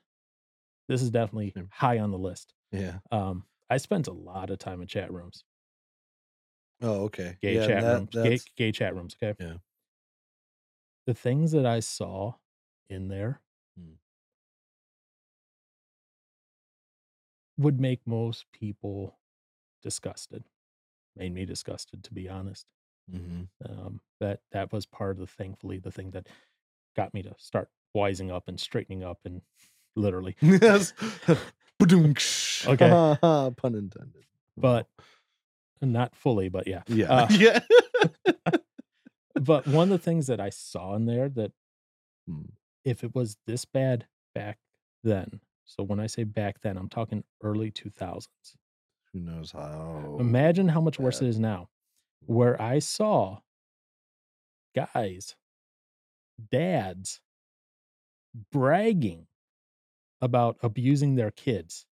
This 0.88 1.02
is 1.02 1.12
definitely 1.12 1.54
high 1.72 2.00
on 2.00 2.12
the 2.12 2.18
list. 2.18 2.54
Yeah. 2.72 3.00
Um, 3.12 3.46
I 3.70 3.78
spent 3.78 4.08
a 4.08 4.14
lot 4.14 4.50
of 4.50 4.60
time 4.60 4.82
in 4.82 4.88
chat 4.88 5.12
rooms. 5.12 5.44
Oh, 6.82 7.04
okay. 7.06 7.38
Gay 7.42 7.56
Yeah, 7.56 7.68
chat 7.68 7.82
that 7.82 7.88
rooms, 7.88 8.10
gay 8.22 8.38
gay 8.56 8.72
chat 8.72 8.96
rooms, 8.96 9.16
okay? 9.22 9.38
Yeah. 9.40 9.58
The 11.08 11.14
things 11.16 11.52
that 11.54 11.66
I 11.66 11.80
saw 11.80 12.36
in 12.90 13.08
there 13.08 13.42
Mm. 13.80 13.98
would 17.58 17.80
make 17.80 18.06
most 18.06 18.46
people 18.52 19.18
disgusted. 19.84 20.44
Made 21.16 21.34
me 21.34 21.46
disgusted, 21.46 22.04
to 22.06 22.14
be 22.14 22.28
honest. 22.30 22.66
Mhm. 23.12 23.48
Um, 23.66 24.02
that 24.20 24.42
that 24.52 24.72
was 24.72 24.86
part 24.86 25.12
of 25.12 25.18
the 25.20 25.28
thankfully, 25.28 25.78
the 25.78 25.92
thing 25.92 26.12
that 26.12 26.28
got 26.96 27.14
me 27.14 27.22
to 27.24 27.36
start 27.38 27.70
wising 27.96 28.32
up 28.32 28.48
and 28.48 28.60
straightening 28.60 29.04
up 29.04 29.20
and 29.26 29.42
literally. 29.96 30.36
Yes. 30.42 30.94
Okay. 32.68 32.90
Pun 33.58 33.76
intended. 33.76 34.26
But 34.58 34.88
not 35.82 36.16
fully, 36.16 36.48
but 36.50 36.68
yeah. 36.68 36.84
Yeah. 36.88 37.12
Uh, 37.14 37.28
yeah. 37.32 37.60
but 39.36 39.68
one 39.68 39.92
of 39.92 40.00
the 40.00 40.04
things 40.04 40.28
that 40.28 40.40
I 40.40 40.50
saw 40.50 40.96
in 40.96 41.06
there 41.06 41.30
that 41.30 41.52
Mm. 42.30 42.55
If 42.86 43.04
it 43.04 43.14
was 43.14 43.38
this 43.46 43.66
bad 43.66 44.08
back 44.34 44.60
then, 45.04 45.42
so 45.66 45.84
when 45.84 46.00
I 46.00 46.08
say 46.08 46.24
back 46.24 46.62
then, 46.62 46.78
I'm 46.78 46.90
talking 46.90 47.24
early 47.44 47.72
2000s. 47.72 48.28
Who 49.12 49.20
knows 49.20 49.52
how 49.52 50.18
Imagine 50.20 50.70
how 50.70 50.82
much 50.82 51.00
worse 51.00 51.22
it 51.22 51.28
is 51.28 51.40
now, 51.40 51.70
where 52.26 52.62
I 52.62 52.80
saw 52.80 53.40
guys, 54.76 55.36
dads 56.52 57.22
bragging 58.52 59.28
about 60.22 60.58
abusing 60.62 61.16
their 61.16 61.32
kids. 61.32 61.86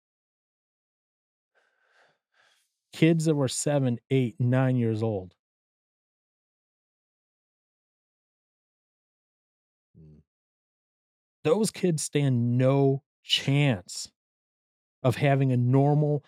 Kids 2.93 3.25
that 3.25 3.35
were 3.35 3.49
seven, 3.49 3.99
eight, 4.11 4.35
nine 4.39 4.77
years 4.77 5.03
old. 5.03 5.35
Those 11.45 11.71
kids 11.71 12.03
stand 12.03 12.57
no 12.57 13.03
chance 13.23 14.11
of 15.03 15.17
having 15.17 15.53
a 15.53 15.57
normal, 15.57 16.25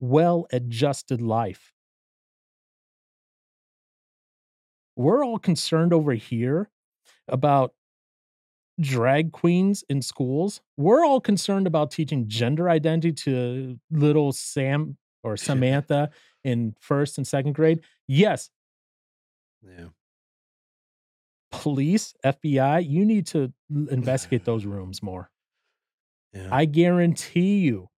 well 0.00 0.46
adjusted 0.52 1.20
life. 1.22 1.72
We're 4.96 5.24
all 5.24 5.38
concerned 5.38 5.92
over 5.92 6.12
here 6.12 6.70
about 7.28 7.72
drag 8.80 9.32
queens 9.32 9.84
in 9.88 10.02
schools. 10.02 10.60
We're 10.76 11.04
all 11.04 11.20
concerned 11.20 11.66
about 11.66 11.90
teaching 11.90 12.28
gender 12.28 12.68
identity 12.68 13.12
to 13.24 13.78
little 13.90 14.32
Sam 14.32 14.96
or 15.22 15.36
Samantha 15.36 16.10
in 16.44 16.74
first 16.80 17.18
and 17.18 17.26
second 17.26 17.54
grade. 17.54 17.80
Yes, 18.06 18.50
Yeah. 19.62 19.88
Police, 21.50 22.14
FBI, 22.24 22.80
you 22.88 23.04
need 23.04 23.26
to 23.28 23.52
investigate 23.70 24.44
those 24.44 24.64
rooms 24.66 25.02
more. 25.02 25.30
Yeah. 26.32 26.48
I 26.52 26.64
guarantee 26.66 27.60
you. 27.60 27.88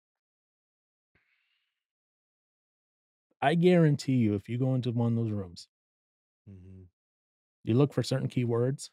I 3.43 3.55
guarantee 3.55 4.17
you, 4.17 4.35
if 4.35 4.49
you 4.49 4.59
go 4.59 4.75
into 4.75 4.93
one 4.93 5.13
of 5.13 5.17
those 5.25 5.31
rooms, 5.33 5.69
Mhm. 6.49 6.89
you 7.65 7.75
look 7.75 7.93
for 7.93 8.03
certain 8.03 8.29
keywords, 8.29 8.91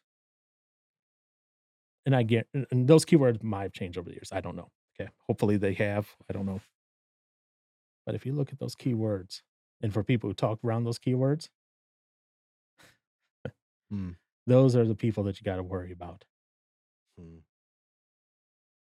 and 2.06 2.14
I 2.14 2.22
get, 2.22 2.48
and 2.54 2.66
and 2.70 2.88
those 2.88 3.04
keywords 3.04 3.42
might 3.42 3.62
have 3.64 3.72
changed 3.72 3.98
over 3.98 4.08
the 4.08 4.14
years. 4.16 4.30
I 4.32 4.40
don't 4.40 4.56
know. 4.56 4.70
Okay, 4.98 5.10
hopefully 5.26 5.56
they 5.56 5.74
have. 5.74 6.08
I 6.28 6.32
don't 6.32 6.46
know. 6.46 6.60
But 8.06 8.14
if 8.16 8.26
you 8.26 8.32
look 8.32 8.52
at 8.52 8.58
those 8.58 8.74
keywords, 8.74 9.42
and 9.80 9.92
for 9.92 10.02
people 10.02 10.28
who 10.30 10.34
talk 10.34 10.58
around 10.64 10.82
those 10.84 10.98
keywords, 10.98 11.48
Mm. 13.92 14.12
Those 14.48 14.74
are 14.74 14.86
the 14.86 14.94
people 14.94 15.24
that 15.24 15.38
you 15.38 15.44
got 15.44 15.56
to 15.56 15.62
worry 15.62 15.92
about. 15.92 16.24
Mm. 17.20 17.40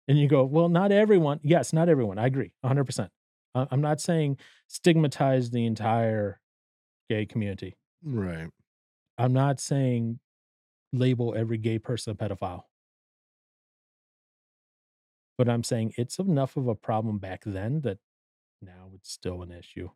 And 0.08 0.18
you 0.18 0.28
go, 0.28 0.44
well, 0.44 0.68
not 0.68 0.92
everyone. 0.92 1.40
Yes, 1.42 1.72
not 1.72 1.88
everyone. 1.88 2.18
I 2.18 2.26
agree, 2.26 2.52
100%. 2.64 3.08
I'm 3.54 3.80
not 3.80 4.00
saying 4.00 4.38
stigmatize 4.68 5.50
the 5.50 5.66
entire 5.66 6.40
gay 7.08 7.26
community. 7.26 7.76
Right. 8.02 8.48
I'm 9.18 9.32
not 9.32 9.60
saying 9.60 10.20
label 10.92 11.34
every 11.36 11.58
gay 11.58 11.78
person 11.78 12.12
a 12.12 12.14
pedophile. 12.14 12.62
But 15.36 15.48
I'm 15.48 15.64
saying 15.64 15.94
it's 15.96 16.18
enough 16.18 16.56
of 16.56 16.68
a 16.68 16.74
problem 16.74 17.18
back 17.18 17.42
then 17.44 17.80
that 17.80 17.98
now 18.62 18.90
it's 18.94 19.10
still 19.10 19.42
an 19.42 19.50
issue. 19.50 19.90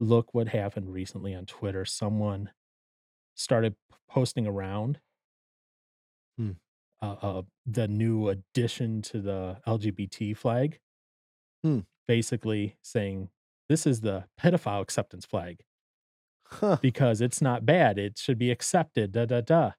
Look 0.00 0.34
what 0.34 0.48
happened 0.48 0.92
recently 0.92 1.34
on 1.34 1.46
Twitter. 1.46 1.84
Someone 1.84 2.50
started 3.42 3.76
posting 4.08 4.46
around 4.46 5.00
Hmm. 6.36 6.52
uh, 7.00 7.16
uh, 7.20 7.42
the 7.66 7.88
new 7.88 8.28
addition 8.28 9.02
to 9.02 9.20
the 9.20 9.60
LGBT 9.66 10.34
flag, 10.36 10.80
Hmm. 11.62 11.80
basically 12.08 12.76
saying 12.82 13.30
this 13.68 13.86
is 13.86 14.00
the 14.00 14.28
pedophile 14.38 14.80
acceptance 14.82 15.24
flag 15.24 15.64
Huh. 16.46 16.78
because 16.82 17.20
it's 17.20 17.40
not 17.42 17.64
bad. 17.66 17.98
It 17.98 18.18
should 18.18 18.38
be 18.38 18.50
accepted. 18.50 19.12
Da 19.12 19.26
da 19.26 19.40
da. 19.40 19.72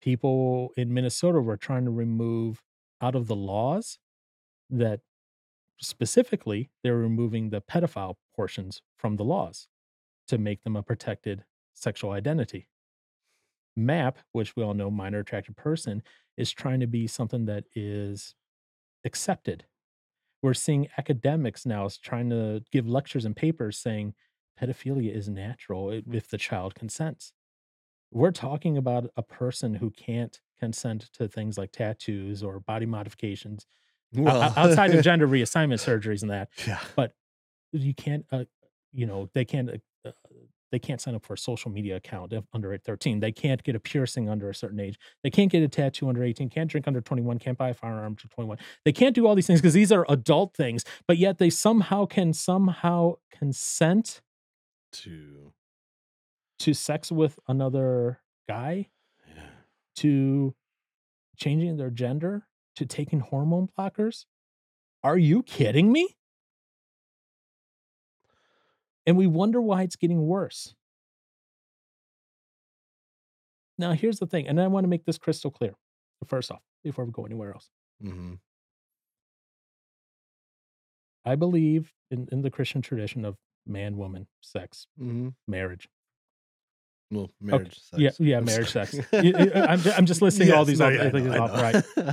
People 0.00 0.72
in 0.76 0.94
Minnesota 0.94 1.40
were 1.40 1.56
trying 1.58 1.84
to 1.84 1.90
remove 1.90 2.62
out 3.02 3.14
of 3.14 3.26
the 3.26 3.36
laws 3.36 3.98
that 4.70 5.00
specifically 5.80 6.70
they 6.82 6.90
were 6.90 6.98
removing 7.00 7.50
the 7.50 7.60
pedophile 7.60 8.16
portions 8.34 8.82
from 8.96 9.16
the 9.16 9.24
laws 9.24 9.68
to 10.28 10.38
make 10.38 10.62
them 10.62 10.76
a 10.76 10.82
protected 10.82 11.44
sexual 11.74 12.10
identity. 12.12 12.68
MAP, 13.76 14.18
which 14.32 14.56
we 14.56 14.62
all 14.62 14.74
know, 14.74 14.90
minor 14.90 15.20
attracted 15.20 15.56
person, 15.56 16.02
is 16.36 16.50
trying 16.50 16.80
to 16.80 16.86
be 16.86 17.06
something 17.06 17.46
that 17.46 17.64
is 17.74 18.34
accepted. 19.04 19.64
We're 20.42 20.54
seeing 20.54 20.88
academics 20.98 21.66
now 21.66 21.84
is 21.86 21.98
trying 21.98 22.30
to 22.30 22.62
give 22.72 22.88
lectures 22.88 23.24
and 23.24 23.36
papers 23.36 23.78
saying 23.78 24.14
pedophilia 24.60 25.14
is 25.14 25.28
natural 25.28 25.90
if 26.12 26.28
the 26.28 26.38
child 26.38 26.74
consents. 26.74 27.32
We're 28.10 28.32
talking 28.32 28.76
about 28.76 29.10
a 29.16 29.22
person 29.22 29.74
who 29.74 29.90
can't 29.90 30.40
consent 30.58 31.10
to 31.14 31.28
things 31.28 31.56
like 31.56 31.72
tattoos 31.72 32.42
or 32.42 32.58
body 32.60 32.86
modifications 32.86 33.66
Well, 34.12 34.52
outside 34.56 34.94
of 34.94 35.04
gender 35.04 35.28
reassignment 35.36 35.78
surgeries 35.78 36.22
and 36.22 36.30
that. 36.30 36.48
yeah. 36.66 36.80
But 36.96 37.12
you 37.72 37.94
can't, 37.94 38.26
uh, 38.32 38.44
you 38.92 39.06
know, 39.06 39.30
they 39.32 39.44
can't. 39.44 39.70
They 40.70 40.78
can't 40.78 41.00
sign 41.00 41.14
up 41.14 41.24
for 41.24 41.34
a 41.34 41.38
social 41.38 41.70
media 41.70 41.96
account 41.96 42.32
under 42.52 42.76
13. 42.76 43.20
They 43.20 43.32
can't 43.32 43.62
get 43.62 43.74
a 43.74 43.80
piercing 43.80 44.28
under 44.28 44.48
a 44.48 44.54
certain 44.54 44.80
age. 44.80 44.98
They 45.22 45.30
can't 45.30 45.50
get 45.50 45.62
a 45.62 45.68
tattoo 45.68 46.08
under 46.08 46.22
18. 46.22 46.48
Can't 46.48 46.70
drink 46.70 46.86
under 46.86 47.00
21. 47.00 47.38
Can't 47.38 47.58
buy 47.58 47.70
a 47.70 47.74
firearm 47.74 48.16
to 48.16 48.28
21. 48.28 48.58
They 48.84 48.92
can't 48.92 49.14
do 49.14 49.26
all 49.26 49.34
these 49.34 49.46
things 49.46 49.60
because 49.60 49.74
these 49.74 49.92
are 49.92 50.06
adult 50.08 50.54
things. 50.54 50.84
But 51.06 51.18
yet 51.18 51.38
they 51.38 51.50
somehow 51.50 52.06
can 52.06 52.32
somehow 52.32 53.14
consent 53.30 54.20
To 54.92 55.52
to 56.60 56.74
sex 56.74 57.10
with 57.10 57.38
another 57.48 58.20
guy, 58.46 58.90
yeah. 59.26 59.42
to 59.96 60.54
changing 61.36 61.78
their 61.78 61.90
gender, 61.90 62.46
to 62.76 62.84
taking 62.84 63.20
hormone 63.20 63.68
blockers. 63.78 64.26
Are 65.02 65.16
you 65.16 65.42
kidding 65.42 65.90
me? 65.90 66.16
And 69.10 69.16
we 69.16 69.26
wonder 69.26 69.60
why 69.60 69.82
it's 69.82 69.96
getting 69.96 70.24
worse. 70.28 70.72
Now, 73.76 73.90
here's 73.90 74.20
the 74.20 74.26
thing, 74.28 74.46
and 74.46 74.60
I 74.60 74.68
want 74.68 74.84
to 74.84 74.88
make 74.88 75.04
this 75.04 75.18
crystal 75.18 75.50
clear. 75.50 75.72
First 76.28 76.52
off, 76.52 76.60
before 76.84 77.04
we 77.04 77.10
go 77.10 77.24
anywhere 77.24 77.52
else, 77.52 77.70
hmm 78.00 78.34
I 81.24 81.34
believe 81.34 81.92
in, 82.12 82.28
in 82.30 82.42
the 82.42 82.52
Christian 82.52 82.82
tradition 82.82 83.24
of 83.24 83.34
man, 83.66 83.96
woman, 83.96 84.28
sex, 84.42 84.86
hmm 84.96 85.30
marriage. 85.48 85.88
Well, 87.10 87.32
marriage. 87.40 87.80
Yeah, 87.96 88.10
sex. 88.10 88.20
yeah, 88.20 88.36
I'm 88.36 88.44
marriage, 88.44 88.70
sorry. 88.70 88.86
sex. 88.86 89.08
I'm 89.12 89.80
I'm 89.96 90.06
just 90.06 90.22
listing 90.22 90.52
all 90.52 90.64
these 90.64 90.78
no, 90.78 90.86
off- 90.86 90.92
yeah, 90.94 91.10
I 91.12 91.18
know, 91.20 91.42
off, 91.42 91.50
I 91.98 92.02
know. 92.02 92.12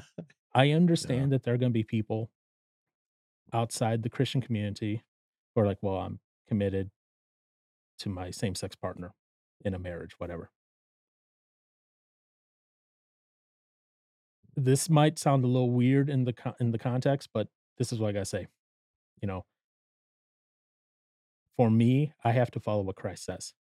I 0.56 0.72
understand 0.72 1.32
that 1.32 1.44
there 1.44 1.54
are 1.54 1.58
going 1.58 1.70
to 1.72 1.78
be 1.78 1.84
people 1.84 2.32
outside 3.54 4.02
the 4.02 4.10
Christian 4.10 4.42
community 4.42 5.04
who 5.54 5.62
are 5.62 5.68
like, 5.68 5.78
well, 5.84 5.98
I'm 5.98 6.20
committed 6.48 6.92
to 8.00 8.10
my 8.10 8.32
same 8.32 8.56
sex 8.56 8.76
partner 8.76 9.14
in 9.64 9.74
a 9.74 9.80
marriage, 9.80 10.14
whatever. 10.20 10.52
This 14.56 14.90
might 14.90 15.20
sound 15.20 15.44
a 15.44 15.48
little 15.48 15.72
weird 15.72 16.10
in 16.10 16.24
the 16.26 16.34
con- 16.34 16.56
in 16.60 16.72
the 16.72 16.80
context, 16.80 17.30
but 17.34 17.48
this 17.78 17.92
is 17.92 18.00
what 18.00 18.10
I 18.10 18.12
gotta 18.14 18.26
say. 18.26 18.48
You 19.22 19.28
know, 19.28 19.46
for 21.56 21.70
me, 21.70 22.14
I 22.24 22.32
have 22.32 22.52
to 22.52 22.60
follow 22.60 22.84
what 22.84 22.96
Christ 22.96 23.26
says. 23.26 23.54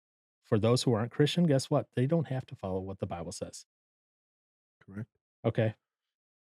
For 0.45 0.59
those 0.59 0.85
who 0.85 0.93
aren't 0.95 1.11
Christian, 1.11 1.45
guess 1.45 1.71
what? 1.71 1.87
They 1.97 2.07
don't 2.07 2.29
have 2.29 2.47
to 2.47 2.55
follow 2.55 2.81
what 2.81 3.01
the 3.01 3.07
Bible 3.07 3.33
says. 3.33 3.67
Correct. 4.85 5.11
Okay. 5.45 5.75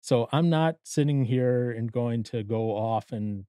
So 0.02 0.30
I'm 0.32 0.50
not 0.50 0.78
sitting 0.84 1.26
here 1.26 1.72
and 1.72 1.92
going 1.92 2.24
to 2.24 2.44
go 2.44 2.76
off 2.78 3.12
and 3.12 3.46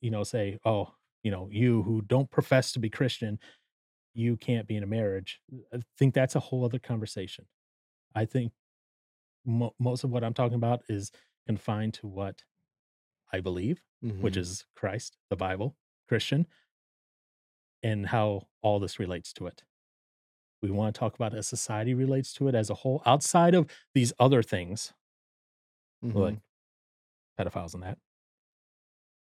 you 0.00 0.10
know, 0.10 0.24
say, 0.24 0.58
"Oh, 0.64 0.94
you 1.22 1.30
know, 1.30 1.48
you 1.50 1.82
who 1.82 2.02
don't 2.02 2.30
profess 2.30 2.72
to 2.72 2.80
be 2.80 2.90
Christian, 2.90 3.38
you 4.14 4.36
can't 4.36 4.68
be 4.68 4.76
in 4.76 4.82
a 4.84 4.86
marriage." 4.88 5.40
I 5.74 5.80
think 5.98 6.14
that's 6.14 6.36
a 6.36 6.40
whole 6.40 6.64
other 6.64 6.78
conversation. 6.80 7.48
I 8.14 8.26
think 8.26 8.52
mo- 9.44 9.74
most 9.78 10.04
of 10.04 10.10
what 10.10 10.24
I'm 10.24 10.34
talking 10.34 10.56
about 10.56 10.82
is 10.88 11.12
confined 11.46 11.94
to 11.94 12.08
what 12.08 12.44
I 13.32 13.40
believe, 13.40 13.84
which 14.20 14.36
Mhm. 14.36 14.38
is 14.38 14.66
Christ, 14.76 15.18
the 15.30 15.36
Bible, 15.36 15.78
Christian, 16.08 16.46
and 17.82 18.06
how 18.06 18.48
all 18.62 18.78
this 18.80 18.98
relates 18.98 19.32
to 19.34 19.46
it. 19.46 19.64
We 20.62 20.70
want 20.70 20.94
to 20.94 20.98
talk 20.98 21.14
about 21.14 21.34
as 21.34 21.48
society 21.48 21.94
relates 21.94 22.32
to 22.34 22.48
it 22.48 22.54
as 22.54 22.70
a 22.70 22.74
whole, 22.74 23.02
outside 23.06 23.54
of 23.54 23.70
these 23.94 24.12
other 24.18 24.42
things 24.42 24.92
like 26.12 26.36
Mhm. 26.36 26.40
pedophiles 27.38 27.74
and 27.74 27.82
that. 27.82 27.98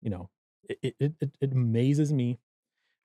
You 0.01 0.09
know, 0.09 0.29
it 0.69 0.95
it 0.99 1.13
it, 1.19 1.31
it 1.41 1.51
amazes 1.51 2.11
me 2.13 2.39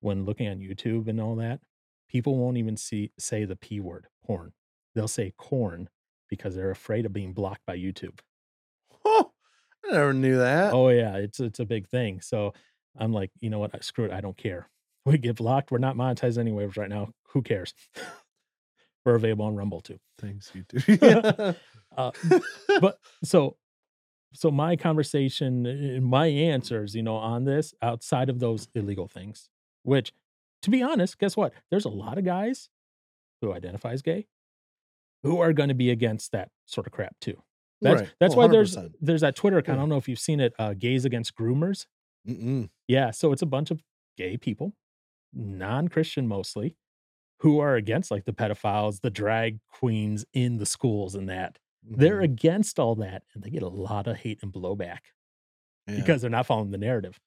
when 0.00 0.24
looking 0.24 0.48
on 0.48 0.58
YouTube 0.58 1.08
and 1.08 1.20
all 1.20 1.36
that. 1.36 1.60
People 2.08 2.36
won't 2.36 2.58
even 2.58 2.76
see 2.76 3.12
say 3.18 3.44
the 3.44 3.56
p 3.56 3.80
word, 3.80 4.06
porn. 4.24 4.52
They'll 4.94 5.08
say 5.08 5.32
corn 5.36 5.88
because 6.28 6.54
they're 6.54 6.70
afraid 6.70 7.06
of 7.06 7.12
being 7.12 7.32
blocked 7.32 7.64
by 7.66 7.76
YouTube. 7.76 8.18
Oh, 9.04 9.32
I 9.84 9.92
never 9.92 10.12
knew 10.12 10.38
that. 10.38 10.72
Oh 10.72 10.88
yeah, 10.88 11.16
it's 11.16 11.40
it's 11.40 11.60
a 11.60 11.64
big 11.64 11.88
thing. 11.88 12.20
So 12.20 12.52
I'm 12.96 13.12
like, 13.12 13.30
you 13.40 13.50
know 13.50 13.58
what? 13.58 13.82
Screw 13.84 14.04
it. 14.04 14.12
I 14.12 14.20
don't 14.20 14.36
care. 14.36 14.68
We 15.04 15.18
get 15.18 15.34
blocked. 15.34 15.72
We're 15.72 15.78
not 15.78 15.96
monetized 15.96 16.38
anyways 16.38 16.76
right 16.76 16.88
now. 16.88 17.08
Who 17.30 17.42
cares? 17.42 17.74
We're 19.04 19.16
available 19.16 19.46
on 19.46 19.56
Rumble 19.56 19.80
too. 19.80 19.98
Thanks, 20.20 20.52
you 20.54 20.62
too. 20.62 21.56
Uh, 21.96 22.12
but 22.80 22.98
so 23.24 23.56
so 24.32 24.50
my 24.50 24.76
conversation 24.76 26.02
my 26.04 26.26
answers, 26.26 26.94
you 26.94 27.02
know, 27.02 27.16
on 27.16 27.44
this 27.44 27.74
outside 27.82 28.28
of 28.30 28.38
those 28.40 28.68
illegal 28.74 29.08
things, 29.08 29.50
which 29.82 30.12
to 30.62 30.70
be 30.70 30.82
honest, 30.82 31.18
guess 31.18 31.36
what? 31.36 31.52
There's 31.70 31.84
a 31.84 31.88
lot 31.90 32.18
of 32.18 32.24
guys 32.24 32.70
who 33.42 33.52
identify 33.52 33.92
as 33.92 34.02
gay 34.02 34.28
who 35.22 35.40
are 35.40 35.52
going 35.52 35.68
to 35.68 35.74
be 35.74 35.90
against 35.90 36.32
that 36.32 36.50
sort 36.66 36.86
of 36.86 36.92
crap 36.92 37.16
too. 37.20 37.42
That's 37.80 38.00
Right. 38.02 38.10
that's 38.20 38.34
Oh, 38.34 38.38
why 38.38 38.46
there's 38.48 38.76
there's 39.00 39.20
that 39.22 39.36
Twitter 39.36 39.58
account. 39.58 39.78
I 39.78 39.82
don't 39.82 39.88
know 39.88 39.96
if 39.96 40.08
you've 40.08 40.18
seen 40.18 40.40
it, 40.40 40.54
uh, 40.58 40.74
gays 40.74 41.04
against 41.04 41.34
groomers. 41.34 41.86
Mm-mm. 42.28 42.70
Yeah, 42.88 43.10
so 43.10 43.32
it's 43.32 43.42
a 43.42 43.46
bunch 43.46 43.70
of 43.70 43.82
gay 44.16 44.36
people, 44.36 44.72
non-Christian 45.32 46.26
mostly, 46.28 46.76
who 47.40 47.60
are 47.60 47.76
against 47.76 48.10
like 48.10 48.24
the 48.24 48.32
pedophiles, 48.32 49.00
the 49.00 49.10
drag 49.10 49.60
queens 49.68 50.24
in 50.32 50.58
the 50.58 50.66
schools 50.66 51.14
and 51.14 51.28
that. 51.28 51.58
They're 51.90 52.20
Mhm. 52.20 52.24
against 52.24 52.78
all 52.78 52.94
that 52.96 53.24
and 53.34 53.42
they 53.42 53.50
get 53.50 53.62
a 53.62 53.68
lot 53.68 54.06
of 54.06 54.16
hate 54.18 54.40
and 54.42 54.52
blowback 54.52 55.00
Yeah. 55.86 55.96
because 55.96 56.20
they're 56.22 56.30
not 56.30 56.46
following 56.46 56.70
the 56.70 56.78
narrative. 56.78 57.20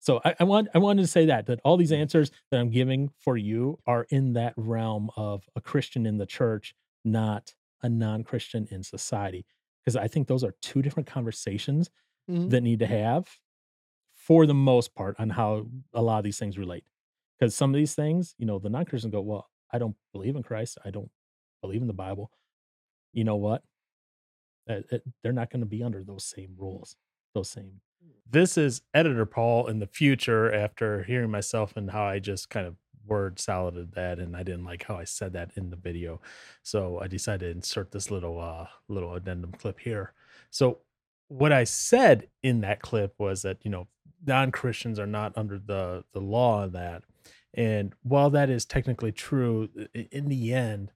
So 0.00 0.20
I, 0.24 0.36
I 0.40 0.44
want 0.44 0.68
I 0.74 0.78
wanted 0.78 1.02
to 1.02 1.08
say 1.08 1.26
that 1.26 1.46
that 1.46 1.60
all 1.64 1.76
these 1.76 1.92
answers 1.92 2.30
that 2.50 2.60
I'm 2.60 2.70
giving 2.70 3.10
for 3.18 3.36
you 3.36 3.80
are 3.86 4.06
in 4.10 4.34
that 4.34 4.54
realm 4.56 5.10
of 5.16 5.48
a 5.56 5.60
Christian 5.60 6.06
in 6.06 6.18
the 6.18 6.26
church, 6.26 6.74
not 7.04 7.54
a 7.82 7.88
non-Christian 7.88 8.68
in 8.70 8.82
society. 8.84 9.46
Because 9.84 9.96
I 9.96 10.08
think 10.08 10.28
those 10.28 10.44
are 10.44 10.54
two 10.62 10.82
different 10.82 11.08
conversations 11.08 11.90
Mhm. 12.28 12.50
that 12.50 12.62
need 12.62 12.80
to 12.80 12.86
have 12.86 13.38
for 14.14 14.46
the 14.46 14.54
most 14.54 14.94
part 14.94 15.16
on 15.20 15.30
how 15.30 15.68
a 15.94 16.02
lot 16.02 16.18
of 16.18 16.24
these 16.24 16.38
things 16.38 16.58
relate. 16.58 16.84
Because 17.38 17.54
some 17.56 17.70
of 17.70 17.76
these 17.76 17.94
things, 17.94 18.34
you 18.38 18.46
know, 18.46 18.58
the 18.58 18.70
non-Christian 18.70 19.10
go, 19.10 19.22
Well, 19.22 19.48
I 19.72 19.78
don't 19.78 19.96
believe 20.12 20.36
in 20.36 20.42
Christ. 20.42 20.78
I 20.84 20.90
don't 20.90 21.10
believe 21.62 21.82
in 21.82 21.88
the 21.88 21.94
Bible. 21.94 22.32
You 23.12 23.24
know 23.24 23.36
what? 23.36 23.64
Uh, 24.68 24.80
uh, 24.92 24.98
they're 25.22 25.32
not 25.32 25.50
going 25.50 25.60
to 25.60 25.66
be 25.66 25.82
under 25.82 26.02
those 26.02 26.24
same 26.24 26.54
rules, 26.58 26.96
those 27.34 27.50
same 27.50 27.80
this 28.30 28.58
is 28.58 28.82
editor 28.94 29.26
Paul 29.26 29.68
in 29.68 29.78
the 29.78 29.86
future 29.86 30.52
after 30.52 31.02
hearing 31.04 31.30
myself 31.30 31.76
and 31.76 31.90
how 31.90 32.04
I 32.04 32.18
just 32.18 32.50
kind 32.50 32.66
of 32.66 32.76
word 33.06 33.38
saladed 33.38 33.92
that 33.92 34.18
and 34.18 34.36
I 34.36 34.42
didn't 34.42 34.64
like 34.64 34.84
how 34.84 34.96
I 34.96 35.04
said 35.04 35.32
that 35.32 35.50
in 35.56 35.70
the 35.70 35.76
video. 35.76 36.20
So 36.62 37.00
I 37.00 37.06
decided 37.06 37.46
to 37.46 37.50
insert 37.50 37.90
this 37.90 38.10
little 38.10 38.40
uh 38.40 38.66
little 38.88 39.14
addendum 39.14 39.52
clip 39.52 39.80
here. 39.80 40.12
So 40.50 40.80
what 41.28 41.52
I 41.52 41.64
said 41.64 42.28
in 42.42 42.60
that 42.62 42.80
clip 42.80 43.14
was 43.18 43.42
that, 43.42 43.58
you 43.62 43.70
know, 43.70 43.88
non-Christians 44.26 44.98
are 44.98 45.06
not 45.06 45.36
under 45.36 45.58
the 45.58 46.04
the 46.12 46.20
law 46.20 46.64
of 46.64 46.72
that. 46.72 47.02
And 47.54 47.94
while 48.02 48.30
that 48.30 48.50
is 48.50 48.66
technically 48.66 49.12
true, 49.12 49.70
in 49.94 50.28
the 50.28 50.52
end, 50.52 50.92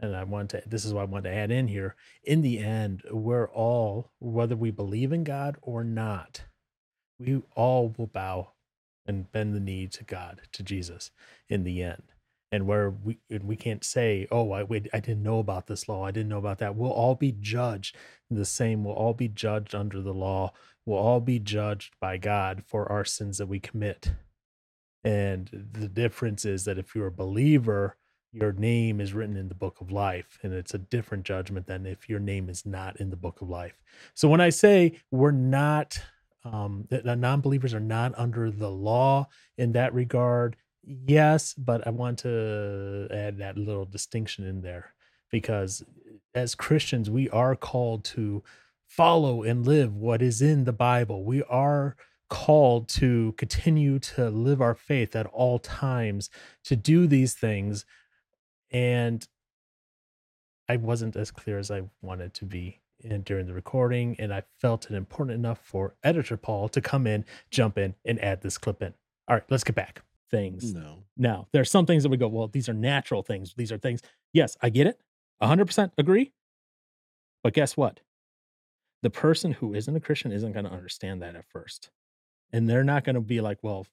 and 0.00 0.16
I 0.16 0.24
want 0.24 0.50
to 0.50 0.62
this 0.66 0.84
is 0.84 0.92
what 0.92 1.02
I 1.02 1.04
want 1.04 1.24
to 1.24 1.32
add 1.32 1.50
in 1.50 1.68
here, 1.68 1.94
in 2.22 2.42
the 2.42 2.58
end, 2.58 3.02
we're 3.10 3.48
all, 3.48 4.10
whether 4.18 4.56
we 4.56 4.70
believe 4.70 5.12
in 5.12 5.24
God 5.24 5.56
or 5.62 5.84
not, 5.84 6.42
we 7.18 7.42
all 7.54 7.94
will 7.96 8.06
bow 8.06 8.52
and 9.06 9.30
bend 9.30 9.54
the 9.54 9.60
knee 9.60 9.86
to 9.88 10.04
God, 10.04 10.42
to 10.52 10.62
Jesus 10.62 11.10
in 11.48 11.64
the 11.64 11.82
end. 11.82 12.02
And 12.50 12.66
where 12.66 12.88
we 12.90 13.18
and 13.28 13.44
we 13.44 13.56
can't 13.56 13.82
say, 13.82 14.28
"Oh, 14.30 14.52
I 14.52 14.62
wait, 14.62 14.88
I 14.92 15.00
didn't 15.00 15.24
know 15.24 15.40
about 15.40 15.66
this 15.66 15.88
law. 15.88 16.04
I 16.04 16.12
didn't 16.12 16.28
know 16.28 16.38
about 16.38 16.58
that." 16.58 16.76
We'll 16.76 16.92
all 16.92 17.16
be 17.16 17.32
judged 17.32 17.96
the 18.30 18.44
same. 18.44 18.84
We'll 18.84 18.94
all 18.94 19.14
be 19.14 19.28
judged 19.28 19.74
under 19.74 20.00
the 20.00 20.14
law. 20.14 20.52
We'll 20.86 20.98
all 20.98 21.20
be 21.20 21.40
judged 21.40 21.94
by 22.00 22.16
God 22.16 22.62
for 22.64 22.90
our 22.90 23.04
sins 23.04 23.38
that 23.38 23.46
we 23.46 23.58
commit. 23.58 24.12
And 25.02 25.48
the 25.72 25.88
difference 25.88 26.44
is 26.44 26.64
that 26.64 26.78
if 26.78 26.94
you're 26.94 27.08
a 27.08 27.12
believer, 27.12 27.96
your 28.34 28.52
name 28.52 29.00
is 29.00 29.12
written 29.12 29.36
in 29.36 29.48
the 29.48 29.54
book 29.54 29.80
of 29.80 29.92
life, 29.92 30.38
and 30.42 30.52
it's 30.52 30.74
a 30.74 30.78
different 30.78 31.24
judgment 31.24 31.66
than 31.66 31.86
if 31.86 32.08
your 32.08 32.18
name 32.18 32.48
is 32.48 32.66
not 32.66 32.98
in 33.00 33.10
the 33.10 33.16
book 33.16 33.40
of 33.40 33.48
life. 33.48 33.80
So 34.12 34.28
when 34.28 34.40
I 34.40 34.50
say 34.50 34.98
we're 35.10 35.30
not, 35.30 36.00
um, 36.44 36.86
that 36.90 37.04
non-believers 37.04 37.72
are 37.72 37.80
not 37.80 38.12
under 38.18 38.50
the 38.50 38.70
law 38.70 39.28
in 39.56 39.72
that 39.72 39.94
regard, 39.94 40.56
yes, 40.82 41.54
but 41.54 41.86
I 41.86 41.90
want 41.90 42.18
to 42.20 43.08
add 43.10 43.38
that 43.38 43.56
little 43.56 43.84
distinction 43.84 44.44
in 44.44 44.62
there 44.62 44.94
because 45.30 45.84
as 46.34 46.54
Christians, 46.56 47.08
we 47.08 47.30
are 47.30 47.54
called 47.54 48.04
to 48.04 48.42
follow 48.86 49.42
and 49.42 49.64
live 49.66 49.94
what 49.94 50.22
is 50.22 50.42
in 50.42 50.64
the 50.64 50.72
Bible. 50.72 51.24
We 51.24 51.42
are 51.44 51.96
called 52.28 52.88
to 52.88 53.32
continue 53.36 53.98
to 54.00 54.28
live 54.30 54.60
our 54.60 54.74
faith 54.74 55.14
at 55.14 55.26
all 55.26 55.58
times, 55.58 56.30
to 56.64 56.74
do 56.74 57.06
these 57.06 57.34
things. 57.34 57.84
And 58.74 59.26
I 60.68 60.76
wasn't 60.76 61.14
as 61.14 61.30
clear 61.30 61.58
as 61.58 61.70
I 61.70 61.82
wanted 62.02 62.34
to 62.34 62.44
be 62.44 62.80
in, 62.98 63.22
during 63.22 63.46
the 63.46 63.54
recording, 63.54 64.16
and 64.18 64.34
I 64.34 64.42
felt 64.60 64.90
it 64.90 64.94
important 64.94 65.38
enough 65.38 65.60
for 65.62 65.94
editor 66.02 66.36
Paul 66.36 66.68
to 66.70 66.80
come 66.80 67.06
in, 67.06 67.24
jump 67.50 67.78
in, 67.78 67.94
and 68.04 68.20
add 68.20 68.42
this 68.42 68.58
clip 68.58 68.82
in. 68.82 68.92
All 69.28 69.36
right, 69.36 69.44
let's 69.48 69.62
get 69.64 69.76
back. 69.76 70.02
Things. 70.30 70.74
No. 70.74 71.04
Now, 71.16 71.46
there 71.52 71.62
are 71.62 71.66
some 71.66 71.86
things 71.86 72.02
that 72.02 72.08
we 72.08 72.16
go, 72.16 72.26
well, 72.26 72.48
these 72.48 72.68
are 72.68 72.74
natural 72.74 73.22
things. 73.22 73.54
These 73.56 73.70
are 73.70 73.78
things. 73.78 74.02
Yes, 74.32 74.56
I 74.60 74.70
get 74.70 74.88
it. 74.88 75.00
100% 75.40 75.92
agree. 75.96 76.32
But 77.44 77.54
guess 77.54 77.76
what? 77.76 78.00
The 79.02 79.10
person 79.10 79.52
who 79.52 79.74
isn't 79.74 79.94
a 79.94 80.00
Christian 80.00 80.32
isn't 80.32 80.52
going 80.52 80.64
to 80.64 80.72
understand 80.72 81.22
that 81.22 81.36
at 81.36 81.44
first. 81.46 81.90
And 82.52 82.68
they're 82.68 82.82
not 82.82 83.04
going 83.04 83.14
to 83.14 83.20
be 83.20 83.40
like, 83.40 83.58
well, 83.62 83.86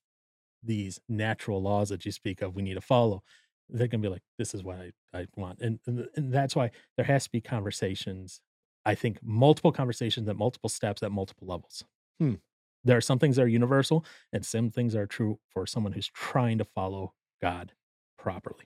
these 0.63 0.99
natural 1.07 1.61
laws 1.61 1.89
that 1.89 2.05
you 2.05 2.11
speak 2.11 2.41
of, 2.41 2.55
we 2.55 2.61
need 2.61 2.75
to 2.75 2.81
follow. 2.81 3.23
They're 3.71 3.87
going 3.87 4.01
to 4.01 4.07
be 4.07 4.11
like, 4.11 4.21
this 4.37 4.53
is 4.53 4.63
what 4.63 4.77
I, 4.77 4.91
I 5.17 5.27
want. 5.35 5.59
And, 5.61 5.79
and, 5.87 6.07
and 6.15 6.33
that's 6.33 6.55
why 6.55 6.71
there 6.97 7.05
has 7.05 7.23
to 7.23 7.31
be 7.31 7.41
conversations. 7.41 8.41
I 8.85 8.95
think 8.95 9.19
multiple 9.23 9.71
conversations 9.71 10.27
at 10.27 10.35
multiple 10.35 10.69
steps 10.69 11.01
at 11.03 11.11
multiple 11.11 11.47
levels. 11.47 11.83
Hmm. 12.19 12.35
There 12.83 12.97
are 12.97 13.01
some 13.01 13.19
things 13.19 13.35
that 13.35 13.43
are 13.43 13.47
universal, 13.47 14.03
and 14.33 14.45
some 14.45 14.71
things 14.71 14.95
are 14.95 15.05
true 15.05 15.39
for 15.49 15.65
someone 15.67 15.93
who's 15.93 16.07
trying 16.07 16.57
to 16.57 16.65
follow 16.65 17.13
God 17.41 17.73
properly. 18.17 18.65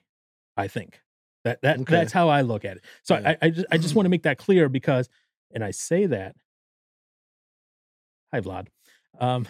I 0.56 0.68
think 0.68 1.02
that 1.44 1.60
that 1.62 1.80
Okay. 1.80 1.92
that's 1.94 2.12
how 2.12 2.28
I 2.30 2.40
look 2.40 2.64
at 2.64 2.78
it. 2.78 2.84
So 3.02 3.18
Yeah. 3.18 3.30
I 3.42 3.46
I 3.46 3.50
just, 3.50 3.66
I 3.70 3.78
just 3.78 3.94
want 3.94 4.06
to 4.06 4.10
make 4.10 4.22
that 4.22 4.38
clear 4.38 4.68
because, 4.70 5.08
and 5.54 5.62
I 5.62 5.70
say 5.70 6.06
that. 6.06 6.34
Hi 8.32 8.40
Vlad, 8.40 8.68
um, 9.20 9.46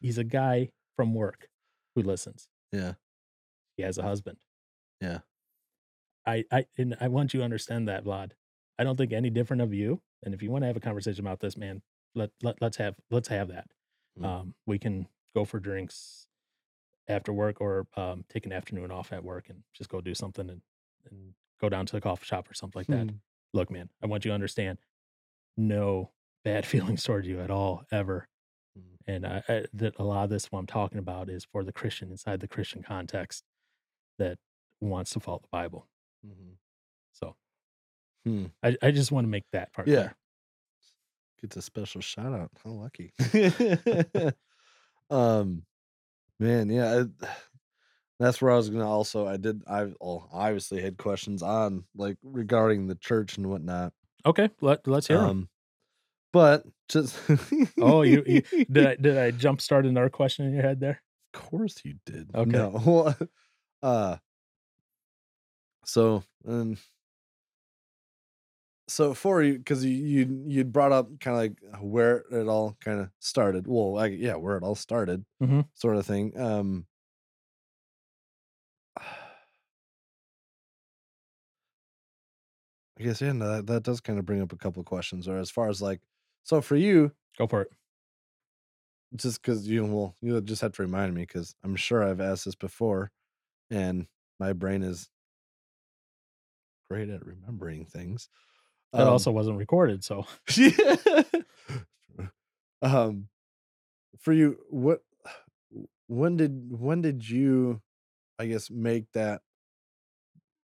he's 0.00 0.16
a 0.18 0.24
guy 0.24 0.70
from 0.96 1.12
work 1.14 1.48
who 1.94 2.02
listens. 2.02 2.48
Yeah. 2.72 2.94
He 3.76 3.82
has 3.82 3.98
a 3.98 4.02
husband. 4.02 4.38
Yeah. 5.00 5.18
I 6.26 6.44
I 6.50 6.66
and 6.78 6.96
I 7.00 7.08
want 7.08 7.34
you 7.34 7.40
to 7.40 7.44
understand 7.44 7.88
that 7.88 8.04
Vlad. 8.04 8.32
I 8.78 8.84
don't 8.84 8.96
think 8.96 9.12
any 9.12 9.30
different 9.30 9.62
of 9.62 9.72
you. 9.72 10.00
And 10.24 10.34
if 10.34 10.42
you 10.42 10.50
want 10.50 10.62
to 10.62 10.66
have 10.66 10.76
a 10.76 10.80
conversation 10.80 11.24
about 11.24 11.40
this, 11.40 11.56
man, 11.56 11.82
let, 12.14 12.30
let 12.42 12.60
let's 12.60 12.76
have 12.78 12.94
let's 13.10 13.28
have 13.28 13.48
that. 13.48 13.66
Mm. 14.18 14.26
Um, 14.26 14.54
we 14.66 14.78
can 14.78 15.06
go 15.34 15.44
for 15.44 15.60
drinks 15.60 16.26
after 17.08 17.32
work 17.32 17.60
or 17.60 17.86
um, 17.96 18.24
take 18.28 18.46
an 18.46 18.52
afternoon 18.52 18.90
off 18.90 19.12
at 19.12 19.22
work 19.22 19.46
and 19.48 19.62
just 19.74 19.90
go 19.90 20.00
do 20.00 20.14
something 20.14 20.48
and, 20.48 20.62
and 21.10 21.34
go 21.60 21.68
down 21.68 21.84
to 21.86 21.92
the 21.92 22.00
coffee 22.00 22.24
shop 22.24 22.50
or 22.50 22.54
something 22.54 22.80
like 22.80 22.86
that. 22.86 23.10
Hmm. 23.10 23.16
Look, 23.52 23.70
man, 23.70 23.90
I 24.02 24.06
want 24.06 24.24
you 24.24 24.30
to 24.30 24.34
understand 24.34 24.78
no 25.56 26.10
bad 26.44 26.64
feelings 26.66 27.02
toward 27.02 27.26
you 27.26 27.40
at 27.40 27.50
all, 27.50 27.84
ever. 27.92 28.28
Mm. 28.78 28.82
And 29.06 29.26
I, 29.26 29.42
I, 29.48 29.64
that 29.74 29.94
a 29.98 30.04
lot 30.04 30.24
of 30.24 30.30
this, 30.30 30.50
what 30.50 30.60
I'm 30.60 30.66
talking 30.66 30.98
about, 30.98 31.28
is 31.28 31.44
for 31.44 31.62
the 31.62 31.72
Christian 31.72 32.10
inside 32.10 32.40
the 32.40 32.48
Christian 32.48 32.82
context 32.82 33.44
that 34.18 34.38
wants 34.80 35.10
to 35.12 35.20
follow 35.20 35.40
the 35.42 35.48
Bible. 35.50 35.88
Mhm. 36.26 36.56
So 37.12 37.36
Hmm. 38.24 38.46
I, 38.62 38.76
I 38.82 38.90
just 38.90 39.12
want 39.12 39.24
to 39.24 39.28
make 39.28 39.44
that 39.52 39.72
part 39.72 39.86
Yeah. 39.88 39.96
clear. 39.96 40.16
Gets 41.42 41.56
a 41.56 41.62
special 41.62 42.00
shout 42.00 42.32
out. 42.32 42.50
How 42.64 42.70
lucky. 42.70 43.12
um, 45.10 45.64
man, 46.40 46.70
yeah, 46.70 47.04
I, 47.22 47.28
that's 48.18 48.40
where 48.40 48.52
I 48.52 48.56
was 48.56 48.70
gonna 48.70 48.88
also. 48.88 49.26
I 49.26 49.36
did. 49.36 49.62
I 49.66 49.92
well, 50.00 50.28
obviously 50.32 50.80
had 50.80 50.96
questions 50.96 51.42
on 51.42 51.84
like 51.94 52.16
regarding 52.22 52.86
the 52.86 52.94
church 52.94 53.36
and 53.36 53.48
whatnot. 53.50 53.92
Okay, 54.24 54.48
let 54.60 54.86
let's 54.86 55.08
hear 55.08 55.18
Um, 55.18 55.48
but 56.32 56.64
just 56.88 57.18
Oh, 57.80 58.02
you, 58.02 58.24
you 58.26 58.42
did 58.72 58.86
I 58.86 58.94
did 58.96 59.18
I 59.18 59.30
jump 59.32 59.60
start 59.60 59.84
another 59.86 60.08
question 60.10 60.46
in 60.46 60.54
your 60.54 60.62
head 60.62 60.80
there? 60.80 61.02
Of 61.34 61.42
course 61.42 61.76
you 61.84 61.96
did. 62.06 62.30
Okay. 62.34 62.50
No. 62.50 63.14
Uh 63.84 64.18
so 65.84 66.22
um 66.46 66.76
so 68.88 69.14
for 69.14 69.42
you 69.42 69.58
because 69.58 69.84
you 69.84 69.92
you 69.92 70.44
you'd 70.46 70.72
brought 70.72 70.92
up 70.92 71.08
kind 71.20 71.34
of 71.36 71.38
like 71.72 71.82
where 71.82 72.18
it 72.30 72.48
all 72.48 72.76
kind 72.80 73.00
of 73.00 73.10
started. 73.18 73.66
Well, 73.66 73.94
like 73.94 74.12
yeah, 74.16 74.34
where 74.36 74.56
it 74.56 74.62
all 74.62 74.74
started, 74.74 75.24
Mhm. 75.40 75.68
sort 75.74 75.96
of 75.96 76.06
thing. 76.06 76.38
Um 76.38 76.86
I 82.98 83.02
guess 83.02 83.20
yeah, 83.20 83.32
no, 83.32 83.56
that, 83.56 83.66
that 83.66 83.82
does 83.82 84.00
kind 84.00 84.18
of 84.18 84.24
bring 84.26 84.40
up 84.40 84.52
a 84.52 84.56
couple 84.56 84.80
of 84.80 84.86
questions. 84.86 85.26
Or 85.28 85.38
as 85.38 85.50
far 85.50 85.68
as 85.68 85.82
like, 85.82 86.00
so 86.44 86.60
for 86.60 86.76
you, 86.76 87.12
Go 87.38 87.46
for 87.46 87.62
it. 87.62 87.70
just 89.16 89.40
because 89.40 89.68
you 89.68 89.84
will 89.84 90.16
you 90.20 90.40
just 90.40 90.62
have 90.62 90.72
to 90.72 90.82
remind 90.82 91.14
me 91.14 91.22
because 91.22 91.54
I'm 91.62 91.76
sure 91.76 92.02
I've 92.02 92.20
asked 92.20 92.44
this 92.46 92.54
before, 92.54 93.12
and 93.70 94.06
my 94.38 94.52
brain 94.52 94.82
is 94.82 95.10
great 96.88 97.08
at 97.08 97.24
remembering 97.24 97.84
things. 97.84 98.28
That 98.96 99.06
Um, 99.06 99.08
also 99.08 99.32
wasn't 99.32 99.58
recorded, 99.58 100.04
so 100.04 100.26
yeah. 100.56 100.96
um, 102.82 103.28
for 104.18 104.32
you, 104.32 104.58
what? 104.70 105.02
When 106.06 106.36
did 106.36 106.78
when 106.78 107.00
did 107.02 107.28
you, 107.28 107.82
I 108.38 108.46
guess, 108.46 108.70
make 108.70 109.12
that? 109.12 109.42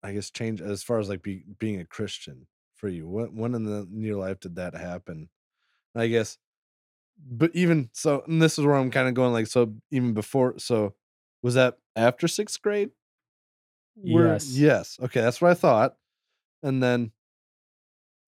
I 0.03 0.13
guess 0.13 0.31
change 0.31 0.61
as 0.61 0.83
far 0.83 0.99
as 0.99 1.09
like 1.09 1.21
be, 1.21 1.43
being 1.57 1.79
a 1.79 1.85
Christian 1.85 2.47
for 2.75 2.87
you. 2.87 3.07
When 3.07 3.35
when 3.35 3.55
in 3.55 3.65
the 3.65 3.81
in 3.91 4.01
your 4.01 4.17
life 4.17 4.39
did 4.39 4.55
that 4.55 4.73
happen? 4.73 5.29
I 5.95 6.07
guess, 6.07 6.37
but 7.19 7.51
even 7.55 7.89
so, 7.93 8.23
and 8.27 8.41
this 8.41 8.59
is 8.59 8.65
where 8.65 8.75
I'm 8.75 8.91
kind 8.91 9.07
of 9.09 9.15
going. 9.15 9.33
Like, 9.33 9.47
so 9.47 9.75
even 9.91 10.13
before, 10.13 10.59
so 10.59 10.95
was 11.43 11.55
that 11.55 11.79
after 11.99 12.27
sixth 12.27 12.61
grade? 12.61 12.89
Where- 13.95 14.33
yes. 14.33 14.49
Yes. 14.57 14.97
Okay, 15.01 15.21
that's 15.21 15.41
what 15.41 15.51
I 15.51 15.55
thought. 15.55 15.95
And 16.63 16.81
then, 16.81 17.11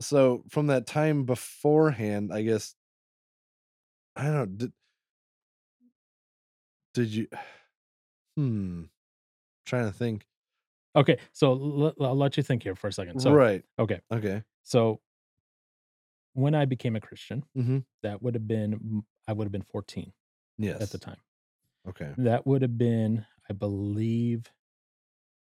so 0.01 0.43
from 0.49 0.67
that 0.67 0.86
time 0.88 1.23
beforehand, 1.25 2.31
I 2.34 2.41
guess, 2.43 2.75
I 4.15 4.23
don't 4.25 4.34
know. 4.34 4.45
Did, 4.45 4.73
did 6.93 7.07
you? 7.10 7.27
Hmm. 8.38 8.84
Trying 9.65 9.88
to 9.88 9.91
think. 9.91 10.25
Okay, 10.95 11.17
so 11.34 11.51
l- 11.51 11.95
I'll 12.05 12.15
let 12.17 12.38
you 12.38 12.43
think 12.43 12.63
here 12.63 12.75
for 12.75 12.88
a 12.88 12.93
second. 12.93 13.19
So 13.19 13.34
right. 13.34 13.62
okay, 13.77 13.99
Okay. 14.12 14.41
so 14.63 15.01
when 16.34 16.55
I 16.55 16.63
became 16.63 16.95
a 16.95 17.01
Christian, 17.01 17.43
Mm-hmm. 17.57 17.79
that 18.03 18.21
would 18.23 18.36
have 18.36 18.47
been 18.47 19.03
I 19.27 19.34
would 19.34 19.43
have 19.45 19.51
been 19.51 19.65
14 19.69 20.13
Yes. 20.57 20.81
at 20.81 20.91
the 20.91 20.97
time. 20.97 21.17
Okay. 21.89 22.13
That 22.19 22.47
would 22.47 22.62
have 22.62 22.77
been, 22.77 23.25
I 23.49 23.54
believe, 23.54 24.51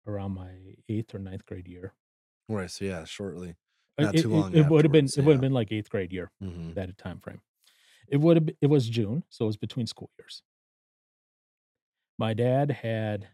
around 0.08 0.34
my 0.34 0.52
eighth 0.90 1.16
or 1.16 1.20
ninth 1.20 1.46
grade 1.46 1.68
year. 1.68 1.94
Right. 2.50 2.70
So 2.70 2.86
yeah, 2.86 3.06
shortly. 3.06 3.56
Uh, 3.98 4.04
Not 4.04 4.16
it, 4.16 4.22
too 4.24 4.30
long 4.30 4.54
It, 4.56 4.68
would 4.68 4.86
have 4.86 4.92
been. 4.92 5.06
It 5.06 5.18
would 5.18 5.34
have 5.34 5.36
yeah. 5.36 5.48
been 5.48 5.54
like 5.54 5.72
eighth 5.72 5.90
grade 5.90 6.12
year. 6.12 6.32
Mm-hmm. 6.44 6.74
That 6.74 6.98
time 6.98 7.20
frame. 7.20 7.42
It 8.08 8.18
would 8.18 8.38
have. 8.38 8.50
It 8.62 8.68
was 8.68 8.90
June, 8.90 9.24
so 9.30 9.46
it 9.46 9.48
was 9.48 9.58
between 9.58 9.88
school 9.88 10.10
years. 10.18 10.42
My 12.18 12.34
dad 12.34 12.72
had 12.72 13.28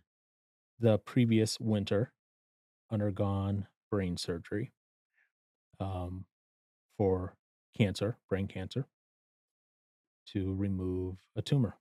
the 0.80 0.98
previous 0.98 1.60
winter 1.60 2.14
undergone 2.92 3.68
brain 3.92 4.18
surgery 4.18 4.72
um, 5.80 6.26
for 6.98 7.36
cancer, 7.78 8.18
brain 8.30 8.48
cancer, 8.48 8.86
to 10.28 10.54
remove 10.54 11.18
a 11.36 11.42
tumor. 11.42 11.78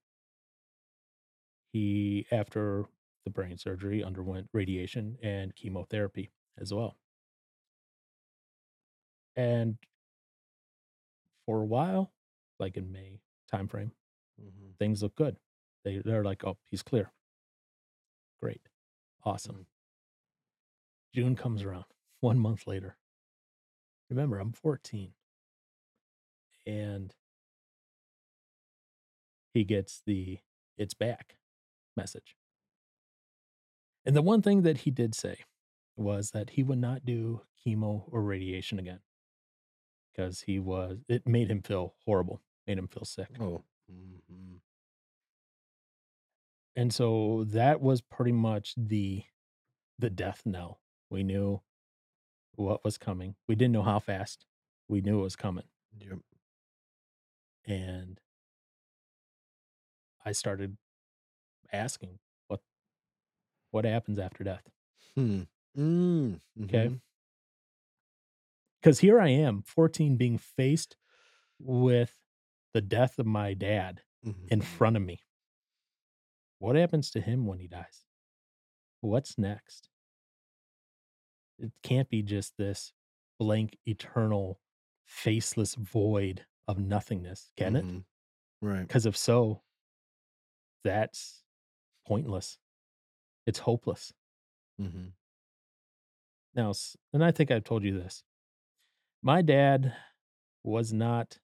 He, 1.72 2.26
after 2.32 2.86
the 3.24 3.30
brain 3.30 3.58
surgery, 3.58 4.02
underwent 4.04 4.48
radiation 4.52 5.18
and 5.22 5.54
chemotherapy 5.54 6.30
as 6.58 6.72
well. 6.72 6.96
And 9.36 9.76
for 11.46 11.62
a 11.62 11.66
while, 11.66 12.12
like 12.58 12.76
in 12.76 12.92
May 12.92 13.20
timeframe, 13.52 13.92
Mm-hmm. 14.40 14.72
things 14.78 15.02
look 15.02 15.16
good. 15.16 15.36
They 15.84 16.02
they're 16.04 16.24
like, 16.24 16.44
oh, 16.44 16.58
he's 16.70 16.82
clear. 16.82 17.12
Great. 18.42 18.62
Awesome. 19.24 19.66
June 21.14 21.36
comes 21.36 21.62
around, 21.64 21.86
one 22.20 22.38
month 22.38 22.66
later. 22.66 22.96
Remember, 24.10 24.38
I'm 24.38 24.52
14. 24.52 25.12
And 26.66 27.14
he 29.54 29.64
gets 29.64 30.02
the 30.06 30.38
it's 30.76 30.94
back 30.94 31.36
message. 31.98 32.36
And 34.06 34.16
the 34.16 34.22
one 34.22 34.40
thing 34.42 34.62
that 34.62 34.78
he 34.78 34.90
did 34.90 35.14
say 35.14 35.36
was 35.96 36.30
that 36.30 36.50
he 36.50 36.62
would 36.62 36.78
not 36.78 37.04
do 37.04 37.42
chemo 37.66 38.04
or 38.10 38.22
radiation 38.22 38.78
again 38.78 39.00
because 40.12 40.42
he 40.42 40.58
was, 40.58 40.98
it 41.08 41.26
made 41.26 41.50
him 41.50 41.60
feel 41.60 41.94
horrible, 42.06 42.40
made 42.66 42.78
him 42.78 42.88
feel 42.88 43.04
sick. 43.04 43.28
Oh. 43.40 43.62
Mm-hmm. 43.92 44.56
and 46.76 46.92
so 46.92 47.44
that 47.48 47.80
was 47.80 48.02
pretty 48.02 48.32
much 48.32 48.74
the 48.76 49.22
the 49.98 50.10
death 50.10 50.42
knell 50.44 50.80
we 51.10 51.22
knew 51.22 51.62
what 52.56 52.84
was 52.84 52.98
coming 52.98 53.34
we 53.48 53.54
didn't 53.54 53.72
know 53.72 53.82
how 53.82 53.98
fast 53.98 54.44
we 54.88 55.00
knew 55.00 55.20
it 55.20 55.22
was 55.22 55.36
coming 55.36 55.64
Yep. 55.98 56.18
and 57.66 58.20
i 60.26 60.32
started 60.32 60.76
asking 61.72 62.18
what 62.48 62.60
what 63.70 63.84
happens 63.84 64.18
after 64.18 64.44
death 64.44 64.68
Hmm. 65.14 65.42
Mm. 65.76 66.40
Okay. 66.64 66.88
mhm. 66.88 67.00
because 68.80 68.98
here 69.00 69.20
i 69.20 69.28
am 69.28 69.62
14 69.62 70.16
being 70.16 70.38
faced 70.38 70.96
with 71.58 72.18
the 72.74 72.80
death 72.80 73.18
of 73.18 73.26
my 73.26 73.54
dad 73.54 74.02
in 74.48 74.60
Mhm. 74.60 74.64
front 74.64 74.96
of 74.96 75.02
me 75.02 75.20
what 76.58 76.76
happens 76.76 77.10
to 77.10 77.20
him 77.20 77.46
when 77.46 77.58
he 77.58 77.68
dies 77.68 78.04
what's 79.00 79.38
next 79.38 79.90
it 81.58 81.72
can't 81.82 82.08
be 82.08 82.22
just 82.22 82.56
this 82.56 82.92
blank 83.38 83.78
eternal 83.86 84.60
faceless 85.06 85.74
void 85.74 86.46
of 86.66 86.78
nothingness 86.78 87.52
can 87.56 87.76
it 87.76 87.84
Mhm. 87.84 88.04
Right. 88.60 88.86
because 88.86 89.06
if 89.06 89.16
so 89.16 89.62
that's 90.84 91.44
pointless 92.08 92.58
it's 93.46 93.60
hopeless 93.60 94.12
Mm-hmm. 94.80 95.08
now 96.54 96.72
and 97.12 97.24
i 97.24 97.30
think 97.32 97.50
i've 97.50 97.64
told 97.64 97.82
you 97.84 97.98
this 97.98 98.22
my 99.22 99.42
dad 99.42 99.92
was 100.62 100.92
not 100.92 101.38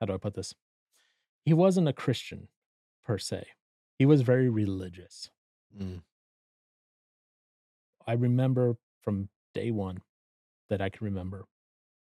how 0.00 0.06
do 0.06 0.14
i 0.14 0.16
put 0.16 0.34
this 0.34 0.54
he 1.44 1.52
wasn't 1.52 1.88
a 1.88 1.92
christian 1.92 2.48
per 3.04 3.18
se 3.18 3.46
he 3.98 4.06
was 4.06 4.22
very 4.22 4.48
religious 4.48 5.30
Mm. 5.78 6.00
I 8.06 8.12
remember 8.12 8.76
from 9.02 9.28
day 9.52 9.70
one 9.70 9.98
that 10.70 10.80
I 10.80 10.88
can 10.88 11.04
remember, 11.04 11.44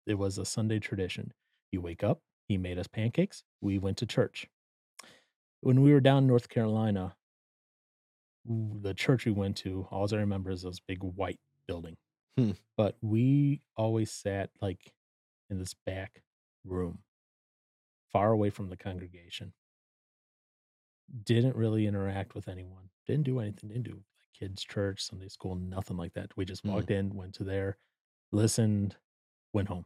it 0.05 0.13
was 0.13 0.37
a 0.37 0.45
Sunday 0.45 0.79
tradition. 0.79 1.33
You 1.71 1.81
wake 1.81 2.01
up, 2.03 2.21
he 2.47 2.57
made 2.57 2.77
us 2.79 2.87
pancakes, 2.87 3.43
we 3.59 3.77
went 3.77 3.97
to 3.97 4.05
church. 4.05 4.47
When 5.61 5.81
we 5.81 5.91
were 5.91 5.99
down 5.99 6.19
in 6.19 6.27
North 6.27 6.49
Carolina, 6.49 7.15
the 8.45 8.93
church 8.93 9.25
we 9.25 9.31
went 9.31 9.57
to, 9.57 9.87
all 9.91 10.07
I 10.13 10.17
remember 10.17 10.51
is 10.51 10.61
this 10.63 10.79
big 10.79 10.99
white 11.03 11.39
building. 11.67 11.97
Hmm. 12.37 12.51
But 12.77 12.97
we 13.01 13.61
always 13.75 14.11
sat 14.11 14.51
like 14.61 14.93
in 15.49 15.59
this 15.59 15.73
back 15.73 16.21
room, 16.63 16.99
far 18.11 18.31
away 18.31 18.49
from 18.49 18.69
the 18.69 18.77
congregation. 18.77 19.53
Didn't 21.23 21.55
really 21.55 21.87
interact 21.87 22.35
with 22.35 22.47
anyone. 22.47 22.89
Didn't 23.07 23.23
do 23.23 23.39
anything. 23.39 23.69
Didn't 23.69 23.83
do 23.83 23.93
like 23.93 24.03
kids' 24.33 24.63
church, 24.63 25.01
Sunday 25.03 25.29
school, 25.29 25.55
nothing 25.55 25.97
like 25.97 26.13
that. 26.13 26.35
We 26.37 26.45
just 26.45 26.61
Hmm. 26.63 26.73
walked 26.73 26.91
in, 26.91 27.15
went 27.15 27.33
to 27.35 27.43
there, 27.43 27.77
listened, 28.31 28.97
went 29.53 29.69
home. 29.69 29.85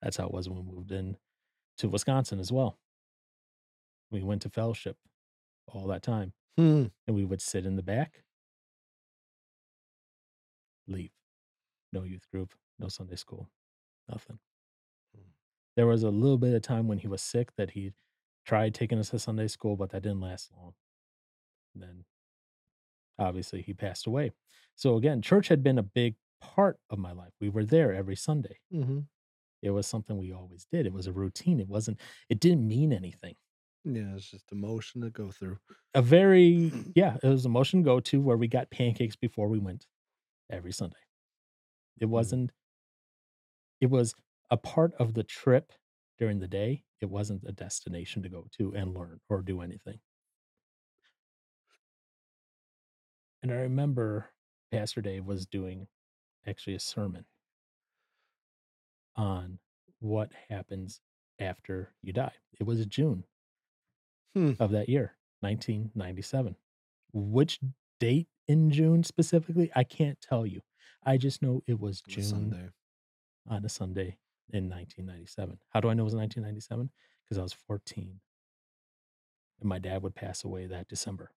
That's 0.00 0.16
how 0.16 0.26
it 0.26 0.32
was 0.32 0.48
when 0.48 0.64
we 0.64 0.72
moved 0.72 0.92
in 0.92 1.16
to 1.78 1.88
Wisconsin 1.88 2.38
as 2.38 2.52
well. 2.52 2.78
We 4.10 4.22
went 4.22 4.42
to 4.42 4.50
fellowship 4.50 4.96
all 5.66 5.86
that 5.88 6.02
time, 6.02 6.32
Hmm. 6.56 6.86
and 7.06 7.14
we 7.16 7.24
would 7.24 7.42
sit 7.42 7.66
in 7.66 7.76
the 7.76 7.82
back, 7.82 8.24
leave. 10.86 11.10
No 11.92 12.02
youth 12.02 12.28
group, 12.30 12.54
no 12.78 12.88
Sunday 12.88 13.16
school. 13.16 13.50
Nothing. 14.08 14.38
Mm. 15.16 15.22
There 15.76 15.86
was 15.86 16.02
a 16.02 16.10
little 16.10 16.38
bit 16.38 16.54
of 16.54 16.62
time 16.62 16.88
when 16.88 16.98
he 16.98 17.08
was 17.08 17.22
sick 17.22 17.54
that 17.56 17.70
he 17.70 17.92
tried 18.44 18.74
taking 18.74 18.98
us 18.98 19.10
to 19.10 19.18
Sunday 19.18 19.48
school, 19.48 19.76
but 19.76 19.90
that 19.90 20.02
didn't 20.02 20.20
last 20.20 20.50
long. 20.56 20.74
Then 21.74 22.04
obviously 23.18 23.62
he 23.62 23.74
passed 23.74 24.06
away. 24.06 24.32
So 24.74 24.96
again, 24.96 25.20
church 25.22 25.48
had 25.48 25.62
been 25.62 25.78
a 25.78 25.82
big 25.82 26.16
part 26.40 26.78
of 26.88 26.98
my 26.98 27.12
life. 27.12 27.32
We 27.40 27.48
were 27.48 27.64
there 27.64 27.92
every 27.92 28.16
Sunday. 28.16 28.60
Mhm. 28.72 29.08
It 29.60 29.70
was 29.70 29.86
something 29.86 30.16
we 30.16 30.32
always 30.32 30.66
did. 30.66 30.86
It 30.86 30.92
was 30.92 31.06
a 31.06 31.12
routine. 31.12 31.60
It 31.60 31.68
wasn't 31.68 32.00
it 32.28 32.40
didn't 32.40 32.66
mean 32.66 32.92
anything. 32.92 33.36
Yeah, 33.94 34.14
it's 34.14 34.30
just 34.30 34.52
emotion 34.52 35.00
to 35.02 35.10
go 35.10 35.30
through. 35.30 35.58
A 35.94 36.02
very 36.02 36.72
yeah, 36.94 37.16
it 37.22 37.28
was 37.28 37.44
a 37.44 37.48
motion 37.48 37.82
go 37.82 38.00
to 38.00 38.20
where 38.20 38.36
we 38.36 38.48
got 38.48 38.70
pancakes 38.70 39.16
before 39.16 39.48
we 39.48 39.58
went 39.58 39.86
every 40.50 40.72
Sunday. 40.72 40.96
It 42.00 42.06
mm. 42.06 42.10
wasn't 42.10 42.52
it 43.80 43.90
was 43.90 44.14
a 44.50 44.56
part 44.56 44.92
of 44.98 45.14
the 45.14 45.24
trip 45.24 45.72
during 46.18 46.40
the 46.40 46.48
day. 46.48 46.84
It 47.00 47.08
wasn't 47.10 47.44
a 47.46 47.52
destination 47.52 48.22
to 48.22 48.28
go 48.28 48.46
to 48.58 48.74
and 48.74 48.94
learn 48.94 49.20
or 49.28 49.40
do 49.40 49.60
anything. 49.60 50.00
And 53.42 53.52
I 53.52 53.56
remember 53.56 54.30
Pastor 54.72 55.00
Dave 55.00 55.24
was 55.24 55.46
doing 55.46 55.86
actually 56.46 56.74
a 56.74 56.80
sermon 56.80 57.24
on 59.16 59.58
what 60.00 60.30
happens 60.48 61.00
after 61.40 61.92
you 62.02 62.12
die. 62.12 62.32
It 62.58 62.64
was 62.64 62.84
June 62.86 63.24
Hmm. 64.34 64.52
of 64.60 64.70
that 64.72 64.88
year, 64.88 65.14
1997. 65.40 66.56
Which 67.12 67.60
date 68.00 68.28
in 68.46 68.70
June 68.70 69.02
specifically, 69.02 69.70
I 69.74 69.84
can't 69.84 70.20
tell 70.20 70.46
you. 70.46 70.60
I 71.04 71.16
just 71.16 71.42
know 71.42 71.62
it 71.66 71.78
was 71.80 72.02
on 72.06 72.12
a 72.12 72.14
June 72.14 72.24
Sunday. 72.24 72.68
on 73.48 73.64
a 73.64 73.68
Sunday 73.68 74.18
in 74.52 74.68
1997. 74.68 75.58
How 75.70 75.80
do 75.80 75.88
I 75.88 75.94
know 75.94 76.02
it 76.02 76.04
was 76.04 76.14
1997? 76.14 76.90
Because 77.24 77.38
I 77.38 77.42
was 77.42 77.52
14. 77.52 78.20
And 79.60 79.68
my 79.68 79.78
dad 79.78 80.02
would 80.02 80.14
pass 80.14 80.44
away 80.44 80.66
that 80.66 80.88
December. 80.88 81.30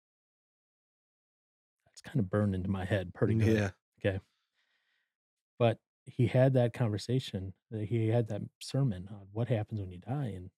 That's 1.85 2.01
kind 2.01 2.19
of 2.19 2.29
burned 2.29 2.55
into 2.55 2.69
my 2.69 2.85
head 2.85 3.13
pretty 3.13 3.35
good. 3.35 3.57
Yeah. 3.57 3.69
Okay. 3.99 4.19
But 5.59 5.77
he 6.05 6.27
had 6.27 6.53
that 6.53 6.73
conversation. 6.73 7.53
He 7.73 8.07
had 8.07 8.27
that 8.29 8.41
sermon 8.59 9.07
on 9.11 9.27
what 9.31 9.47
happens 9.47 9.79
when 9.81 9.91
you 9.91 9.97
die. 9.99 10.33
And 10.35 10.49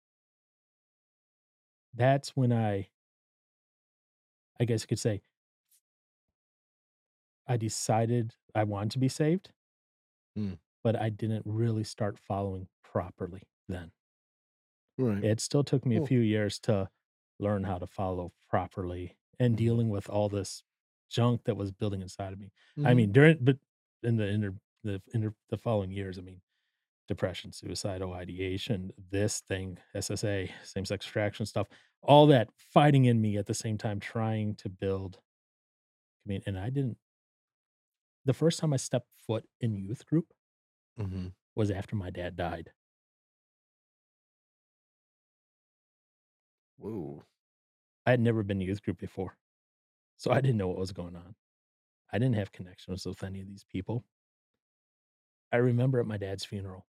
that's 1.94 2.36
when 2.36 2.52
I, 2.54 2.90
I 4.60 4.66
guess 4.66 4.82
you 4.84 4.88
could 4.88 5.00
say, 5.00 5.22
I 7.48 7.56
decided 7.56 8.36
I 8.54 8.66
wanted 8.66 8.92
to 8.92 9.00
be 9.00 9.08
saved, 9.08 9.54
Mm. 10.38 10.54
but 10.84 10.96
I 10.96 11.10
didn't 11.10 11.44
really 11.46 11.84
start 11.84 12.20
following 12.20 12.68
properly 12.84 13.44
then. 13.68 13.92
Right. 14.98 15.28
It 15.28 15.40
still 15.40 15.64
took 15.64 15.86
me 15.86 15.96
a 15.96 16.02
few 16.02 16.20
years 16.20 16.60
to 16.62 16.90
learn 17.40 17.64
how 17.64 17.78
to 17.80 17.88
follow 17.88 18.34
properly 18.48 19.18
and 19.40 19.56
Mhm. 19.56 19.58
dealing 19.58 19.90
with 19.90 20.10
all 20.10 20.30
this 20.30 20.64
junk 21.10 21.44
that 21.46 21.56
was 21.58 21.72
building 21.72 22.02
inside 22.02 22.34
of 22.34 22.40
me. 22.40 22.52
I 22.84 22.94
Mhm. 22.94 22.94
mean, 22.94 23.12
during 23.12 23.38
but 23.44 23.58
in 24.04 24.18
the 24.18 24.28
inter 24.28 24.54
the 24.84 25.02
inter 25.14 25.34
the 25.50 25.58
following 25.58 25.92
years, 25.92 26.18
I 26.20 26.22
mean, 26.22 26.42
depression, 27.08 27.52
suicidal 27.52 28.14
ideation, 28.14 28.92
this 29.12 29.42
thing, 29.42 29.78
SSA, 29.96 30.52
same 30.64 30.86
sex 30.86 31.06
attraction 31.08 31.46
stuff, 31.46 31.68
all 32.02 32.28
that 32.28 32.50
fighting 32.58 33.06
in 33.06 33.22
me 33.22 33.38
at 33.38 33.46
the 33.46 33.54
same 33.54 33.78
time, 33.78 34.00
trying 34.00 34.56
to 34.58 34.70
build. 34.70 35.20
I 36.26 36.30
mean, 36.30 36.42
and 36.46 36.58
I 36.58 36.70
didn't. 36.70 36.98
The 38.26 38.34
first 38.34 38.60
time 38.60 38.74
I 38.74 38.78
stepped 38.78 39.08
foot 39.16 39.48
in 39.62 39.78
youth 39.78 40.06
group 40.06 40.34
Mhm. 40.98 41.34
was 41.56 41.72
after 41.72 41.96
my 41.96 42.12
dad 42.12 42.36
died. 42.36 42.74
Whoa. 46.78 47.24
I 48.06 48.12
had 48.12 48.20
never 48.22 48.44
been 48.44 48.60
to 48.60 48.66
youth 48.66 48.84
group 48.84 48.98
before, 49.00 49.38
so 50.18 50.32
I 50.32 50.42
didn't 50.42 50.58
know 50.58 50.70
what 50.70 50.78
was 50.80 50.94
going 50.94 51.16
on. 51.16 51.36
I 52.12 52.20
didn't 52.20 52.36
have 52.36 52.52
connections 52.54 53.06
with 53.06 53.24
any 53.24 53.42
of 53.42 53.48
these 53.48 53.66
people. 53.66 54.06
I 55.54 55.58
remember 55.58 56.00
at 56.02 56.06
my 56.06 56.18
dad's 56.18 56.44
funeral, 56.44 56.86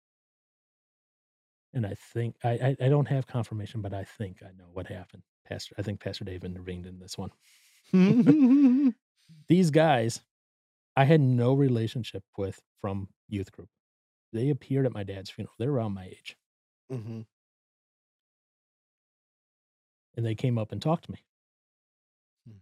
and 1.75 1.87
I 1.87 1.95
think 1.95 2.37
I 2.45 2.51
I, 2.51 2.77
I 2.81 2.89
don't 2.89 3.09
have 3.09 3.27
confirmation, 3.27 3.81
but 3.81 3.95
I 3.95 4.05
think 4.05 4.43
I 4.43 4.53
know 4.59 4.69
what 4.73 4.87
happened. 4.87 5.23
Pastor, 5.47 5.75
I 5.79 5.83
think 5.83 6.01
Pastor 6.01 6.25
Dave 6.25 6.45
intervened 6.45 6.87
in 6.87 6.99
this 6.99 7.17
one. 7.19 7.31
These 9.49 9.71
guys, 9.71 10.21
I 10.97 11.05
had 11.05 11.21
no 11.21 11.55
relationship 11.55 12.25
with 12.37 12.61
from 12.81 13.09
youth 13.29 13.53
group. 13.53 13.69
They 14.33 14.51
appeared 14.51 14.87
at 14.87 14.95
my 14.95 15.03
dad's 15.03 15.31
funeral. 15.31 15.55
They're 15.59 15.71
around 15.71 15.95
my 15.95 16.07
age, 16.07 16.37
mm-hmm. 16.93 17.21
and 20.17 20.27
they 20.27 20.35
came 20.35 20.59
up 20.59 20.73
and 20.73 20.81
talked 20.81 21.05
to 21.05 21.13
me. 21.13 21.25
Hmm. 22.47 22.59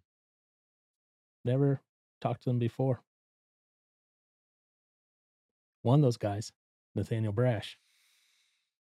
Never 1.45 1.81
talked 2.21 2.43
to 2.45 2.51
them 2.51 2.59
before. 2.59 3.03
One 5.83 6.01
of 6.01 6.03
those 6.03 6.19
guys, 6.19 6.53
Nathaniel 6.95 7.33
Brash, 7.33 7.79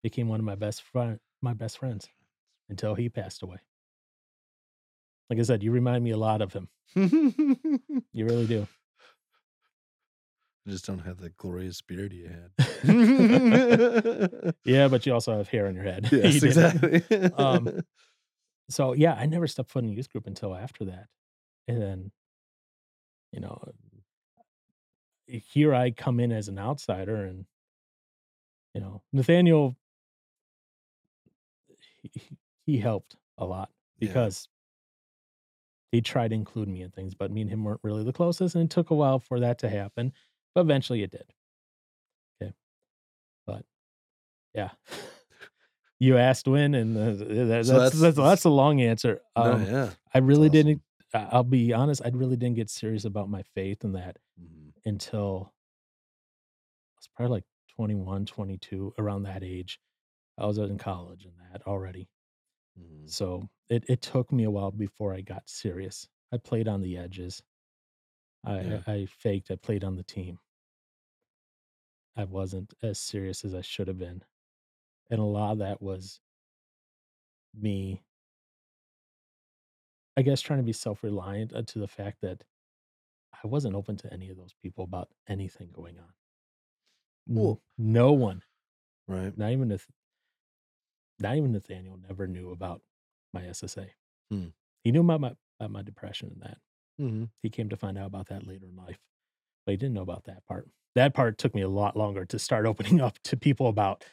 became 0.06 0.28
one 0.28 0.39
of 0.39 0.45
my 0.45 0.53
best 0.53 0.84
friend, 0.84 1.20
my 1.41 1.56
best 1.56 1.80
friends 1.80 2.08
until 2.70 2.93
he 2.93 3.10
passed 3.10 3.41
away. 3.41 3.58
Like 5.32 5.39
I 5.39 5.41
said, 5.41 5.64
you 5.64 5.72
remind 5.72 6.03
me 6.03 6.12
a 6.12 6.18
lot 6.18 6.43
of 6.43 6.53
him. 6.53 6.70
You 8.14 8.26
really 8.28 8.45
do. 8.45 8.68
I 10.68 10.70
just 10.70 10.86
don't 10.86 10.99
have 10.99 11.18
the 11.18 11.32
glorious 11.32 11.82
beard 11.82 12.14
you 12.14 12.28
had. 12.30 12.51
Yeah, 14.64 14.89
but 14.89 15.08
you 15.08 15.14
also 15.14 15.36
have 15.36 15.49
hair 15.49 15.66
on 15.66 15.74
your 15.74 15.84
head. 15.84 16.08
Yes, 16.12 16.34
did. 16.34 16.43
exactly. 16.43 17.01
Um, 17.34 17.82
So 18.70 18.93
yeah, 18.93 19.16
I 19.16 19.26
never 19.26 19.47
stepped 19.47 19.72
foot 19.72 19.86
in 19.86 19.89
a 19.89 19.93
youth 19.93 20.12
group 20.12 20.28
until 20.28 20.53
after 20.56 20.86
that. 20.86 21.08
And 21.68 21.82
then, 21.82 22.12
you 23.32 23.39
know, 23.39 23.60
here 25.26 25.74
I 25.74 25.89
come 25.89 26.20
in 26.20 26.32
as 26.32 26.47
an 26.47 26.60
outsider 26.60 27.26
and 27.26 27.47
you 28.76 28.82
know, 28.82 29.01
Nathaniel 29.14 29.76
he, 32.14 32.20
he- 32.20 32.38
he 32.66 32.78
helped 32.80 33.16
a 33.38 33.45
lot 33.45 33.70
Yeah. 33.99 34.08
because 34.08 34.47
he 35.91 36.01
tried 36.01 36.30
to 36.30 36.36
include 36.36 36.68
me 36.68 36.82
in 36.82 36.89
things, 36.91 37.14
but 37.14 37.32
me 37.32 37.41
and 37.41 37.49
him 37.49 37.64
weren't 37.64 37.80
really 37.84 38.03
the 38.03 38.12
closest, 38.14 38.56
and 38.56 38.64
it 38.64 38.70
took 38.72 38.89
a 38.89 38.95
while 38.95 39.20
for 39.20 39.39
that 39.39 39.60
to 39.60 39.70
happen, 39.70 40.12
but 40.56 40.62
eventually 40.62 41.03
it 41.03 41.12
did. 41.12 41.32
Okay. 42.41 42.53
But 43.45 43.66
yeah. 44.53 44.72
You 45.97 46.18
asked 46.18 46.45
when, 46.45 46.76
and 46.76 46.97
uh, 46.97 47.18
So 47.18 47.45
that's, 47.45 47.70
that's- 47.70 47.99
that's 47.99 48.18
that's 48.18 48.43
a 48.43 48.49
long 48.49 48.82
answer. 48.82 49.22
No, 49.38 49.43
Um, 49.53 49.66
yeah. 49.66 49.91
I 50.14 50.18
really 50.18 50.49
awesome. 50.49 50.51
didn't. 50.68 50.82
I'll 51.14 51.43
be 51.45 51.72
honest. 51.72 52.01
I 52.03 52.10
really 52.10 52.36
didn't 52.36 52.58
get 52.58 52.70
serious 52.70 53.06
about 53.06 53.30
my 53.30 53.43
faith 53.43 53.86
and 53.86 53.95
that 53.95 54.18
Mhm. 54.38 54.74
until 54.84 55.53
I 56.91 56.99
was 56.99 57.08
probably 57.16 57.32
like 57.38 57.45
21, 57.70 58.26
22, 58.26 58.93
around 58.97 59.24
that 59.24 59.41
age. 59.41 59.80
I 60.38 60.46
was 60.46 60.58
in 60.58 60.78
college 60.78 61.26
and 61.26 61.34
that 61.52 61.66
already. 61.68 62.10
Mhm. 62.80 63.10
So 63.10 63.50
it, 63.70 63.86
it 63.88 64.02
took 64.02 64.32
me 64.32 64.44
a 64.44 64.52
while 64.52 64.72
before 64.72 65.14
I 65.14 65.22
got 65.22 65.50
serious. 65.50 66.08
I 66.32 66.38
played 66.38 66.68
on 66.68 66.82
the 66.82 66.98
edges. 66.98 67.42
I, 68.44 68.62
Yeah. 68.62 68.82
I, 68.88 68.92
I 68.94 69.06
faked. 69.06 69.52
I 69.52 69.56
played 69.56 69.84
on 69.84 69.96
the 69.96 70.04
team. 70.04 70.40
I 72.18 72.24
wasn't 72.26 72.74
as 72.84 73.00
serious 73.00 73.44
as 73.46 73.54
I 73.56 73.62
should 73.62 73.88
have 73.88 73.98
been. 73.98 74.24
And 75.10 75.20
a 75.20 75.24
lot 75.24 75.52
of 75.54 75.58
that 75.60 75.82
was 75.82 76.20
me, 77.54 78.04
I 80.18 80.22
guess, 80.22 80.42
trying 80.42 80.60
to 80.60 80.64
be 80.64 80.74
self 80.74 81.04
reliant 81.04 81.52
to 81.68 81.80
the 81.80 81.88
fact 81.88 82.22
that 82.22 82.44
I 83.44 83.48
wasn't 83.48 83.76
open 83.76 83.98
to 83.98 84.14
any 84.14 84.30
of 84.30 84.38
those 84.38 84.54
people 84.54 84.84
about 84.84 85.10
anything 85.28 85.70
going 85.72 85.98
on. 86.00 86.14
Well- 87.28 87.62
no 87.78 88.14
one, 88.14 88.44
Right. 89.08 89.38
not 89.38 89.52
even 89.52 89.68
Nath- 89.70 89.92
not 91.20 91.36
even 91.38 91.51
Nathaniel, 91.51 91.97
never 91.97 92.28
knew 92.28 92.51
about 92.51 92.82
my 93.34 93.41
SSA. 93.43 93.89
Hmm. 94.32 94.47
He 94.84 94.91
knew 94.91 95.01
about 95.01 95.22
my 95.22 95.36
about 95.59 95.72
my 95.72 95.82
depression 95.82 96.32
and 96.34 96.41
that. 96.41 96.57
hmm 96.97 97.26
He 97.41 97.49
came 97.49 97.70
to 97.70 97.78
find 97.78 97.97
out 97.97 98.07
about 98.07 98.28
that 98.28 98.45
later 98.45 98.66
in 98.68 98.76
life, 98.76 98.99
but 99.66 99.72
he 99.74 99.78
didn't 99.78 99.93
know 99.93 100.01
about 100.01 100.26
that 100.26 100.45
part. 100.45 100.70
That 100.95 101.13
part 101.13 101.38
took 101.38 101.53
me 101.53 101.61
a 101.61 101.70
lot 101.70 101.95
longer 101.97 102.26
to 102.26 102.39
start 102.39 102.66
opening 102.68 103.01
up 103.01 103.20
to 103.24 103.38
people 103.38 103.68
about. 103.68 104.03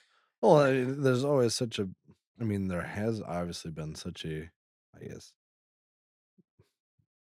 Well, 0.41 0.59
I 0.59 0.73
mean, 0.73 1.03
there's 1.03 1.25
always 1.25 1.55
such 1.55 1.79
a. 1.79 1.89
I 2.41 2.45
mean, 2.45 2.69
there 2.69 2.83
has 2.83 3.21
obviously 3.21 3.71
been 3.71 3.95
such 3.95 4.25
a. 4.25 4.51
I 4.95 5.05
guess. 5.05 5.33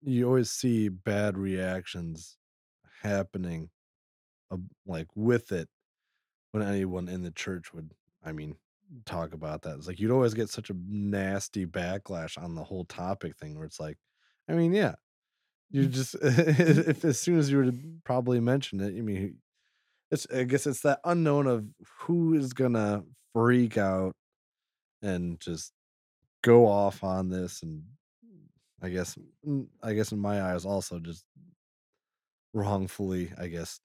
You 0.01 0.27
always 0.27 0.49
see 0.49 0.89
bad 0.89 1.37
reactions 1.37 2.37
happening, 3.01 3.69
like 4.85 5.07
with 5.15 5.51
it, 5.51 5.69
when 6.51 6.63
anyone 6.63 7.09
in 7.09 7.23
the 7.23 7.31
church 7.31 7.73
would. 7.73 7.93
I 8.23 8.31
mean, 8.31 8.57
talk 9.05 9.33
about 9.33 9.63
that. 9.63 9.77
It's 9.77 9.87
like 9.87 9.99
you'd 9.99 10.11
always 10.11 10.33
get 10.33 10.49
such 10.49 10.69
a 10.69 10.75
nasty 10.87 11.65
backlash 11.65 12.41
on 12.41 12.55
the 12.55 12.63
whole 12.63 12.85
topic 12.85 13.37
thing, 13.37 13.55
where 13.57 13.65
it's 13.65 13.79
like, 13.79 13.97
I 14.49 14.53
mean, 14.53 14.73
yeah, 14.73 14.95
you 15.71 15.87
just 15.87 16.15
if 16.23 17.05
as 17.05 17.19
soon 17.21 17.39
as 17.39 17.51
you 17.51 17.57
were 17.57 17.65
to 17.65 17.79
probably 18.05 18.39
mention 18.39 18.81
it, 18.81 18.97
I 18.97 19.01
mean, 19.01 19.39
It's 20.11 20.27
I 20.33 20.43
guess 20.45 20.67
it's 20.67 20.81
that 20.81 21.01
unknown 21.05 21.47
of 21.47 21.67
who 22.01 22.35
is 22.35 22.53
gonna 22.53 23.03
freak 23.33 23.77
out 23.77 24.15
and 25.01 25.39
just 25.39 25.73
go 26.43 26.67
off 26.67 27.03
on 27.03 27.29
this 27.29 27.63
and 27.63 27.83
I 28.81 28.89
guess 28.89 29.17
mm, 29.47 29.67
I 29.83 29.93
guess 29.93 30.11
in 30.11 30.19
my 30.19 30.41
eyes 30.41 30.65
also 30.65 30.99
just 30.99 31.25
wrongfully, 32.53 33.31
I 33.37 33.47
guess 33.47 33.79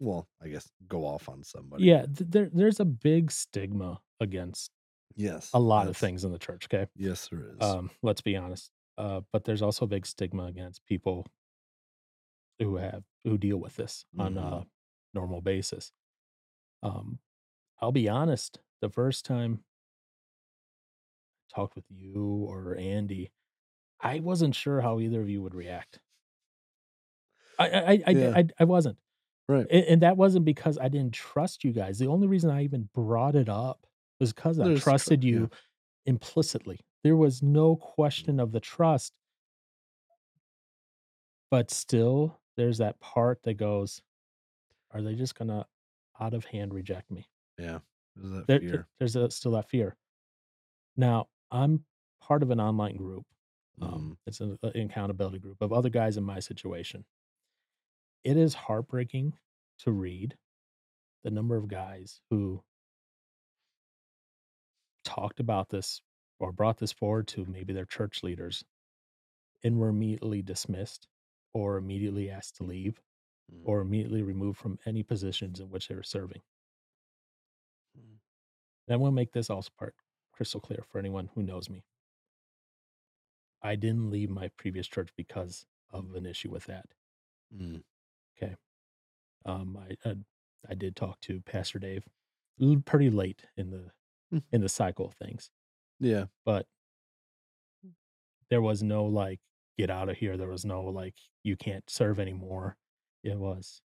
well, 0.00 0.28
I 0.42 0.48
guess 0.48 0.70
go 0.88 1.06
off 1.06 1.28
on 1.28 1.42
somebody. 1.44 1.84
Yeah, 1.84 2.06
th 2.06 2.28
there 2.30 2.50
there's 2.52 2.80
a 2.80 2.84
big 2.84 3.30
stigma 3.30 4.00
against 4.20 4.70
Yes, 5.16 5.52
a 5.54 5.60
lot 5.60 5.88
of 5.88 5.96
things 5.96 6.24
in 6.24 6.32
the 6.32 6.38
church. 6.38 6.66
Okay, 6.66 6.88
yes, 6.96 7.28
there 7.28 7.54
is. 7.56 7.78
Um, 7.78 7.90
let's 8.02 8.22
be 8.22 8.36
honest. 8.36 8.70
Uh, 8.98 9.22
but 9.32 9.44
there's 9.44 9.62
also 9.62 9.86
a 9.86 9.88
big 9.88 10.06
stigma 10.06 10.44
against 10.46 10.84
people 10.86 11.26
who 12.58 12.76
have 12.76 13.04
who 13.24 13.38
deal 13.38 13.56
with 13.58 13.76
this 13.76 14.04
on 14.18 14.36
Mhm. 14.36 14.38
a 14.38 14.66
normal 15.12 15.40
basis. 15.40 15.92
Um, 16.82 17.20
I'll 17.80 17.92
be 17.92 18.08
honest, 18.08 18.60
the 18.80 18.90
first 18.90 19.26
time 19.26 19.64
I 21.50 21.54
talked 21.54 21.74
with 21.74 21.90
you 21.90 22.22
or 22.44 22.76
Andy, 22.76 23.32
I 24.00 24.20
wasn't 24.20 24.54
sure 24.56 24.82
how 24.82 25.00
either 25.00 25.22
of 25.22 25.30
you 25.30 25.42
would 25.42 25.54
react. 25.54 26.00
I 27.58 27.68
I 27.68 27.92
I 28.06 28.16
I 28.34 28.40
I 28.40 28.44
I 28.60 28.64
wasn't. 28.64 28.98
Right. 29.48 29.66
And 29.70 29.84
and 29.86 30.02
that 30.02 30.16
wasn't 30.16 30.44
because 30.44 30.78
I 30.78 30.88
didn't 30.88 31.14
trust 31.14 31.64
you 31.64 31.72
guys. 31.72 31.98
The 31.98 32.06
only 32.08 32.26
reason 32.26 32.50
I 32.50 32.62
even 32.64 32.88
brought 32.94 33.34
it 33.36 33.48
up 33.48 33.86
was 34.20 34.32
because 34.32 34.60
I 34.60 34.68
There's 34.68 34.84
tr 34.86 34.90
trusted 34.90 35.24
yeah. 35.30 35.40
you 35.40 35.50
implicitly. 36.06 36.80
There 37.04 37.16
was 37.16 37.42
no 37.42 37.76
question 37.76 38.40
of 38.40 38.52
the 38.52 38.60
trust, 38.60 39.14
but 41.50 41.70
still, 41.70 42.40
there's 42.56 42.78
that 42.78 43.00
part 43.00 43.42
that 43.44 43.54
goes, 43.54 44.02
"Are 44.92 45.02
they 45.02 45.14
just 45.16 45.34
gonna 45.36 45.68
out 46.20 46.34
of 46.34 46.46
hand 46.46 46.74
reject 46.74 47.10
me?" 47.10 47.30
Yeah. 47.58 47.80
There's 48.16 48.30
that 48.32 48.48
There 48.48 48.60
fear. 48.60 48.88
there's 48.98 49.16
a 49.16 49.30
still 49.30 49.52
that 49.52 49.68
fear. 49.68 49.96
Now, 50.96 51.28
I'm 51.50 51.84
part 52.20 52.42
of 52.42 52.50
an 52.50 52.60
online 52.60 52.96
group. 52.96 53.26
Um, 53.80 54.12
Mhm. 54.12 54.16
it's 54.26 54.40
an, 54.40 54.58
uh, 54.62 54.70
accountability 54.74 55.38
group 55.38 55.60
of 55.60 55.72
other 55.72 55.90
guys 55.90 56.16
in 56.16 56.24
my 56.24 56.40
situation. 56.40 57.04
It 58.24 58.36
is 58.36 58.54
heartbreaking 58.54 59.38
to 59.78 59.92
read 59.92 60.36
the 61.24 61.30
number 61.30 61.56
of 61.56 61.68
guys 61.68 62.20
who 62.30 62.64
talked 65.04 65.38
about 65.40 65.68
this 65.68 66.02
or 66.40 66.50
brought 66.52 66.78
this 66.78 66.92
forward 66.92 67.28
to 67.28 67.44
maybe 67.44 67.72
their 67.72 67.84
church 67.86 68.22
leaders 68.22 68.64
and 69.64 69.78
were 69.80 69.88
immediately 69.88 70.42
dismissed 70.42 71.08
or 71.52 71.76
immediately 71.76 72.30
asked 72.30 72.56
to 72.56 72.64
leave 72.64 73.02
Mm, 73.52 73.64
or 73.64 73.80
immediately 73.80 74.22
removed 74.22 74.58
from 74.58 74.78
any 74.86 75.02
positions 75.02 75.60
in 75.60 75.70
which 75.70 75.88
they 75.88 75.94
were 75.96 76.02
serving. 76.04 76.42
mm, 77.96 78.18
And 78.86 78.94
I 78.94 78.96
want 78.96 79.12
to 79.12 79.14
make 79.14 79.32
this 79.32 79.50
also 79.50 79.70
part 79.76 79.94
crystal 80.32 80.58
clear 80.58 80.82
for 80.88 80.98
anyone 80.98 81.26
who 81.34 81.42
knows 81.42 81.68
me. 81.68 81.84
I 83.62 83.74
didn't 83.74 84.10
leave 84.10 84.30
my 84.30 84.46
previous 84.46 84.86
church 84.86 85.12
because 85.16 85.66
of 85.90 86.14
an 86.14 86.24
issue 86.24 86.50
with 86.52 86.66
that. 86.66 86.94
mm. 87.52 87.82
Um, 89.46 89.78
I, 89.78 90.08
I 90.08 90.14
I 90.70 90.74
did 90.74 90.96
talk 90.96 91.20
to 91.22 91.40
Pastor 91.42 91.78
Dave 91.78 92.04
pretty 92.86 93.10
late 93.10 93.44
in 93.56 93.70
the 93.70 93.90
mm. 94.32 94.42
in 94.52 94.60
the 94.60 94.68
cycle 94.68 95.06
of 95.06 95.14
things, 95.14 95.50
Yeah. 96.00 96.26
but 96.44 96.66
there 98.50 98.62
was 98.62 98.82
no 98.82 99.04
like 99.04 99.40
get 99.78 99.90
out 99.90 100.08
of 100.08 100.16
here. 100.16 100.36
There 100.36 100.48
was 100.48 100.64
no 100.64 100.82
like 100.84 101.14
you 101.42 101.56
can't 101.56 101.88
serve 101.90 102.20
anymore. 102.20 102.76
It 103.22 103.38
was 103.38 103.80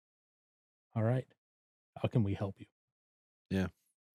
all 0.96 1.04
right. 1.04 1.28
How 2.02 2.08
can 2.10 2.24
we 2.24 2.34
help 2.34 2.56
you? 2.60 2.66
Yeah. 3.50 3.68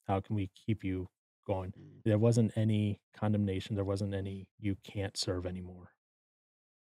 How 0.09 0.21
can 0.21 0.35
we 0.37 0.51
keep 0.67 0.85
you 0.85 1.09
going? 1.47 1.71
Mm. 1.73 2.03
There 2.05 2.19
wasn't 2.19 2.53
any 2.57 3.01
condemnation. 3.17 3.77
There 3.77 3.85
wasn't 3.85 4.15
any 4.15 4.49
you 4.59 4.77
can't 4.85 5.17
serve 5.17 5.47
anymore. 5.47 5.93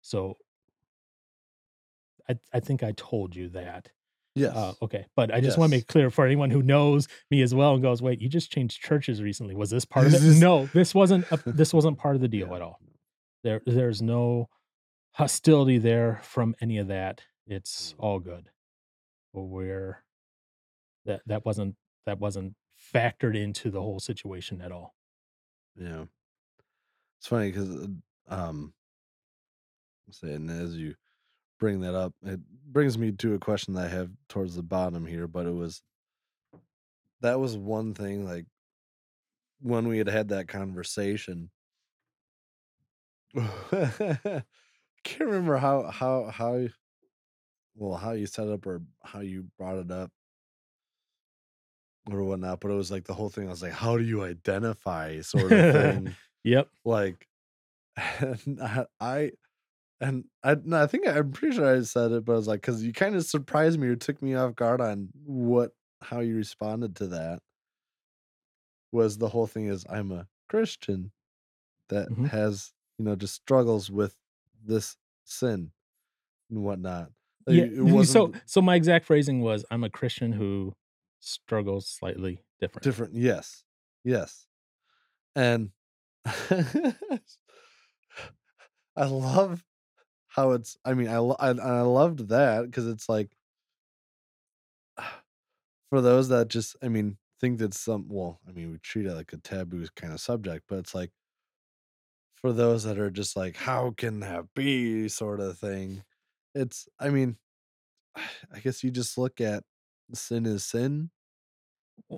So 0.01 0.37
I 2.29 2.37
I 2.53 2.59
think 2.59 2.83
I 2.83 2.93
told 2.93 3.35
you 3.35 3.49
that. 3.49 3.89
Uh, 4.37 4.73
okay, 4.81 5.05
but 5.15 5.33
I 5.33 5.41
just 5.41 5.57
want 5.57 5.71
to 5.71 5.75
Yes. 5.75 5.81
make 5.81 5.87
clear 5.87 6.09
for 6.09 6.25
anyone 6.25 6.49
who 6.49 6.61
knows 6.61 7.07
me 7.29 7.41
as 7.41 7.53
well 7.53 7.73
and 7.73 7.81
goes, 7.83 8.01
"Wait, 8.01 8.21
you 8.21 8.29
just 8.29 8.51
changed 8.51 8.81
churches 8.81 9.21
recently. 9.21 9.55
Was 9.55 9.69
this 9.69 9.85
part 9.85 10.07
of 10.07 10.13
it?" 10.13 10.21
No, 10.39 10.67
this 10.73 10.95
wasn't. 10.95 11.25
A, 11.31 11.37
this 11.45 11.73
wasn't 11.73 11.97
part 11.97 12.15
of 12.15 12.21
the 12.21 12.27
deal 12.27 12.55
at 12.55 12.61
all. 12.61 12.79
There, 13.43 13.61
there's 13.65 14.01
no 14.01 14.49
hostility 15.13 15.77
there 15.77 16.21
from 16.23 16.55
any 16.61 16.77
of 16.77 16.87
that. 16.87 17.23
It's 17.47 17.93
Mm, 17.93 18.03
all 18.03 18.19
good. 18.19 18.49
We're 19.33 20.03
that 21.05 21.21
that 21.25 21.45
wasn't 21.45 21.75
that 22.05 22.19
wasn't 22.19 22.55
factored 22.93 23.35
into 23.37 23.69
the 23.69 23.81
whole 23.81 23.99
situation 23.99 24.61
at 24.61 24.71
all. 24.71 24.95
yeah. 25.75 26.05
It's 27.19 27.27
funny 27.27 27.51
'cause, 27.51 27.69
uh, 27.69 27.87
um, 28.33 28.73
saying 30.11 30.49
as 30.49 30.75
you 30.77 30.95
bring 31.61 31.79
that 31.81 31.95
up, 31.95 32.13
it 32.25 32.41
brings 32.73 32.97
me 32.97 33.13
to 33.13 33.35
a 33.35 33.39
question 33.39 33.75
that 33.75 33.85
I 33.85 33.89
have 33.89 34.11
towards 34.27 34.55
the 34.55 34.63
bottom 34.63 35.05
here, 35.05 35.27
but 35.27 35.45
it 35.45 35.49
mm-hmm. 35.49 35.59
was 35.59 35.81
that 37.21 37.39
was 37.39 37.55
one 37.55 37.93
thing, 37.93 38.25
like, 38.25 38.47
when 39.61 39.87
we 39.87 39.99
had 39.99 40.07
had 40.09 40.29
that 40.29 40.47
conversation 40.49 41.51
Can't 45.03 45.19
remember 45.19 45.57
how 45.57 45.83
how 45.83 46.25
how 46.25 46.67
well, 47.75 47.97
how 47.97 48.11
you 48.11 48.25
set 48.25 48.47
up 48.49 48.65
or 48.65 48.81
how 49.03 49.21
you 49.21 49.45
brought 49.57 49.77
it 49.77 49.91
up 49.91 50.11
or 52.11 52.23
whatnot, 52.23 52.59
but 52.59 52.71
it 52.71 52.75
was, 52.75 52.91
like, 52.91 53.05
the 53.05 53.13
whole 53.13 53.29
thing, 53.29 53.47
I 53.47 53.51
was 53.51 53.61
like, 53.61 53.71
"How 53.73 53.97
do 53.97 54.03
you 54.03 54.23
identify?" 54.23 55.21
sort 55.21 55.51
of 55.51 55.67
thing, 55.71 56.15
yep. 56.43 56.69
like, 56.85 57.27
I 57.97 59.31
and 60.01 60.25
I 60.43 60.57
no, 60.63 60.83
I 60.83 60.87
think 60.87 61.07
I'm 61.07 61.33
pretty 61.33 61.57
sure 61.57 61.77
I 61.77 61.83
said 61.83 62.13
it, 62.13 62.25
but 62.25 62.33
I 62.33 62.37
was 62.37 62.49
like, 62.49 62.63
"'Cause 62.63 62.83
you 62.83 62.93
kinda 62.93 63.23
surprised 63.23 63.79
me 63.79 63.89
or 63.89 63.97
took 63.97 64.23
me 64.23 64.35
off 64.35 64.55
guard 64.55 64.81
on 64.81 65.11
what 65.25 65.73
how 66.01 66.21
you 66.21 66.37
responded 66.37 66.97
to 66.97 67.09
that." 67.09 67.43
Was 68.91 69.17
the 69.17 69.29
whole 69.29 69.47
thing 69.47 69.67
is, 69.67 69.85
"I'm 69.89 70.11
a 70.11 70.27
Christian 70.49 71.11
that 71.89 72.09
hmm 72.09 72.25
has, 72.25 72.73
you 72.97 73.05
know, 73.05 73.15
just 73.15 73.35
struggles 73.35 73.91
with 73.91 74.17
this 74.63 74.97
sin 75.25 75.71
and 76.49 76.63
whatnot." 76.63 77.11
Yeah. 77.47 77.65
So, 78.03 78.33
so 78.45 78.61
my 78.61 78.75
exact 78.75 79.05
phrasing 79.05 79.41
was, 79.41 79.65
"I'm 79.71 79.83
a 79.83 79.89
Christian 79.89 80.31
who 80.33 80.73
struggles 81.19 81.87
slightly 81.87 82.43
different." 82.59 82.81
different 82.81 83.15
Yes. 83.15 83.63
Yes. 84.03 84.47
And 85.35 85.71
I 86.25 87.19
love 89.05 89.63
how 90.31 90.51
it's 90.53 90.77
I 90.85 90.93
mean, 90.95 91.07
I 91.09 91.17
I 91.17 91.49
I 91.51 91.81
loved 91.81 92.29
that 92.29 92.63
because 92.65 92.87
it's 92.87 93.09
like 93.09 93.37
for 95.89 96.01
those 96.01 96.29
that 96.29 96.47
just 96.49 96.75
I 96.81 96.87
mean, 96.89 97.17
think 97.39 97.59
that 97.59 97.73
some 97.73 98.07
well, 98.09 98.41
I 98.47 98.51
mean, 98.51 98.71
we 98.71 98.79
treat 98.79 99.05
it 99.05 99.13
like 99.13 99.33
a 99.33 99.37
taboo 99.37 99.87
kinda 99.95 100.17
subject, 100.17 100.65
but 100.67 100.79
it's 100.79 100.95
like 100.95 101.11
for 102.35 102.53
those 102.53 102.83
that 102.83 102.97
are 102.99 103.11
just 103.11 103.35
like, 103.35 103.55
"How 103.55 103.91
can 103.91 104.19
that 104.21 104.53
be?" 104.53 105.07
sorta 105.09 105.53
thing. 105.53 106.03
It's 106.55 106.87
I 106.99 107.09
mean, 107.09 107.37
I 108.51 108.59
guess 108.61 108.83
you 108.83 108.91
just 108.91 109.17
look 109.17 109.41
at 109.41 109.63
sin 110.13 110.45
is 110.45 110.65
sin, 110.65 111.11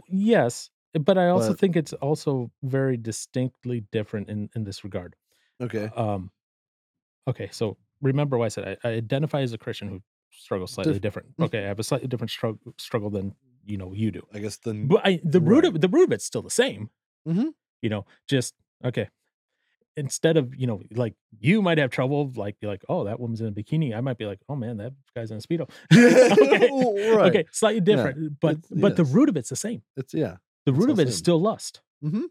yes, 0.07 0.70
but 0.93 1.18
I 1.18 1.30
also 1.30 1.53
but 1.53 1.59
think 1.59 1.76
it's 1.76 1.93
also 1.93 2.51
very 2.61 2.97
distinctly 2.97 3.82
different 3.91 4.30
in 4.30 4.49
in 4.55 4.64
this 4.64 4.84
regard. 4.84 5.16
okay. 5.59 5.93
Um, 5.95 6.32
okay, 7.28 7.49
so 7.51 7.78
remember 8.04 8.38
what 8.38 8.45
I 8.45 8.49
said, 8.49 8.80
I 8.84 8.89
I 8.89 8.93
identify 8.93 9.41
as 9.41 9.54
a 9.54 9.60
Christian 9.60 9.89
who 9.89 10.01
struggles 10.32 10.72
slightly 10.74 10.99
Diff 10.99 11.01
different. 11.01 11.38
mm, 11.38 11.45
Okay, 11.45 11.64
I 11.66 11.68
have 11.70 11.80
a 11.80 11.84
slightly 11.84 12.08
different 12.10 12.32
strugg 12.32 12.60
struggle 12.80 13.10
than, 13.12 13.36
you 13.66 13.78
know, 13.78 13.93
you 13.93 14.12
do. 14.12 14.24
I 14.34 14.39
guess 14.39 14.58
then 14.58 14.88
But 14.89 15.01
I 15.06 15.22
the 15.24 15.41
root 15.41 15.66
right. 15.66 15.76
of 15.76 15.82
the 15.82 15.89
root 15.89 16.06
of 16.06 16.12
it's 16.14 16.26
still 16.26 16.43
the 16.43 16.49
same, 16.64 16.91
Mhm. 17.28 17.54
you 17.82 17.89
know, 17.89 18.06
just 18.30 18.56
okay, 18.86 19.10
instead 19.97 20.38
of, 20.38 20.56
you 20.56 20.68
know, 20.68 20.82
like, 20.95 21.16
you 21.39 21.62
might 21.62 21.78
have 21.80 21.91
trouble, 21.91 22.32
like, 22.36 22.60
be 22.60 22.68
like, 22.68 22.84
"Oh, 22.89 23.04
that 23.06 23.20
woman's 23.20 23.41
in 23.41 23.47
a 23.47 23.51
bikini." 23.54 23.95
I 23.95 24.01
might 24.01 24.18
be 24.18 24.26
like, 24.26 24.41
"Oh, 24.49 24.56
man, 24.56 24.78
that 24.78 24.93
guy's 25.16 25.32
in 25.32 25.38
a 25.38 25.41
Speedo." 25.41 25.70
Okay, 25.91 26.70
Right. 27.16 27.28
okay, 27.30 27.45
slightly 27.51 27.82
Yeah. 27.88 28.12
different, 28.12 28.39
but 28.41 28.58
It's 28.58 28.70
but 28.72 28.95
the 28.97 29.06
root 29.06 29.30
of 29.30 29.38
it's 29.38 29.49
the 29.49 29.56
same. 29.56 29.84
It's 29.97 30.14
yeah. 30.14 30.38
The 30.66 30.74
root 30.74 30.89
of 30.89 30.99
it 30.99 31.08
is 31.10 31.16
sin. 31.16 31.24
still 31.26 31.39
lust. 31.41 31.82
Mhm. 32.04 32.26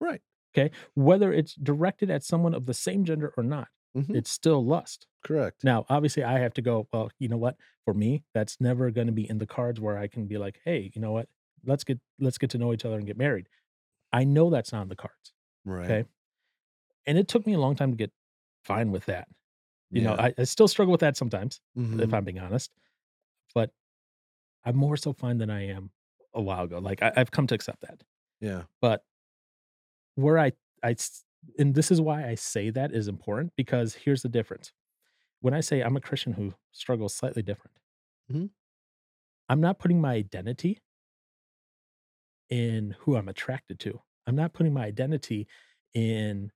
Right. 0.00 0.22
Okay. 0.56 0.72
Whether 0.94 1.32
it's 1.32 1.54
directed 1.54 2.10
at 2.10 2.24
someone 2.24 2.54
of 2.54 2.66
the 2.66 2.74
same 2.74 3.04
gender 3.04 3.32
or 3.36 3.42
not, 3.44 3.68
Mhm. 3.96 4.14
it's 4.16 4.30
still 4.30 4.64
lust. 4.64 5.06
Correct. 5.24 5.64
Now, 5.64 5.84
obviously, 5.88 6.22
I 6.24 6.38
have 6.38 6.54
to 6.54 6.62
go, 6.62 6.88
well, 6.92 7.10
you 7.18 7.28
know 7.28 7.36
what? 7.36 7.56
For 7.84 7.94
me, 7.94 8.24
that's 8.34 8.60
never 8.60 8.90
going 8.90 9.08
to 9.08 9.12
be 9.12 9.28
in 9.28 9.38
the 9.38 9.46
cards 9.46 9.80
where 9.80 9.98
I 9.98 10.06
can 10.06 10.26
be 10.26 10.38
like, 10.38 10.60
hey, 10.64 10.90
you 10.94 11.00
know 11.00 11.12
what? 11.12 11.28
Let's 11.64 11.84
get 11.84 12.00
let's 12.18 12.38
get 12.38 12.50
to 12.50 12.58
know 12.58 12.72
each 12.72 12.84
other 12.84 12.96
and 12.96 13.06
get 13.06 13.16
married. 13.18 13.48
I 14.12 14.24
know 14.24 14.50
that's 14.50 14.72
not 14.72 14.82
in 14.82 14.88
the 14.88 14.96
cards. 14.96 15.32
Right. 15.64 15.90
Okay. 15.90 16.08
And 17.06 17.18
it 17.18 17.28
took 17.28 17.46
me 17.46 17.54
a 17.54 17.58
long 17.58 17.76
time 17.76 17.90
to 17.90 17.96
get 17.96 18.12
fine 18.64 18.90
with 18.92 19.06
that. 19.06 19.28
You 19.90 20.02
know, 20.02 20.14
I, 20.14 20.34
I 20.38 20.44
still 20.44 20.68
struggle 20.68 20.92
with 20.92 21.00
that 21.00 21.16
sometimes, 21.16 21.60
if 21.76 21.82
Mhm. 21.82 22.14
I'm 22.14 22.24
being 22.24 22.38
honest. 22.38 22.70
But 23.54 23.72
I'm 24.64 24.76
more 24.76 24.96
so 24.96 25.12
fine 25.12 25.38
than 25.38 25.50
I 25.50 25.66
am 25.68 25.92
a 26.34 26.42
while 26.42 26.64
ago. 26.64 26.78
Like 26.78 27.02
I, 27.02 27.12
I've 27.16 27.30
come 27.30 27.46
to 27.48 27.54
accept 27.54 27.82
that. 27.82 28.02
Yeah. 28.40 28.64
But 28.80 29.04
where 30.14 30.38
I 30.38 30.52
I 30.82 30.94
and 31.58 31.74
this 31.74 31.90
is 31.90 32.00
why 32.00 32.26
I 32.26 32.34
say 32.34 32.70
that 32.70 32.92
is 32.92 33.08
important 33.08 33.52
because 33.56 33.94
here's 33.94 34.22
the 34.22 34.28
difference. 34.28 34.72
When 35.40 35.54
I 35.54 35.60
say 35.60 35.80
I'm 35.80 35.96
a 35.96 36.00
Christian 36.00 36.34
who 36.34 36.54
struggles 36.72 37.14
slightly 37.14 37.42
different, 37.42 37.76
Mhm. 38.30 38.50
I'm 39.48 39.60
not 39.60 39.78
putting 39.78 40.00
my 40.00 40.14
identity 40.14 40.80
in 42.48 42.96
who 43.00 43.16
I'm 43.16 43.28
attracted 43.28 43.78
to. 43.80 44.00
I'm 44.26 44.36
not 44.36 44.52
putting 44.52 44.72
my 44.74 44.84
identity 44.84 45.46
in 45.94 46.52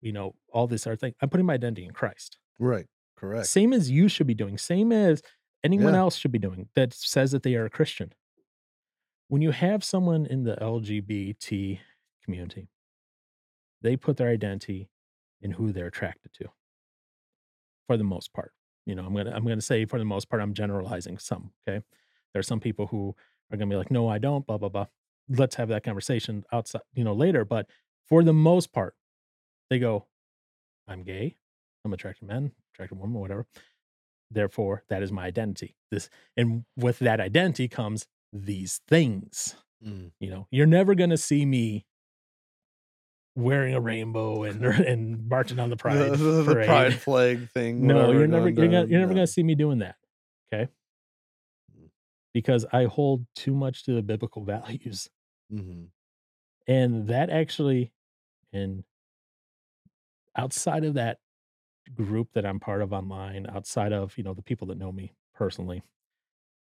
you 0.00 0.12
know 0.12 0.34
all 0.52 0.66
this 0.66 0.86
other 0.86 0.96
thing. 0.96 1.14
I'm 1.20 1.28
putting 1.30 1.46
my 1.46 1.54
identity 1.54 1.84
in 1.84 1.92
Christ. 1.92 2.38
Right. 2.58 2.86
Correct. 3.16 3.46
Same 3.46 3.72
as 3.72 3.90
you 3.90 4.08
should 4.08 4.26
be 4.26 4.34
doing, 4.34 4.58
same 4.58 4.90
as 4.90 5.22
anyone 5.62 5.92
Yeah. 5.94 6.00
else 6.00 6.16
should 6.16 6.32
be 6.32 6.38
doing 6.40 6.68
that 6.74 6.92
says 6.92 7.30
that 7.32 7.42
they 7.44 7.54
are 7.54 7.64
a 7.66 7.70
Christian. 7.70 8.12
When 9.28 9.42
you 9.42 9.52
have 9.52 9.84
someone 9.84 10.26
in 10.26 10.42
the 10.42 10.56
LGBT 10.60 11.80
community, 12.24 12.68
they 13.82 13.96
put 13.96 14.16
their 14.16 14.28
identity 14.28 14.88
in 15.40 15.52
who 15.52 15.72
they're 15.72 15.86
attracted 15.86 16.32
to 16.34 16.46
for 17.86 17.96
the 17.96 18.04
most 18.04 18.32
part. 18.32 18.52
You 18.86 18.94
know, 18.94 19.04
I'm 19.04 19.14
gonna 19.14 19.30
I'm 19.30 19.46
gonna 19.46 19.60
say 19.60 19.84
for 19.84 19.98
the 19.98 20.04
most 20.04 20.28
part, 20.28 20.42
I'm 20.42 20.54
generalizing 20.54 21.18
some. 21.18 21.52
Okay. 21.68 21.84
There 22.32 22.40
are 22.40 22.44
some 22.44 22.60
people 22.60 22.86
who 22.86 23.14
are 23.52 23.56
gonna 23.56 23.70
be 23.70 23.76
like, 23.76 23.90
no, 23.90 24.08
I 24.08 24.18
don't, 24.18 24.46
blah, 24.46 24.58
blah, 24.58 24.68
blah. 24.68 24.86
Let's 25.28 25.56
have 25.56 25.68
that 25.68 25.84
conversation 25.84 26.44
outside, 26.52 26.82
you 26.94 27.04
know, 27.04 27.12
later. 27.12 27.44
But 27.44 27.66
for 28.08 28.24
the 28.24 28.32
most 28.32 28.72
part, 28.72 28.94
they 29.70 29.78
go, 29.78 30.06
I'm 30.88 31.02
gay, 31.02 31.36
I'm 31.84 31.92
attracted 31.92 32.26
to 32.26 32.34
men, 32.34 32.52
attracted 32.74 32.96
to 32.96 33.00
women, 33.00 33.20
whatever. 33.20 33.46
Therefore, 34.30 34.82
that 34.88 35.02
is 35.02 35.12
my 35.12 35.26
identity. 35.26 35.76
This 35.90 36.08
and 36.36 36.64
with 36.76 36.98
that 37.00 37.20
identity 37.20 37.68
comes 37.68 38.06
these 38.32 38.80
things. 38.88 39.54
Mm. 39.86 40.12
You 40.18 40.30
know, 40.30 40.48
you're 40.50 40.66
never 40.66 40.94
gonna 40.94 41.18
see 41.18 41.44
me 41.44 41.84
wearing 43.34 43.74
a 43.74 43.80
rainbow 43.80 44.42
and 44.44 44.62
and 44.64 45.28
marching 45.28 45.58
on 45.58 45.70
the 45.70 45.76
pride 45.76 45.98
the, 45.98 46.16
the- 46.16 46.42
the 46.42 46.64
pride 46.64 46.94
flag 46.94 47.50
thing. 47.50 47.86
no, 47.86 47.94
whatever 47.96 48.12
you're 48.18 48.26
never 48.26 48.48
you're, 48.48 48.66
gonna, 48.66 48.86
you're 48.86 49.00
never 49.00 49.12
no. 49.12 49.16
gonna 49.16 49.26
see 49.26 49.42
me 49.42 49.54
doing 49.54 49.78
that. 49.78 49.96
Okay. 50.52 50.68
Mm. 51.78 51.88
Because 52.34 52.66
I 52.72 52.84
hold 52.84 53.26
too 53.34 53.54
much 53.54 53.84
to 53.84 53.94
the 53.94 54.02
biblical 54.02 54.44
values. 54.54 55.08
Mhm. 55.52 55.86
And 56.68 57.08
that 57.08 57.30
actually 57.30 57.92
and 58.52 58.84
outside 60.36 60.84
of 60.84 60.94
that 60.94 61.18
group 61.94 62.28
that 62.34 62.46
I'm 62.46 62.60
part 62.60 62.82
of 62.82 62.92
online, 62.92 63.46
outside 63.48 63.92
of, 63.92 64.16
you 64.16 64.24
know, 64.24 64.34
the 64.34 64.42
people 64.42 64.66
that 64.68 64.78
know 64.78 64.92
me 64.92 65.14
personally, 65.34 65.82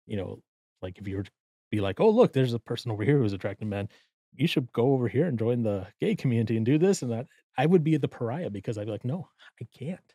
you 0.07 0.17
know, 0.17 0.43
like 0.83 0.99
if 0.99 1.09
you 1.09 1.17
were 1.17 1.23
to 1.23 1.31
be 1.71 1.81
like, 1.81 2.01
oh, 2.01 2.11
look, 2.11 2.33
there's 2.33 2.53
a 2.53 2.59
person 2.59 2.91
over 2.91 3.03
here 3.05 3.19
who's 3.19 3.33
attracted 3.33 3.65
to 3.65 3.71
men. 3.71 3.89
You 4.35 4.47
should 4.47 4.73
go 4.73 4.93
over 4.93 5.09
here 5.09 5.27
and 5.27 5.39
join 5.39 5.63
the 5.63 5.87
gay 6.01 6.15
community 6.15 6.57
and 6.57 6.65
do 6.65 6.79
this 6.79 7.03
and 7.03 7.11
that. 7.13 7.27
I 7.57 7.67
would 7.67 7.83
be 7.83 7.97
the 7.97 8.09
pariah 8.09 8.51
because 8.51 8.79
I'd 8.79 8.87
be 8.87 8.93
like, 8.93 9.05
no, 9.05 9.29
I 9.61 9.67
can't. 9.77 10.15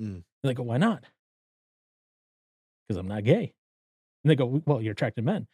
Mm. 0.00 0.22
They're 0.42 0.50
like, 0.50 0.58
why 0.58 0.78
not? 0.78 1.04
Because 2.88 2.98
I'm 2.98 3.08
not 3.08 3.24
gay. 3.24 3.52
And 4.24 4.30
they 4.30 4.34
go, 4.36 4.62
well, 4.66 4.80
you're 4.80 4.92
attracted 4.92 5.22
to 5.22 5.26
men. 5.26 5.46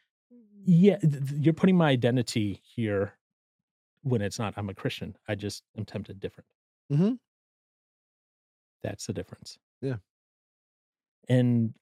Yeah, 0.65 0.99
th- 0.99 1.13
th- 1.13 1.41
you're 1.41 1.55
putting 1.55 1.77
my 1.77 1.89
identity 1.91 2.61
here 2.75 3.15
when 4.03 4.23
it's 4.23 4.39
not. 4.39 4.55
I'm 4.57 4.69
a 4.69 4.75
Christian. 4.75 5.17
I 5.29 5.35
just 5.35 5.63
am 5.77 5.85
tempted 5.85 6.21
different. 6.21 6.49
Mhm. 6.93 7.19
That's 8.83 9.07
the 9.07 9.13
difference. 9.13 9.59
Yeah. 9.81 9.97
And 11.29 11.75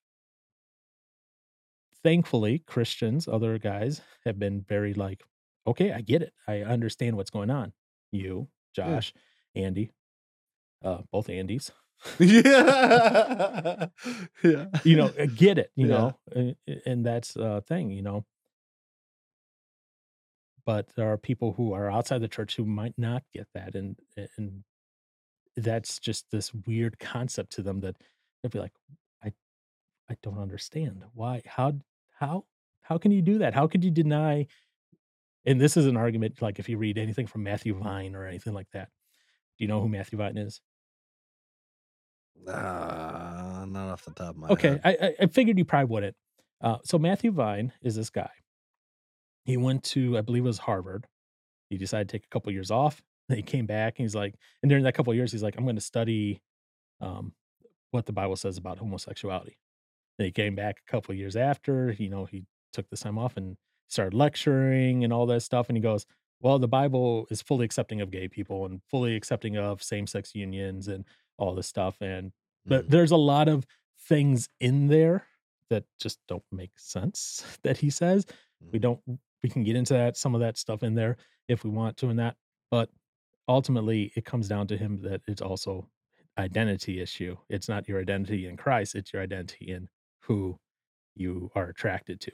thankfully, 2.03 2.61
Christians, 2.61 3.29
other 3.29 3.59
guys 3.59 4.01
have 4.25 4.39
been 4.39 4.62
very 4.62 4.95
like, 4.95 5.23
okay, 5.67 5.93
I 5.93 6.01
get 6.01 6.23
it. 6.23 6.33
I 6.47 6.62
understand 6.62 7.17
what's 7.17 7.31
going 7.31 7.51
on. 7.51 7.73
You, 8.12 8.49
Josh, 8.75 9.12
Andy, 9.55 9.91
uh, 10.83 11.03
both 11.12 11.29
Andys, 11.29 11.71
yeah. 12.19 13.87
yeah. 14.45 14.67
you 14.85 14.97
know, 14.97 15.12
get 15.35 15.59
it, 15.59 15.71
you 15.77 15.89
Yeah. 15.89 15.89
know, 15.89 16.19
and, 16.35 16.57
and 16.87 17.07
that's 17.07 17.37
a 17.37 17.62
thing, 17.62 17.91
you 17.91 18.03
know. 18.03 18.25
But 20.67 20.89
there 20.97 21.12
are 21.12 21.19
people 21.19 21.53
who 21.55 21.73
are 21.75 21.91
outside 21.91 22.21
the 22.21 22.29
church 22.29 22.57
who 22.57 22.65
might 22.65 22.95
not 22.99 23.23
get 23.33 23.49
that, 23.55 23.75
and 23.75 23.99
eh, 24.17 24.27
and 24.39 24.65
that's 25.57 25.99
just 26.01 26.31
this 26.31 26.55
weird 26.55 26.99
concept 26.99 27.53
to 27.53 27.62
them 27.62 27.81
that 27.81 27.97
they'll 28.43 28.51
be 28.51 28.59
like, 28.61 28.73
I 29.25 29.33
I 30.11 30.17
don't 30.23 30.39
understand 30.39 31.05
why 31.15 31.43
how 31.47 31.75
how 32.19 32.47
how 32.83 32.99
can 32.99 33.12
you 33.12 33.23
do 33.23 33.39
that? 33.39 33.55
How 33.55 33.67
could 33.69 33.85
you 33.85 33.91
deny? 33.91 34.47
And 35.47 35.61
this 35.61 35.76
is 35.76 35.86
an 35.86 35.97
argument 35.97 36.40
like 36.42 36.59
if 36.59 36.68
you 36.68 36.78
read 36.78 36.99
anything 36.99 37.26
from 37.26 37.42
Matthew 37.42 37.74
Vines 37.74 38.14
or 38.16 38.26
anything 38.26 38.55
like 38.55 38.70
that. 38.72 38.88
Do 39.59 39.64
you 39.64 39.68
know 39.68 39.80
who 39.80 39.88
Matthew 39.88 40.18
Vines 40.18 40.38
is? 40.38 40.61
Ah, 42.47 43.64
not 43.66 43.90
off 43.90 44.05
the 44.05 44.12
top 44.12 44.30
of 44.30 44.36
my 44.36 44.51
Okay, 44.51 44.68
head. 44.68 44.80
I, 44.84 44.90
I 45.01 45.14
I 45.20 45.26
figured 45.26 45.59
you 45.59 45.64
probably 45.64 45.86
wouldn't. 45.92 46.16
Uh, 46.61 46.78
so 46.84 46.99
Matthew 46.99 47.30
Vines 47.32 47.72
is 47.82 47.97
this 47.97 48.11
guy. 48.11 48.30
He 49.45 49.57
went 49.57 49.84
to, 49.84 50.16
I 50.16 50.22
believe, 50.22 50.45
it 50.45 50.47
was 50.47 50.59
Harvard. 50.59 51.07
He 51.70 51.78
decided 51.78 52.09
to 52.09 52.12
take 52.18 52.26
a 52.26 52.28
couple 52.28 52.53
years 52.53 52.70
off. 52.70 53.03
Then 53.28 53.38
he 53.38 53.42
came 53.42 53.64
back 53.64 53.99
and 53.99 54.05
he's 54.05 54.14
like, 54.14 54.34
and 54.62 54.68
during 54.68 54.84
that 54.84 54.92
couple 54.95 55.11
of 55.11 55.16
years, 55.16 55.32
he's 55.32 55.42
like, 55.42 55.57
I'm 55.57 55.64
going 55.64 55.76
to 55.76 55.80
study 55.80 56.42
um, 57.01 57.34
what 57.90 58.07
the 58.07 58.12
Bible 58.12 58.36
says 58.36 58.59
about 58.59 58.78
homosexuality. 58.78 59.59
Then 60.18 60.26
he 60.26 60.32
came 60.32 60.55
back 60.55 60.76
a 60.86 60.90
couple 60.90 61.12
of 61.12 61.18
years 61.18 61.36
after. 61.36 61.92
You 61.92 62.11
know, 62.11 62.26
he 62.26 62.45
took 62.72 62.90
this 62.90 63.01
time 63.01 63.18
off 63.18 63.36
and 63.38 63.57
started 63.89 64.14
lecturing 64.16 65.05
and 65.05 65.12
all 65.12 65.26
that 65.26 65.41
stuff. 65.43 65.68
And 65.68 65.76
he 65.76 65.82
goes, 65.82 66.07
"Well, 66.41 66.59
the 66.59 66.68
Bible 66.68 67.26
is 67.30 67.43
fully 67.43 67.64
accepting 67.64 68.01
of 68.01 68.11
gay 68.11 68.28
people 68.28 68.66
and 68.66 68.82
fully 68.91 69.16
accepting 69.16 69.57
of 69.57 69.82
same-sex 69.82 70.35
unions 70.35 70.89
and 70.89 71.05
all 71.39 71.55
this 71.55 71.66
stuff." 71.68 72.01
And 72.01 72.32
but 72.68 72.87
Mm. 72.87 72.91
there's 72.91 73.11
a 73.12 73.16
lot 73.16 73.49
of 73.49 73.66
things 73.99 74.49
in 74.61 74.87
there 74.89 75.26
that 75.70 75.85
just 76.01 76.18
don't 76.28 76.45
make 76.53 76.78
sense 76.78 77.59
that 77.62 77.78
he 77.78 77.91
says. 77.91 78.26
We 78.72 78.78
Mhm. 78.78 78.82
don't. 78.82 79.01
We 79.43 79.51
can 79.51 79.62
get 79.64 79.76
into 79.76 79.95
that 79.95 80.16
some 80.16 80.35
of 80.35 80.41
that 80.41 80.57
stuff 80.59 80.82
in 80.82 80.95
there 80.95 81.16
if 81.49 81.64
we 81.64 81.70
want 81.70 81.97
to 81.99 82.09
in 82.11 82.16
that, 82.16 82.37
but 82.70 82.91
ultimately 83.49 84.12
it 84.16 84.24
comes 84.24 84.49
down 84.49 84.66
to 84.68 84.76
him 84.78 85.03
that 85.03 85.22
it's 85.28 85.43
also 85.43 85.91
identity 86.39 87.01
issue. 87.01 87.37
It's 87.51 87.68
not 87.68 87.89
your 87.89 88.01
identity 88.01 88.47
in 88.47 88.57
Christ, 88.57 88.95
it's 88.95 89.12
your 89.12 89.22
identity 89.22 89.70
in 89.70 89.89
who 90.22 90.59
you 91.16 91.51
are 91.55 91.68
attracted 91.68 92.20
to. 92.22 92.32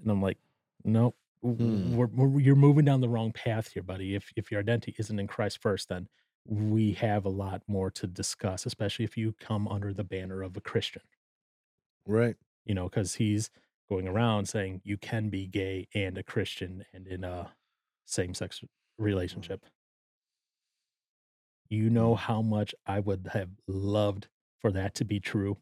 And 0.00 0.10
I'm 0.10 0.22
like, 0.22 0.38
nope, 0.84 1.16
w- 1.42 1.56
Hmm. 1.56 1.96
we're, 1.96 2.06
we're, 2.06 2.40
you're 2.40 2.56
moving 2.56 2.84
down 2.84 3.00
the 3.00 3.08
wrong 3.08 3.32
path 3.32 3.72
here, 3.72 3.82
buddy. 3.82 4.14
If 4.14 4.32
if 4.36 4.50
your 4.50 4.60
identity 4.60 4.94
isn't 4.98 5.18
in 5.18 5.26
Christ 5.26 5.58
first, 5.60 5.88
then 5.88 6.08
we 6.44 6.92
have 6.94 7.24
a 7.24 7.28
lot 7.30 7.62
more 7.66 7.90
to 7.90 8.06
discuss, 8.06 8.64
especially 8.66 9.04
if 9.04 9.16
you 9.16 9.34
come 9.38 9.68
under 9.68 9.92
the 9.92 10.04
banner 10.04 10.42
of 10.42 10.56
a 10.56 10.60
Christian. 10.60 11.02
Right. 12.06 12.36
You 12.64 12.74
know, 12.74 12.88
because 12.88 13.16
he's 13.16 13.50
going 13.88 14.06
around 14.08 14.46
saying 14.48 14.80
you 14.84 14.96
can 14.96 15.28
be 15.30 15.46
gay 15.46 15.88
and 15.94 16.16
a 16.16 16.22
Christian 16.22 16.84
and 16.92 17.06
in 17.06 17.24
a 17.24 17.52
same 18.06 18.34
sex 18.34 18.62
relationship. 18.98 19.64
You 21.68 21.90
know 21.90 22.14
Mm. 22.14 22.18
how 22.18 22.40
much 22.42 22.74
I 22.86 23.00
would 23.00 23.28
have 23.32 23.50
loved 23.66 24.28
for 24.60 24.72
that 24.72 24.94
to 24.96 25.04
be 25.04 25.20
true 25.20 25.58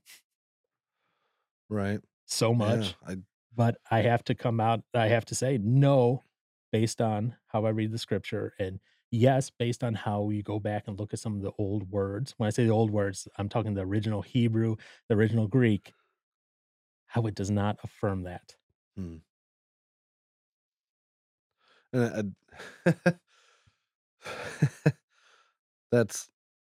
Right. 1.68 2.00
so 2.26 2.52
Yeah. 2.52 2.56
much. 2.56 2.94
I 3.06 3.16
but 3.56 3.78
I 3.90 4.02
have 4.02 4.22
to 4.24 4.34
come 4.34 4.60
out, 4.60 4.82
I 4.94 5.08
have 5.08 5.24
to 5.26 5.34
say 5.34 5.58
no 5.60 6.22
based 6.72 7.00
on 7.00 7.34
how 7.46 7.64
I 7.64 7.70
read 7.70 7.90
the 7.90 7.98
scripture. 7.98 8.52
And 8.58 8.78
yes, 9.10 9.50
based 9.50 9.82
on 9.82 9.94
how 9.94 10.28
you 10.30 10.42
go 10.42 10.60
back 10.60 10.84
and 10.86 10.98
look 10.98 11.14
at 11.14 11.18
some 11.18 11.36
of 11.36 11.42
the 11.42 11.52
old 11.58 11.90
words. 11.90 12.34
When 12.36 12.46
I 12.46 12.50
say 12.50 12.64
the 12.64 12.72
old 12.72 12.90
words, 12.90 13.26
I'm 13.38 13.48
talking 13.48 13.74
the 13.74 13.80
original 13.80 14.20
Hebrew, 14.22 14.76
the 15.08 15.16
original 15.16 15.48
Greek, 15.48 15.92
how 17.06 17.22
it 17.22 17.34
does 17.34 17.50
not 17.50 17.78
affirm 17.82 18.24
that. 18.24 18.54
mm. 18.98 19.20
And 21.92 22.34
I, 22.84 23.12
that's 25.90 26.28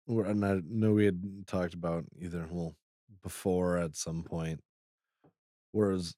where 0.06 0.28
I 0.28 0.34
know 0.34 0.92
we 0.92 1.06
had 1.06 1.24
talked 1.48 1.76
about 1.76 2.04
either 2.20 2.46
well 2.52 2.76
before 3.22 3.78
at 3.78 3.96
some 3.96 4.24
point. 4.24 4.60
Whereas 5.72 6.16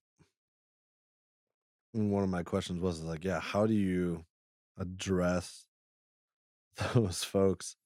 one 1.95 2.23
of 2.23 2.29
my 2.29 2.43
questions 2.43 2.79
was 2.81 3.01
like, 3.03 3.23
yeah, 3.23 3.39
how 3.39 3.65
do 3.65 3.73
you 3.73 4.25
address 4.77 5.67
those 6.93 7.23
folks 7.23 7.77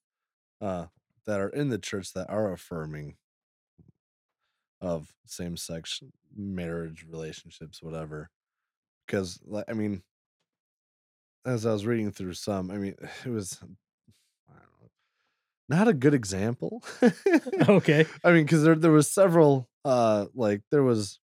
uh 0.61 0.87
that 1.25 1.39
are 1.39 1.49
in 1.49 1.69
the 1.69 1.77
church 1.77 2.13
that 2.13 2.29
are 2.29 2.51
affirming 2.51 3.15
of 4.81 5.13
same 5.25 5.57
sex 5.57 6.01
marriage 6.35 7.05
relationships, 7.09 7.81
whatever. 7.83 8.29
Because 9.05 9.39
like 9.45 9.65
I 9.67 9.73
mean, 9.73 10.03
as 11.45 11.65
I 11.65 11.73
was 11.73 11.85
reading 11.85 12.11
through 12.11 12.33
some, 12.33 12.71
I 12.71 12.77
mean, 12.77 12.95
it 13.25 13.29
was 13.29 13.59
don't 13.59 13.69
not 15.69 15.87
a 15.87 15.93
good 15.93 16.13
example. 16.13 16.83
Okay. 17.69 18.05
I 18.23 18.31
mean, 18.31 18.45
because 18.45 18.63
there 18.63 18.75
there 18.75 18.91
was 18.91 19.11
several 19.11 19.69
uh 19.85 20.27
like 20.33 20.61
there 20.71 20.83
was 20.83 21.19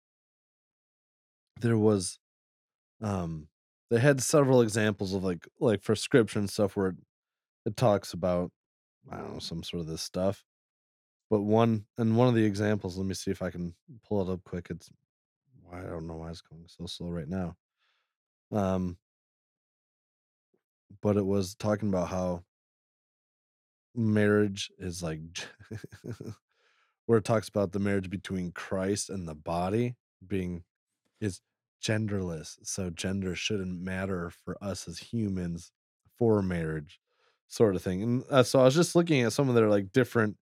there 1.62 1.78
was 1.78 2.20
um 3.04 3.48
they 3.92 4.00
had 4.00 4.22
several 4.22 4.62
examples 4.62 5.14
of 5.14 5.24
like 5.24 5.48
like 5.60 5.84
prescription 5.84 6.48
stuff 6.48 6.76
where 6.76 6.88
it, 6.88 6.96
it 7.66 7.78
talks 7.78 8.14
about 8.14 8.52
I 9.12 9.18
don't 9.18 9.34
know 9.34 9.40
some 9.40 9.64
sort 9.64 9.82
of 9.82 9.88
this 9.88 10.02
stuff. 10.02 10.44
But 11.30 11.42
one 11.42 11.86
and 11.98 12.16
one 12.18 12.28
of 12.28 12.36
the 12.36 12.46
examples, 12.46 12.98
let 12.98 13.06
me 13.06 13.14
see 13.14 13.32
if 13.32 13.42
I 13.42 13.50
can 13.50 13.74
pull 14.08 14.22
it 14.22 14.32
up 14.32 14.44
quick. 14.44 14.68
It's 14.70 14.90
I 15.72 15.82
don't 15.82 16.08
know 16.08 16.16
why 16.16 16.30
it's 16.30 16.42
going 16.42 16.64
so 16.68 16.86
slow 16.86 17.10
right 17.10 17.28
now. 17.28 17.56
Um, 18.52 18.98
but 21.02 21.18
it 21.18 21.26
was 21.26 21.56
talking 21.56 21.90
about 21.90 22.10
how 22.10 22.44
marriage 23.96 24.72
is 24.80 25.04
like 25.04 25.20
where 27.06 27.20
it 27.20 27.26
talks 27.26 27.50
about 27.50 27.72
the 27.72 27.80
marriage 27.80 28.10
between 28.10 28.52
Christ 28.52 29.10
and 29.10 29.28
the 29.28 29.36
body 29.36 29.96
being 30.26 30.64
is 31.20 31.42
genderless. 31.84 32.58
So 32.64 32.90
gender 32.90 33.36
shouldn't 33.36 33.82
matter 33.82 34.30
for 34.44 34.58
us 34.64 34.88
as 34.88 34.98
humans 35.00 35.72
for 36.18 36.42
marriage, 36.42 37.00
sort 37.48 37.76
of 37.76 37.82
thing. 37.82 38.02
And 38.04 38.24
uh, 38.30 38.44
so 38.44 38.60
I 38.60 38.64
was 38.64 38.76
just 38.76 38.96
looking 38.96 39.22
at 39.22 39.34
some 39.34 39.50
of 39.50 39.56
their 39.56 39.70
like 39.70 39.92
different 39.92 40.38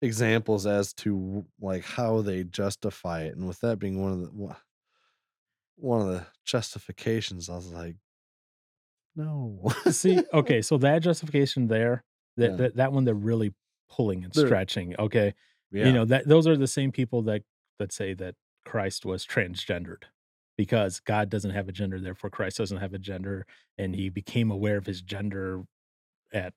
examples 0.00 0.64
as 0.66 0.92
to 0.94 1.44
like 1.60 1.84
how 1.84 2.22
they 2.22 2.44
justify 2.44 3.22
it. 3.22 3.36
And 3.36 3.46
with 3.46 3.60
that 3.60 3.78
being 3.78 4.00
one 4.02 4.12
of 4.12 4.20
the 4.20 4.54
one- 5.76 6.00
of 6.02 6.08
the 6.08 6.26
justifications, 6.44 7.48
I 7.48 7.54
was 7.56 7.72
like, 7.72 7.96
no. 9.16 9.72
See, 9.90 10.20
okay, 10.32 10.62
so 10.62 10.78
that 10.78 11.00
justification 11.02 11.68
there, 11.68 12.04
that 12.36 12.50
Yeah. 12.50 12.56
that, 12.56 12.76
that 12.76 12.92
one 12.92 13.04
they're 13.04 13.14
really 13.14 13.52
pulling 13.90 14.24
and 14.24 14.32
They're- 14.32 14.46
stretching. 14.46 14.94
Okay. 14.98 15.34
yeah. 15.72 15.86
You 15.86 15.92
know, 15.92 16.04
that 16.06 16.26
those 16.28 16.46
are 16.46 16.56
the 16.56 16.66
same 16.66 16.92
people 16.92 17.22
that 17.22 17.42
that 17.78 17.92
say 17.92 18.14
that 18.14 18.34
Christ 18.64 19.04
was 19.06 19.24
transgendered 19.26 20.02
because 20.58 21.00
God 21.00 21.30
doesn't 21.30 21.52
have 21.52 21.68
a 21.70 21.72
gender, 21.72 22.00
therefore 22.00 22.30
Christ 22.30 22.58
doesn't 22.58 22.78
have 22.78 22.94
a 22.94 22.98
gender, 23.00 23.46
and 23.78 23.96
he 23.96 24.10
became 24.10 24.52
aware 24.52 24.78
of 24.78 24.86
his 24.86 25.02
gender 25.02 25.64
at 26.32 26.54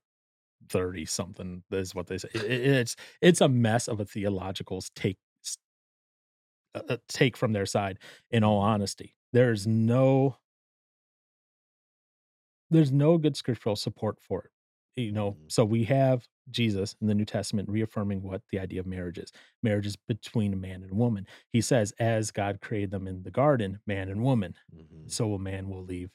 30 0.70 1.06
something 1.06 1.64
is 1.72 1.96
what 1.96 2.08
they 2.08 2.18
say. 2.20 2.30
It- 2.36 2.44
it- 2.46 2.68
it's 2.68 2.98
it's 3.22 3.42
a 3.42 3.50
mess 3.50 3.88
of 3.90 4.00
a 4.02 4.06
theological 4.06 4.82
take 4.96 5.20
s- 5.46 5.58
uh, 6.76 6.82
uh, 6.90 6.98
take 7.08 7.38
from 7.38 7.54
their 7.54 7.66
side 7.66 8.00
in 8.30 8.44
all 8.44 8.60
honesty. 8.60 9.16
There's 9.34 9.68
no 9.68 10.38
there's 12.70 12.92
no 12.92 13.18
good 13.18 13.36
scriptural 13.36 13.76
support 13.76 14.20
for 14.20 14.44
it. 14.46 14.52
You 14.96 15.12
know, 15.12 15.32
Mhm. 15.34 15.52
so 15.52 15.64
we 15.66 15.86
have 15.86 16.28
Jesus 16.50 16.96
in 17.02 17.08
the 17.08 17.16
New 17.16 17.26
Testament 17.26 17.70
reaffirming 17.70 18.24
what 18.24 18.42
the 18.52 18.60
idea 18.60 18.80
of 18.82 18.86
marriage 18.88 19.18
is. 19.18 19.32
Marriage 19.64 19.86
is 19.88 19.96
between 19.96 20.54
a 20.54 20.58
man 20.58 20.84
and 20.84 20.92
a 20.92 20.96
woman. 20.96 21.26
He 21.54 21.62
says, 21.62 21.94
as 22.00 22.32
God 22.32 22.60
created 22.62 22.92
them 22.92 23.08
in 23.08 23.24
the 23.24 23.32
garden, 23.32 23.80
man 23.88 24.10
and 24.10 24.24
woman, 24.24 24.56
Mhm. 24.74 25.10
so 25.12 25.34
a 25.34 25.40
man 25.40 25.70
will 25.70 25.84
leave 25.84 26.12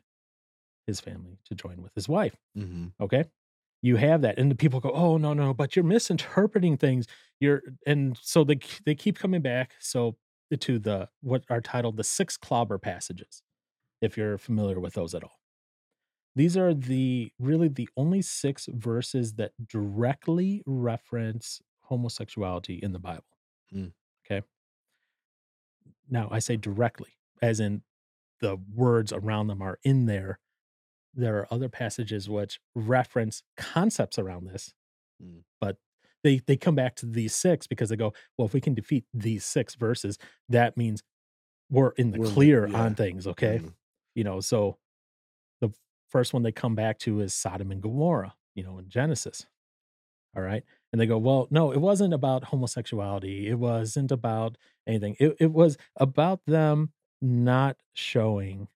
his 0.86 1.00
family 1.00 1.38
to 1.46 1.54
join 1.54 1.82
with 1.82 1.94
his 1.94 2.08
wife. 2.08 2.36
Mhm. 2.56 2.92
Okay. 3.00 3.24
You 3.82 3.96
have 3.96 4.22
that. 4.22 4.38
And 4.38 4.50
the 4.50 4.56
people 4.56 4.80
go, 4.80 4.90
oh, 4.92 5.16
no, 5.18 5.34
no, 5.34 5.54
but 5.54 5.76
you're 5.76 5.84
misinterpreting 5.84 6.76
things. 6.78 7.06
You're, 7.40 7.62
and 7.86 8.18
so 8.18 8.44
they, 8.44 8.58
they 8.84 8.94
keep 8.94 9.18
coming 9.18 9.42
back. 9.42 9.74
So 9.80 10.18
to 10.60 10.78
the, 10.78 11.10
what 11.22 11.44
are 11.50 11.60
titled 11.60 11.96
the 11.96 12.04
six 12.04 12.36
clobber 12.36 12.78
passages, 12.78 13.42
if 14.02 14.16
you're 14.16 14.38
familiar 14.38 14.80
with 14.80 14.94
those 14.94 15.14
at 15.14 15.24
all. 15.24 15.35
These 16.36 16.56
are 16.56 16.74
the 16.74 17.32
really 17.38 17.68
the 17.68 17.88
only 17.96 18.22
six 18.22 18.68
verses 18.70 19.34
that 19.34 19.52
directly 19.66 20.62
reference 20.66 21.60
homosexuality 21.80 22.74
in 22.82 22.92
the 22.92 22.98
Bible. 23.00 23.24
Mm. 23.74 23.92
Okay. 24.24 24.46
Now 26.08 26.28
I 26.30 26.38
say 26.38 26.56
directly, 26.56 27.16
as 27.42 27.58
in 27.58 27.82
the 28.40 28.56
words 28.74 29.12
around 29.12 29.46
them 29.48 29.62
are 29.62 29.78
in 29.82 30.06
there. 30.06 30.38
There 31.14 31.38
are 31.38 31.48
other 31.52 31.70
passages 31.70 32.28
which 32.28 32.60
reference 32.74 33.42
concepts 33.56 34.18
around 34.18 34.44
this, 34.46 34.74
Mm. 35.22 35.44
but 35.62 35.78
they 36.22 36.40
they 36.46 36.56
come 36.58 36.74
back 36.74 36.96
to 36.96 37.06
these 37.06 37.34
six 37.34 37.66
because 37.66 37.88
they 37.88 37.96
go, 37.96 38.12
well, 38.36 38.46
if 38.46 38.52
we 38.52 38.60
can 38.60 38.74
defeat 38.74 39.06
these 39.14 39.44
six 39.46 39.74
verses, 39.74 40.18
that 40.50 40.76
means 40.76 41.02
we're 41.70 41.92
in 41.92 42.10
the 42.10 42.18
We're 42.20 42.26
clear 42.28 42.66
yeah. 42.68 42.82
on 42.82 42.94
things. 42.94 43.26
Okay 43.26 43.60
Mhm. 43.60 43.74
you 44.14 44.24
know 44.24 44.40
so 44.40 44.78
first 46.08 46.32
one 46.32 46.42
they 46.42 46.52
come 46.52 46.74
back 46.74 46.98
to 46.98 47.20
is 47.20 47.34
sodom 47.34 47.70
and 47.70 47.82
gomorrah 47.82 48.34
you 48.54 48.62
know 48.62 48.78
in 48.78 48.88
genesis 48.88 49.46
all 50.36 50.42
right? 50.42 50.62
And 50.92 51.00
they 51.00 51.06
go 51.06 51.18
well 51.18 51.48
no 51.50 51.72
it 51.72 51.80
wasn't 51.80 52.14
about 52.14 52.44
homosexuality 52.44 53.48
it 53.48 53.58
wasn't 53.58 54.12
about 54.12 54.56
anything 54.86 55.16
it, 55.18 55.36
it 55.40 55.52
was 55.52 55.76
about 55.96 56.40
them 56.46 56.92
not 57.20 57.76
showing 57.94 58.68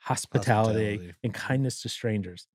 hospitality, 0.00 0.78
Hospitality. 0.78 1.14
and 1.22 1.32
mm-hmm. 1.32 1.46
kindness 1.46 1.82
to 1.82 1.88
strangers. 1.88 2.46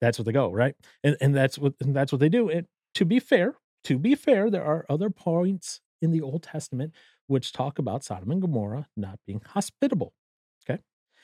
That's 0.00 0.18
what 0.18 0.26
they 0.26 0.32
go 0.32 0.52
right? 0.52 0.74
And 1.02 1.16
and 1.20 1.34
that's 1.34 1.58
what 1.58 1.74
and 1.80 1.96
that's 1.96 2.12
what 2.12 2.20
they 2.20 2.28
do. 2.28 2.48
And 2.48 2.66
to 2.94 3.04
be 3.04 3.18
fair 3.18 3.54
to 3.84 3.98
be 3.98 4.14
fair 4.14 4.50
there 4.50 4.64
are 4.64 4.84
other 4.88 5.10
points 5.10 5.80
in 6.02 6.10
the 6.10 6.20
old 6.20 6.42
testament 6.42 6.92
which 7.26 7.52
talk 7.52 7.78
about 7.78 8.04
sodom 8.04 8.30
and 8.30 8.40
gomorrah 8.40 8.86
not 8.96 9.18
being 9.26 9.40
hospitable 9.52 10.12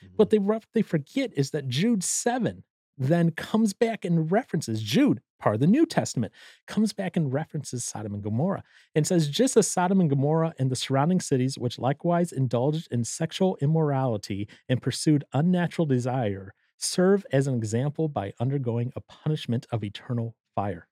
Mm-hmm. 0.03 0.15
what 0.15 0.29
they 0.29 0.39
rough 0.39 0.67
they 0.73 0.81
forget 0.81 1.31
is 1.35 1.51
that 1.51 1.67
Jude 1.67 2.03
7 2.03 2.63
then 2.97 3.31
comes 3.31 3.73
back 3.73 4.05
and 4.05 4.31
references 4.31 4.81
Jude, 4.81 5.21
part 5.39 5.55
of 5.55 5.61
the 5.61 5.67
New 5.67 5.85
Testament, 5.85 6.31
comes 6.67 6.93
back 6.93 7.17
and 7.17 7.33
references 7.33 7.83
Sodom 7.83 8.13
and 8.13 8.23
Gomorrah 8.23 8.63
and 8.93 9.05
says, 9.07 9.27
just 9.29 9.57
as 9.57 9.67
Sodom 9.67 9.99
and 9.99 10.09
Gomorrah 10.09 10.53
and 10.59 10.69
the 10.69 10.75
surrounding 10.75 11.19
cities, 11.19 11.57
which 11.57 11.79
likewise 11.79 12.31
indulged 12.31 12.87
in 12.91 13.03
sexual 13.03 13.57
immorality 13.61 14.47
and 14.69 14.81
pursued 14.81 15.23
unnatural 15.33 15.85
desire, 15.85 16.53
serve 16.77 17.25
as 17.31 17.47
an 17.47 17.55
example 17.55 18.07
by 18.07 18.33
undergoing 18.39 18.91
a 18.95 19.01
punishment 19.01 19.65
of 19.71 19.83
eternal 19.83 20.35
fire. 20.53 20.87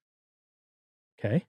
Okay. 1.20 1.46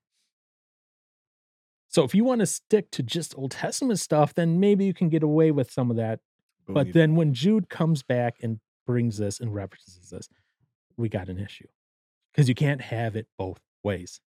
So 1.89 2.05
if 2.05 2.15
you 2.15 2.25
want 2.25 2.41
to 2.41 2.47
stick 2.47 2.91
to 2.93 3.03
just 3.03 3.37
Old 3.37 3.53
Testament 3.53 3.99
stuff, 3.99 4.35
then 4.35 4.61
maybe 4.61 4.85
you 4.85 4.95
can 4.95 5.09
get 5.09 5.23
away 5.23 5.51
with 5.51 5.71
some 5.71 5.91
of 5.91 5.97
that 5.97 6.21
but 6.67 6.93
then 6.93 7.17
when 7.17 7.35
Jude 7.35 7.69
comes 7.69 8.03
back 8.03 8.37
and 8.43 8.61
brings 8.87 9.19
this 9.19 9.41
and 9.41 9.55
references 9.55 10.11
this, 10.11 10.29
we 10.97 11.09
got 11.09 11.29
an 11.29 11.39
issue 11.39 11.67
because 12.33 12.49
you 12.49 12.55
can't 12.55 12.81
have 12.81 13.17
it 13.17 13.27
both 13.39 13.61
ways. 13.83 14.21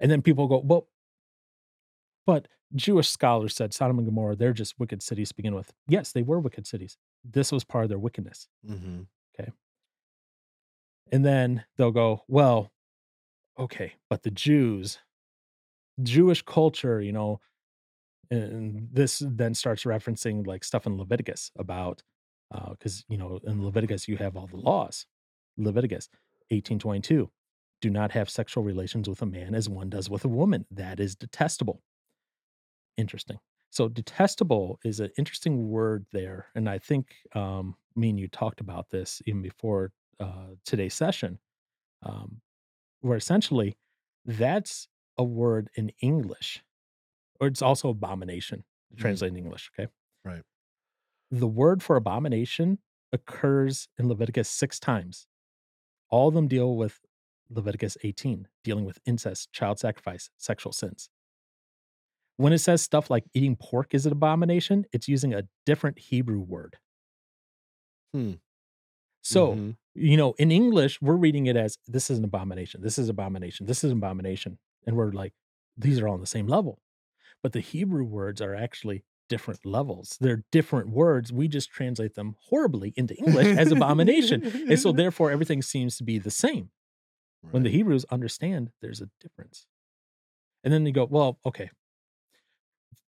And 0.00 0.10
then 0.10 0.22
people 0.22 0.48
go, 0.48 0.58
well, 0.58 0.88
but 2.26 2.48
Jewish 2.74 3.08
scholars 3.08 3.54
said 3.54 3.72
Sodom 3.72 3.98
and 3.98 4.06
Gomorrah, 4.06 4.36
they're 4.36 4.52
just 4.52 4.78
wicked 4.78 5.02
cities 5.02 5.28
to 5.28 5.34
begin 5.36 5.54
with. 5.54 5.72
Yes, 5.86 6.12
they 6.12 6.22
were 6.22 6.40
wicked 6.40 6.66
cities. 6.66 6.96
This 7.24 7.52
was 7.52 7.64
part 7.64 7.84
of 7.84 7.88
their 7.88 7.98
wickedness. 7.98 8.48
Mhm. 8.66 9.06
And 11.12 11.24
then 11.24 11.64
they'll 11.76 11.90
go, 11.92 12.24
well, 12.28 12.72
okay, 13.58 13.92
but 14.08 14.22
the 14.22 14.30
Jews, 14.30 14.98
Jewish 16.02 16.42
culture, 16.42 17.00
you 17.00 17.12
know, 17.12 17.40
and 18.34 18.88
this 18.92 19.22
then 19.24 19.54
starts 19.54 19.84
referencing 19.84 20.46
like 20.46 20.64
stuff 20.64 20.86
in 20.86 20.98
Leviticus 20.98 21.50
about, 21.56 22.02
because, 22.70 23.04
you 23.08 23.16
know, 23.16 23.40
in 23.44 23.64
Leviticus, 23.64 24.08
you 24.08 24.16
have 24.16 24.36
all 24.36 24.46
the 24.46 24.56
laws. 24.56 25.06
Leviticus 25.56 26.08
1822, 26.50 27.30
do 27.80 27.90
not 27.90 28.12
have 28.12 28.30
sexual 28.30 28.64
relations 28.64 29.08
with 29.08 29.22
a 29.22 29.26
man 29.26 29.54
as 29.54 29.68
one 29.68 29.90
does 29.90 30.10
with 30.10 30.24
a 30.24 30.28
woman. 30.28 30.66
That 30.70 31.00
is 31.00 31.14
detestable. 31.14 31.82
Interesting. 32.96 33.38
So 33.70 33.88
detestable 33.88 34.78
is 34.84 35.00
an 35.00 35.10
interesting 35.18 35.68
word 35.68 36.06
there. 36.12 36.46
And 36.54 36.68
I 36.68 36.78
think 36.78 37.14
um, 37.34 37.74
me 37.96 38.10
and 38.10 38.20
you 38.20 38.28
talked 38.28 38.60
about 38.60 38.90
this 38.90 39.20
even 39.26 39.42
before 39.42 39.92
uh, 40.20 40.54
today's 40.64 40.94
session, 40.94 41.38
um, 42.04 42.40
where 43.00 43.16
essentially 43.16 43.76
that's 44.24 44.88
a 45.18 45.24
word 45.24 45.70
in 45.74 45.90
English, 46.00 46.62
or 47.40 47.46
it's 47.48 47.62
also 47.62 47.88
abomination, 47.88 48.64
Mhm. 48.92 48.98
translated 48.98 49.36
in 49.36 49.44
English. 49.44 49.70
Okay. 49.78 49.90
Right. 50.24 50.42
The 51.30 51.46
word 51.48 51.82
for 51.82 51.96
abomination 51.96 52.78
occurs 53.12 53.88
in 53.98 54.08
Leviticus 54.08 54.48
six 54.48 54.78
times. 54.78 55.26
All 56.10 56.28
of 56.28 56.34
them 56.34 56.48
deal 56.48 56.76
with 56.76 57.00
Leviticus 57.50 57.96
18, 58.02 58.48
dealing 58.62 58.84
with 58.84 58.98
incest, 59.04 59.52
child 59.52 59.78
sacrifice, 59.78 60.30
sexual 60.36 60.72
sins. 60.72 61.10
When 62.36 62.52
it 62.52 62.58
says 62.58 62.82
stuff 62.82 63.10
like 63.10 63.24
eating 63.32 63.56
pork 63.56 63.94
is 63.94 64.06
an 64.06 64.12
abomination, 64.12 64.86
it's 64.92 65.08
using 65.08 65.32
a 65.34 65.48
different 65.66 65.98
Hebrew 65.98 66.40
word. 66.40 66.78
Hmm. 68.12 68.34
So, 69.22 69.54
Mhm. 69.54 69.76
you 69.94 70.16
know, 70.16 70.32
in 70.34 70.50
English, 70.50 71.00
we're 71.00 71.16
reading 71.16 71.46
it 71.46 71.56
as 71.56 71.78
this 71.86 72.10
is 72.10 72.18
an 72.18 72.24
abomination, 72.24 72.82
this 72.82 72.98
is 72.98 73.08
abomination, 73.08 73.66
this 73.66 73.84
is 73.84 73.90
an 73.90 73.98
abomination. 73.98 74.58
And 74.86 74.96
we're 74.96 75.12
like, 75.12 75.34
these 75.76 75.98
are 76.00 76.08
all 76.08 76.14
on 76.14 76.20
the 76.20 76.26
same 76.26 76.46
level. 76.46 76.80
But 77.44 77.52
the 77.52 77.60
Hebrew 77.60 78.04
words 78.04 78.40
are 78.40 78.54
actually 78.54 79.04
different 79.28 79.64
levels. 79.66 80.16
They're 80.20 80.44
different 80.50 80.88
words. 80.88 81.32
We 81.32 81.46
just 81.46 81.70
translate 81.70 82.14
them 82.14 82.36
horribly 82.48 82.94
into 82.96 83.14
English 83.14 83.58
as 83.58 83.70
abomination. 83.70 84.42
And 84.68 84.80
so 84.80 84.92
therefore 84.92 85.30
everything 85.30 85.62
seems 85.62 85.96
to 85.98 86.04
be 86.04 86.18
the 86.18 86.30
same. 86.30 86.70
When 87.50 87.62
the 87.62 87.70
Hebrews 87.70 88.06
understand 88.10 88.70
there's 88.80 89.02
a 89.02 89.10
difference. 89.20 89.66
And 90.64 90.72
then 90.72 90.86
you 90.86 90.92
go, 90.92 91.04
well, 91.04 91.38
okay. 91.44 91.70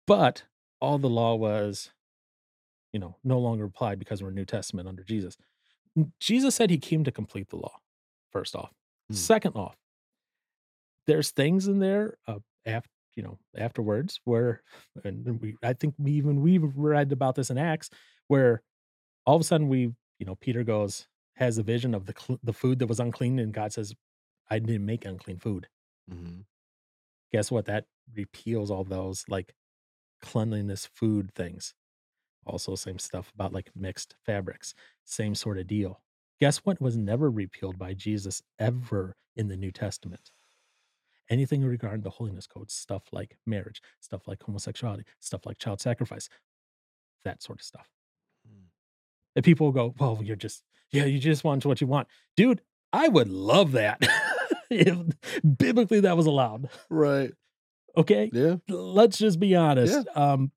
But 0.08 0.44
all 0.82 0.98
the 0.98 1.10
law 1.10 1.36
was 1.36 1.92
you 2.92 3.00
know, 3.00 3.18
no 3.24 3.40
longer 3.40 3.66
applied 3.66 4.00
because 4.00 4.22
we're 4.22 4.32
New 4.32 4.46
Testament 4.46 4.88
under 4.88 5.04
Jesus. 5.04 5.38
Jesus 6.20 6.56
said 6.56 6.70
he 6.70 6.78
came 6.78 7.04
to 7.04 7.12
complete 7.12 7.50
the 7.50 7.58
law, 7.58 7.80
first 8.32 8.56
off. 8.56 8.72
Mm. 9.12 9.16
Second 9.16 9.56
off 9.56 9.76
there's 11.06 11.32
things 11.32 11.68
in 11.68 11.80
there, 11.80 12.18
uh, 12.28 12.40
af 12.66 12.86
you 13.16 13.24
know, 13.24 13.38
afterwards 13.58 14.20
where 14.26 14.62
and 15.04 15.40
we 15.42 15.56
I 15.64 15.74
think 15.74 15.96
we 16.00 16.12
even 16.14 16.42
we've 16.42 16.64
read 16.78 17.12
about 17.12 17.36
this 17.36 17.50
in 17.52 17.58
Acts 17.58 17.90
where 18.28 18.62
all 19.26 19.36
of 19.36 19.42
a 19.42 19.46
sudden 19.46 19.70
we 19.70 19.94
you 20.20 20.26
know, 20.28 20.36
Peter 20.36 20.64
goes 20.64 21.08
has 21.36 21.58
a 21.60 21.64
vision 21.64 21.96
of 21.96 22.06
the 22.08 22.14
cl 22.20 22.40
the 22.44 22.54
food 22.54 22.80
that 22.80 22.88
was 22.88 23.00
unclean, 23.02 23.40
and 23.40 23.54
God 23.54 23.74
says, 23.74 23.94
"I 24.50 24.60
didn't 24.60 24.86
make 24.86 25.06
unclean 25.06 25.40
food." 25.40 25.70
Mhm. 26.12 26.46
Guess 27.32 27.52
what? 27.52 27.66
That 27.66 27.88
repeals 28.14 28.72
all 28.72 28.84
those, 28.86 29.26
like, 29.30 29.56
cleanliness 30.22 30.86
food 30.88 31.34
things. 31.36 31.76
Also, 32.46 32.76
same 32.76 33.00
stuff 33.00 33.32
about, 33.34 33.54
like, 33.54 33.76
mixed 33.76 34.16
fabrics, 34.26 34.76
same 35.06 35.36
sorta 35.36 35.64
deal. 35.64 36.04
Guess 36.42 36.60
what 36.60 36.82
was 36.82 36.98
never 36.98 37.32
repealed 37.32 37.78
by 37.80 37.94
Jesus 37.96 38.42
ever 38.60 39.16
in 39.36 39.48
the 39.50 39.58
New 39.58 39.72
Testament? 39.72 40.32
Anything 41.30 41.64
regarding 41.64 42.02
the 42.02 42.10
holiness 42.10 42.48
code, 42.48 42.70
stuff 42.70 43.04
like 43.12 43.38
marriage, 43.46 43.82
stuff 44.02 44.28
like 44.28 44.44
homosexuality, 44.44 45.04
stuff 45.20 45.46
like 45.46 45.58
child 45.58 45.80
sacrifice, 45.80 46.28
that 47.24 47.42
sorta 47.42 47.64
stuff. 47.64 47.90
Mm. 48.48 48.66
And 49.36 49.46
people 49.46 49.68
will 49.68 49.72
go, 49.72 49.96
"Well, 50.00 50.20
you're 50.22 50.36
just 50.36 50.64
yeah, 50.92 51.06
you 51.06 51.20
just 51.20 51.44
want 51.44 51.66
what 51.66 51.82
you 51.82 51.88
want." 51.88 52.08
Dude, 52.36 52.62
I 52.92 53.08
would 53.08 53.30
love 53.30 53.72
that 53.74 54.06
if 54.70 54.98
biblically 55.58 56.02
that 56.02 56.18
was 56.18 56.28
allowed. 56.28 56.70
Right. 56.90 57.32
Okay? 57.98 58.30
Yeah. 58.34 58.56
Let's 58.70 59.18
just 59.18 59.40
be 59.40 59.56
honest. 59.56 60.06
Yeah. 60.16 60.34
Um 60.34 60.52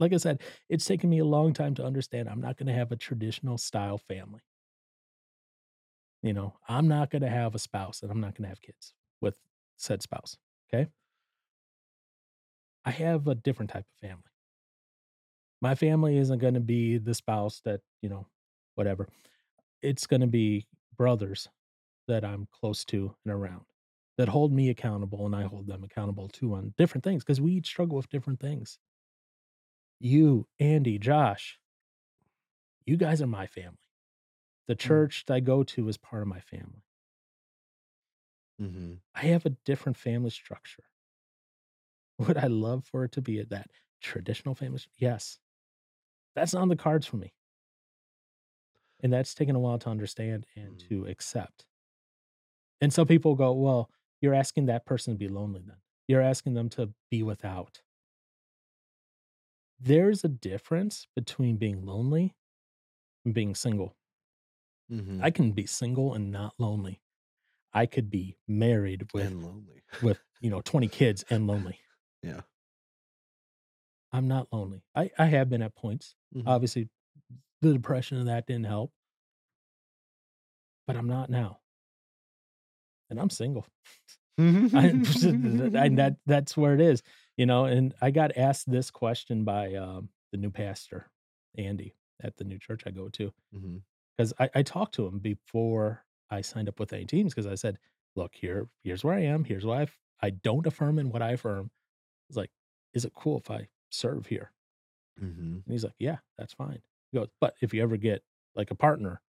like 0.00 0.12
I 0.12 0.16
said, 0.16 0.42
it's 0.68 0.84
taken 0.84 1.08
me 1.08 1.20
a 1.20 1.24
long 1.24 1.52
time 1.52 1.74
to 1.76 1.84
understand 1.84 2.28
I'm 2.28 2.40
not 2.40 2.56
gonna 2.56 2.72
have 2.72 2.92
a 2.92 2.96
traditional 2.96 3.58
style 3.58 3.98
family. 3.98 4.40
You 6.24 6.34
know, 6.34 6.54
I'm 6.68 6.88
not 6.88 7.10
gonna 7.12 7.30
have 7.30 7.54
a 7.56 7.60
spouse, 7.60 8.02
and 8.02 8.12
I'm 8.12 8.20
not 8.20 8.36
gonna 8.36 8.48
have 8.50 8.62
kids 8.62 8.94
with 9.22 9.38
said 9.78 10.02
spouse. 10.02 10.38
Okay. 10.74 10.88
I 12.84 12.92
have 12.92 13.28
a 13.28 13.36
different 13.36 13.70
type 13.72 13.86
of 13.88 14.08
family. 14.08 14.24
My 15.62 15.76
family 15.76 16.18
isn't 16.18 16.40
gonna 16.40 16.60
be 16.60 16.98
the 16.98 17.14
spouse 17.14 17.62
that, 17.66 17.82
you 18.02 18.10
know, 18.10 18.28
whatever. 18.76 19.08
It's 19.82 20.06
gonna 20.08 20.28
be 20.28 20.66
brothers 20.96 21.48
that 22.08 22.24
I'm 22.24 22.48
close 22.52 22.84
to 22.86 23.16
and 23.24 23.34
around, 23.34 23.64
that 24.18 24.28
hold 24.30 24.52
me 24.52 24.70
accountable, 24.70 25.26
and 25.26 25.36
I 25.36 25.44
hold 25.44 25.68
them 25.68 25.84
accountable 25.84 26.28
too 26.28 26.54
on 26.54 26.74
different 26.78 27.04
things 27.04 27.24
because 27.24 27.40
we 27.40 27.52
each 27.54 27.68
struggle 27.68 27.96
with 27.98 28.10
different 28.10 28.40
things. 28.40 28.78
You, 30.00 30.48
Andy, 30.60 30.98
Josh 30.98 31.58
you 32.86 32.96
guys 32.96 33.22
are 33.22 33.26
my 33.26 33.46
family. 33.46 33.83
The 34.66 34.74
Mm. 34.84 34.98
church 34.98 35.24
that 35.26 35.34
I 35.34 35.40
go 35.40 35.62
to 35.64 35.88
is 35.88 35.96
part 35.96 36.22
of 36.22 36.28
my 36.28 36.40
family. 36.40 36.84
Mhm. 38.58 39.02
I 39.14 39.22
have 39.26 39.44
a 39.46 39.50
different 39.50 39.96
family 39.96 40.30
structure. 40.30 40.84
Would 42.18 42.36
I 42.36 42.46
love 42.46 42.84
for 42.86 43.04
it 43.04 43.12
to 43.12 43.22
be 43.22 43.38
at 43.40 43.50
that 43.50 43.70
traditional 44.00 44.54
family 44.54 44.80
Yes. 44.96 45.38
That's 46.34 46.54
on 46.54 46.68
the 46.68 46.76
cards 46.76 47.06
for 47.06 47.16
me. 47.16 47.34
And 49.00 49.12
that's 49.12 49.34
taken 49.34 49.54
a 49.56 49.60
while 49.60 49.78
to 49.80 49.90
understand 49.90 50.46
and 50.56 50.76
Mm. 50.76 50.88
to 50.88 51.06
accept. 51.06 51.66
And 52.80 52.92
some 52.92 53.06
people 53.06 53.34
go, 53.34 53.52
"Well, 53.52 53.90
you're 54.20 54.34
asking 54.34 54.66
that 54.66 54.86
person 54.86 55.14
to 55.14 55.18
be 55.18 55.28
lonely 55.28 55.62
then. 55.62 55.78
You're 56.08 56.20
asking 56.20 56.54
them 56.54 56.68
to 56.70 56.94
be 57.10 57.22
without." 57.22 57.82
There's 59.78 60.24
a 60.24 60.28
difference 60.28 61.06
between 61.14 61.58
being 61.58 61.86
lonely 61.86 62.34
and 63.24 63.34
being 63.34 63.54
single. 63.54 63.96
I 65.20 65.30
Mhm. 65.30 65.34
can 65.34 65.52
be 65.52 65.66
single 65.66 66.14
and 66.14 66.30
not 66.30 66.54
lonely. 66.58 67.02
I 67.72 67.86
could 67.86 68.10
be 68.10 68.38
married 68.48 69.12
with 69.12 69.26
And 69.26 69.42
lonely. 69.42 69.82
with, 70.00 70.18
you 70.40 70.50
know, 70.50 70.60
20 70.62 70.88
kids 70.88 71.24
and 71.30 71.46
lonely. 71.46 71.80
Yeah. 72.22 72.42
I'm 74.12 74.28
not 74.28 74.52
lonely. 74.52 74.84
I 74.94 75.10
I 75.18 75.26
have 75.26 75.48
been 75.50 75.62
at 75.62 75.74
points. 75.74 76.14
Mhm. 76.34 76.46
Obviously, 76.46 76.88
the 77.62 77.72
depression 77.74 78.18
of 78.18 78.26
that 78.26 78.46
didn't 78.46 78.66
help. 78.66 78.92
But 80.88 80.96
I'm 80.96 81.06
not 81.08 81.30
now. 81.30 81.60
And 83.10 83.20
I'm 83.20 83.30
single. 83.30 83.66
I 84.38 84.88
and 84.92 85.98
that 85.98 86.16
that's 86.26 86.56
where 86.56 86.74
it 86.74 86.80
is, 86.80 87.02
you 87.36 87.46
know, 87.46 87.66
and 87.66 87.94
I 88.00 88.10
got 88.10 88.36
asked 88.36 88.70
this 88.70 88.90
question 88.90 89.44
by, 89.44 89.74
um, 89.74 90.10
the 90.32 90.38
new 90.38 90.50
pastor, 90.50 91.10
Andy, 91.56 91.94
at 92.20 92.36
the 92.36 92.44
new 92.44 92.58
church 92.58 92.82
I 92.86 92.90
go 92.90 93.08
to. 93.10 93.32
Mhm. 93.54 93.82
'Cause 94.18 94.32
I 94.38 94.50
I 94.54 94.62
talked 94.62 94.94
to 94.94 95.06
him 95.06 95.18
before 95.18 96.04
I 96.30 96.40
signed 96.40 96.68
up 96.68 96.78
with 96.80 96.92
any 96.92 97.04
teams 97.06 97.32
because 97.34 97.46
I 97.46 97.54
said, 97.56 97.78
"Look, 98.16 98.34
here 98.34 98.68
here's 98.82 99.04
where 99.04 99.14
I 99.14 99.20
am, 99.22 99.44
here's 99.44 99.64
why 99.66 99.82
I've 99.82 99.98
I 100.20 100.30
don't 100.30 100.66
affirm 100.66 100.98
in 100.98 101.10
what 101.10 101.22
I 101.22 101.32
affirm." 101.32 101.70
He's 102.28 102.36
like, 102.38 102.52
"Is 102.94 103.04
it 103.06 103.14
cool 103.14 103.38
if 103.38 103.50
I 103.50 103.68
serve 103.90 104.26
here?" 104.26 104.52
Mhm. 105.20 105.64
And 105.64 105.72
he's 105.72 105.84
like, 105.84 105.94
"Yeah, 105.98 106.18
that's 106.38 106.54
fine." 106.54 106.82
He 107.12 107.18
goes, 107.18 107.28
"But 107.40 107.56
if 107.62 107.74
you 107.74 107.82
ever 107.82 107.96
get, 107.98 108.24
like, 108.56 108.70
a 108.72 108.76
partner" 108.76 109.22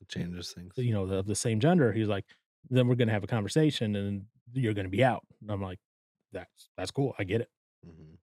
It 0.00 0.08
changes 0.08 0.52
things. 0.52 0.74
you 0.78 0.92
know, 0.94 1.04
of 1.04 1.26
the 1.26 1.34
same 1.36 1.60
gender, 1.60 1.92
he's 1.92 2.08
like, 2.08 2.26
"Then 2.70 2.88
we're 2.88 2.96
gonna 2.96 3.12
have 3.12 3.24
a 3.24 3.28
conversation, 3.28 3.96
and 3.96 4.26
you're 4.54 4.74
gonna 4.74 4.88
be 4.90 5.04
out." 5.04 5.24
And 5.42 5.50
I'm 5.52 5.62
like, 5.62 5.80
"That's 6.32 6.70
that's 6.76 6.90
cool, 6.92 7.14
I 7.18 7.24
get 7.24 7.40
it." 7.42 7.50
Mhm. 7.86 8.18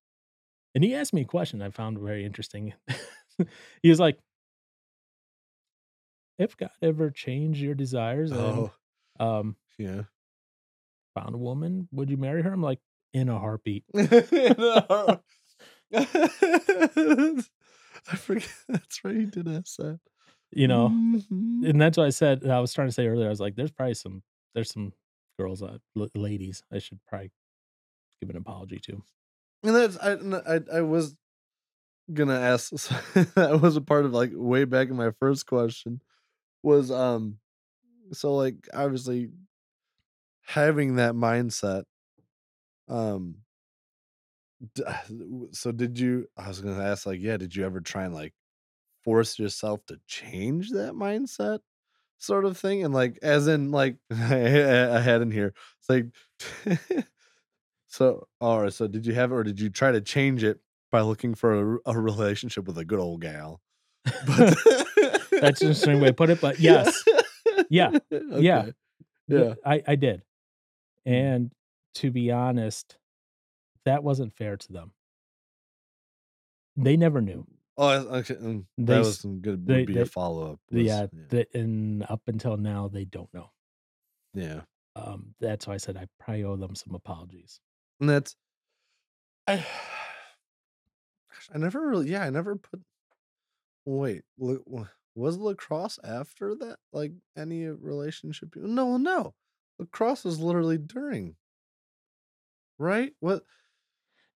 And 0.76 0.84
he 0.84 0.96
asked 0.96 1.14
me 1.14 1.22
a 1.22 1.26
question 1.26 1.62
I 1.64 1.70
found 1.72 2.00
very 2.00 2.26
interesting. 2.26 2.74
He 3.84 3.90
was 3.90 4.00
like 4.00 4.20
"If 6.40 6.58
God 6.58 6.72
ever 6.82 7.12
changed 7.12 7.62
your 7.62 7.76
desires 7.76 8.32
and, 8.32 8.58
Oh. 8.58 8.74
um" 9.20 9.58
Yeah. 9.78 10.04
"found 11.16 11.36
a 11.36 11.38
woman, 11.38 11.88
would 11.92 12.10
you 12.10 12.18
marry 12.18 12.42
her?" 12.44 12.52
I'm 12.54 12.62
like, 12.62 12.80
"In 13.14 13.30
a 13.30 13.40
heartbeat." 13.40 13.86
I 15.94 17.44
forget 18.18 18.50
that's 18.70 19.04
right, 19.04 19.16
he 19.18 19.26
did 19.26 19.48
ask 19.48 19.78
that. 19.78 20.00
You 20.52 20.68
know? 20.68 20.90
Mhm. 20.90 21.64
And 21.64 21.82
that's 21.82 21.98
why 21.98 22.06
I 22.06 22.10
said 22.12 22.46
I 22.48 22.60
was 22.60 22.74
trying 22.74 22.88
to 22.88 22.92
say 22.94 23.08
earlier, 23.08 23.28
I 23.28 23.30
was 23.30 23.40
like, 23.42 23.56
"There's 23.56 23.72
probably 23.72 23.94
some 23.96 24.24
there's 24.56 24.72
some 24.72 24.94
girls, 25.40 25.62
uh, 25.64 25.78
l 25.98 26.08
ladies 26.16 26.64
I 26.72 26.80
should 26.80 27.00
probably 27.08 27.32
give 28.22 28.32
an 28.32 28.38
apology 28.38 28.80
to." 28.82 29.04
And 29.64 29.76
that's 29.76 29.98
I. 29.98 30.78
I 30.78 30.82
was 30.82 31.16
gonna 32.14 32.40
ask 32.40 32.72
that 33.36 33.60
was 33.62 33.76
a 33.78 33.82
part 33.82 34.06
of, 34.06 34.14
like, 34.14 34.32
way 34.34 34.66
back 34.66 34.90
in 34.90 34.96
my 34.98 35.12
first 35.12 35.46
question 35.48 36.02
was, 36.64 36.91
um 36.91 37.39
so, 38.14 38.36
like, 38.36 38.68
obviously 38.74 39.30
having 40.41 40.95
that 40.95 41.14
mindset 41.14 41.84
um 42.88 43.36
so 45.51 45.72
did 45.72 45.99
you 45.99 46.28
I 46.38 46.47
was 46.47 46.62
gonna 46.62 46.84
ask, 46.84 47.05
like, 47.05 47.20
yeah, 47.22 47.38
did 47.38 47.55
you 47.55 47.66
ever 47.66 47.80
try 47.82 48.05
and, 48.05 48.14
like, 48.14 48.34
force 49.03 49.39
yourself 49.39 49.86
to 49.88 49.99
change 50.07 50.72
that 50.72 50.93
mindset 50.93 51.60
sort 52.20 52.45
of 52.45 52.57
thing? 52.57 52.84
And, 52.86 52.93
like, 52.93 53.20
as 53.24 53.47
in, 53.47 53.72
like, 53.72 53.97
I 54.12 55.01
had 55.01 55.22
in 55.24 55.32
here, 55.32 55.53
it's 55.80 55.89
like 55.89 56.07
so 57.88 58.28
alright, 58.41 58.74
so 58.74 58.88
did 58.88 59.05
you 59.05 59.14
have 59.16 59.32
it 59.32 59.36
or 59.36 59.43
did 59.43 59.60
you 59.60 59.70
try 59.70 59.91
to 59.91 60.01
change 60.01 60.43
it 60.43 60.60
by 60.91 61.01
looking 61.01 61.36
for 61.36 61.80
a 61.86 61.99
relationship 61.99 62.66
with 62.68 62.78
a 62.78 62.86
good 62.86 62.99
old 62.99 63.22
gal? 63.22 63.62
But 64.28 64.57
That's 65.42 65.62
an 65.62 65.70
interesting 65.70 66.02
way 66.02 66.08
to 66.08 66.14
put 66.14 66.30
it, 66.30 66.42
but 66.42 66.60
yes. 66.60 67.04
Yeah. 67.70 67.92
Yeah. 68.10 68.60
Okay. 68.62 68.74
The 69.28 69.46
Yeah. 69.46 69.54
I 69.66 69.84
I 69.88 69.96
did. 69.96 70.24
Mm. 71.08 71.14
And 71.14 71.52
to 71.96 72.10
be 72.10 72.32
honest, 72.32 72.98
that 73.86 74.04
wasn't 74.04 74.34
fair 74.34 74.58
to 74.58 74.74
them. 74.74 74.92
They 76.76 76.98
never 76.98 77.22
knew. 77.22 77.46
Oh, 77.78 77.92
okay, 77.92 78.36
mm, 78.36 78.66
They 78.78 78.94
that 78.94 79.00
was 79.00 79.20
some 79.20 79.40
good 79.40 79.66
they 79.66 79.80
would 79.80 79.88
be 79.88 80.00
a 80.00 80.06
follow-up 80.06 80.60
the, 80.70 80.84
was 80.84 80.92
uh, 80.92 81.08
yeah. 81.14 81.24
the 81.30 81.48
and 81.54 82.04
up 82.10 82.22
until 82.28 82.58
now, 82.58 82.90
they 82.90 83.06
don't 83.06 83.34
know. 83.34 83.52
Yeah. 84.34 84.62
Um, 84.96 85.34
that's 85.40 85.66
why 85.68 85.76
I 85.76 85.78
said 85.78 85.96
I 85.96 86.08
probably 86.20 86.44
owe 86.44 86.58
them 86.58 86.76
some 86.76 86.94
apologies. 86.96 87.60
And 88.02 88.10
that's 88.10 88.36
I 89.48 89.66
I 91.54 91.58
never 91.58 91.88
really 91.88 92.10
yeah, 92.10 92.24
I 92.24 92.30
never 92.30 92.56
put 92.56 92.82
wait, 93.86 94.24
wa 94.38 94.56
wa 94.66 94.88
was 95.20 95.38
lacrosse 95.38 95.99
after 96.03 96.55
that? 96.55 96.80
Like, 96.93 97.13
any 97.38 97.67
uh, 97.67 97.72
relationship 97.74 98.55
no, 98.55 98.97
no. 98.97 99.36
Lacrosse 99.80 100.26
was 100.26 100.39
literally 100.39 100.78
during. 100.78 101.38
Right? 102.78 103.13
What 103.20 103.43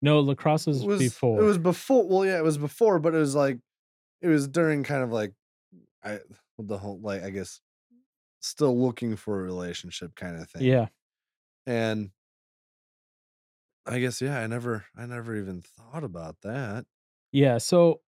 No, 0.01 0.19
lacrosse 0.19 0.67
It 0.67 0.85
was 0.85 0.87
before 0.97 1.39
it 1.39 1.41
was 1.43 1.57
before 1.57 2.07
well, 2.07 2.25
yeah, 2.25 2.37
it 2.37 2.43
was 2.43 2.57
before, 2.57 2.99
but 2.99 3.13
it 3.13 3.17
was, 3.19 3.35
like 3.35 3.59
it 4.21 4.27
was 4.29 4.47
during 4.47 4.83
kind 4.83 5.03
of, 5.03 5.11
like, 5.11 5.33
I 6.03 6.21
the 6.59 6.77
whole, 6.79 7.01
like, 7.01 7.23
I 7.23 7.31
guess, 7.31 7.61
still 8.41 8.79
looking 8.79 9.15
for 9.17 9.41
a 9.41 9.43
relationship 9.43 10.15
kinda 10.15 10.45
thing. 10.45 10.63
Yeah. 10.63 10.87
And 11.67 12.11
I 13.85 13.99
guess, 13.99 14.21
yeah, 14.21 14.39
I 14.39 14.47
never 14.47 14.85
I 14.95 15.05
never 15.05 15.35
even 15.35 15.61
thought 15.61 16.03
about 16.03 16.41
that. 16.41 16.85
Yeah, 17.31 17.57
so 17.57 18.01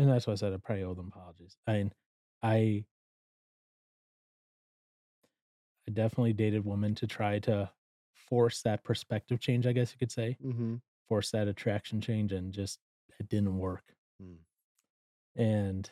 and 0.00 0.10
that's 0.10 0.26
why 0.26 0.32
I 0.32 0.36
said 0.36 0.52
I 0.52 0.56
probably 0.58 0.84
owe 0.84 0.94
them 0.94 1.08
apologies. 1.14 1.56
And 1.66 1.94
I 2.42 2.84
I 5.88 5.92
definitely 5.92 6.32
dated 6.32 6.64
women 6.64 6.94
to 6.96 7.06
try 7.06 7.38
to 7.40 7.70
force 8.12 8.62
that 8.62 8.84
perspective 8.84 9.40
change, 9.40 9.66
I 9.66 9.72
guess 9.72 9.92
you 9.92 9.98
could 9.98 10.12
say. 10.12 10.36
Mhm. 10.42 10.82
Force 11.08 11.30
that 11.32 11.48
attraction 11.48 12.00
change 12.00 12.32
and 12.32 12.52
just 12.52 12.80
it 13.18 13.28
didn't 13.28 13.58
work. 13.58 13.96
Mm. 14.22 14.38
And 15.36 15.90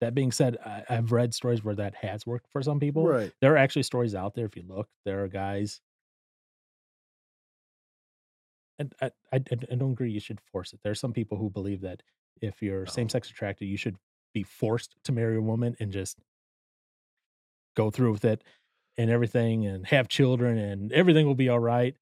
that 0.00 0.14
being 0.14 0.30
said, 0.32 0.56
I 0.64 0.84
I've 0.88 1.12
read 1.12 1.34
stories 1.34 1.64
where 1.64 1.74
that 1.74 1.96
has 1.96 2.26
worked 2.26 2.48
for 2.50 2.62
some 2.62 2.78
people. 2.78 3.04
Right. 3.04 3.32
There 3.40 3.52
are 3.52 3.56
actually 3.56 3.82
stories 3.82 4.14
out 4.14 4.34
there 4.34 4.46
if 4.46 4.56
you 4.56 4.62
look, 4.62 4.88
there 5.04 5.22
are 5.24 5.28
guys 5.28 5.80
and 8.78 8.94
I 9.00 9.06
I 9.32 9.36
I 9.36 9.40
I 9.72 9.74
don't 9.74 9.92
agree 9.92 10.10
you 10.10 10.20
should 10.20 10.40
force 10.40 10.72
it. 10.72 10.80
There 10.82 10.92
are 10.92 10.96
some 10.96 11.12
people 11.12 11.38
who 11.38 11.50
believe 11.50 11.80
that 11.82 12.02
if 12.42 12.62
you're 12.62 12.86
same 12.86 13.08
Oh. 13.08 13.10
sex 13.10 13.30
attracted, 13.30 13.66
you 13.66 13.76
should 13.76 13.96
be 14.34 14.42
forced 14.42 14.96
to 15.04 15.12
marry 15.12 15.36
a 15.36 15.40
woman 15.42 15.76
and 15.80 15.92
just 15.92 16.18
go 17.76 17.90
through 17.90 18.12
with 18.12 18.24
it 18.24 18.42
and 18.96 19.10
everything 19.10 19.66
and 19.66 19.86
have 19.86 20.08
children 20.08 20.58
and 20.58 20.92
everything 20.92 21.26
will 21.26 21.34
be 21.34 21.50
alright. 21.50 21.96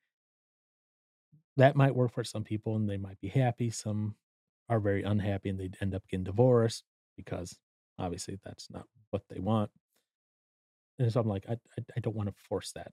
That 1.56 1.76
might 1.76 1.94
work 1.94 2.12
for 2.12 2.24
some 2.24 2.44
people 2.44 2.76
and 2.76 2.88
they 2.88 2.98
might 2.98 3.20
be 3.20 3.28
happy. 3.28 3.70
Some 3.70 4.16
are 4.68 4.80
very 4.80 5.02
unhappy 5.02 5.48
and 5.48 5.58
they'd 5.58 5.76
end 5.80 5.94
up 5.94 6.06
getting 6.08 6.24
divorced 6.24 6.84
because 7.16 7.58
obviously 7.98 8.38
that's 8.44 8.68
not 8.70 8.88
what 9.10 9.28
they 9.28 9.40
want. 9.40 9.70
And 10.98 11.12
so 11.12 11.20
I'm 11.20 11.28
like, 11.28 11.46
I 11.48 11.54
I 11.78 11.84
I 11.96 12.00
don't 12.00 12.16
wanna 12.16 12.32
force 12.32 12.72
that. 12.72 12.92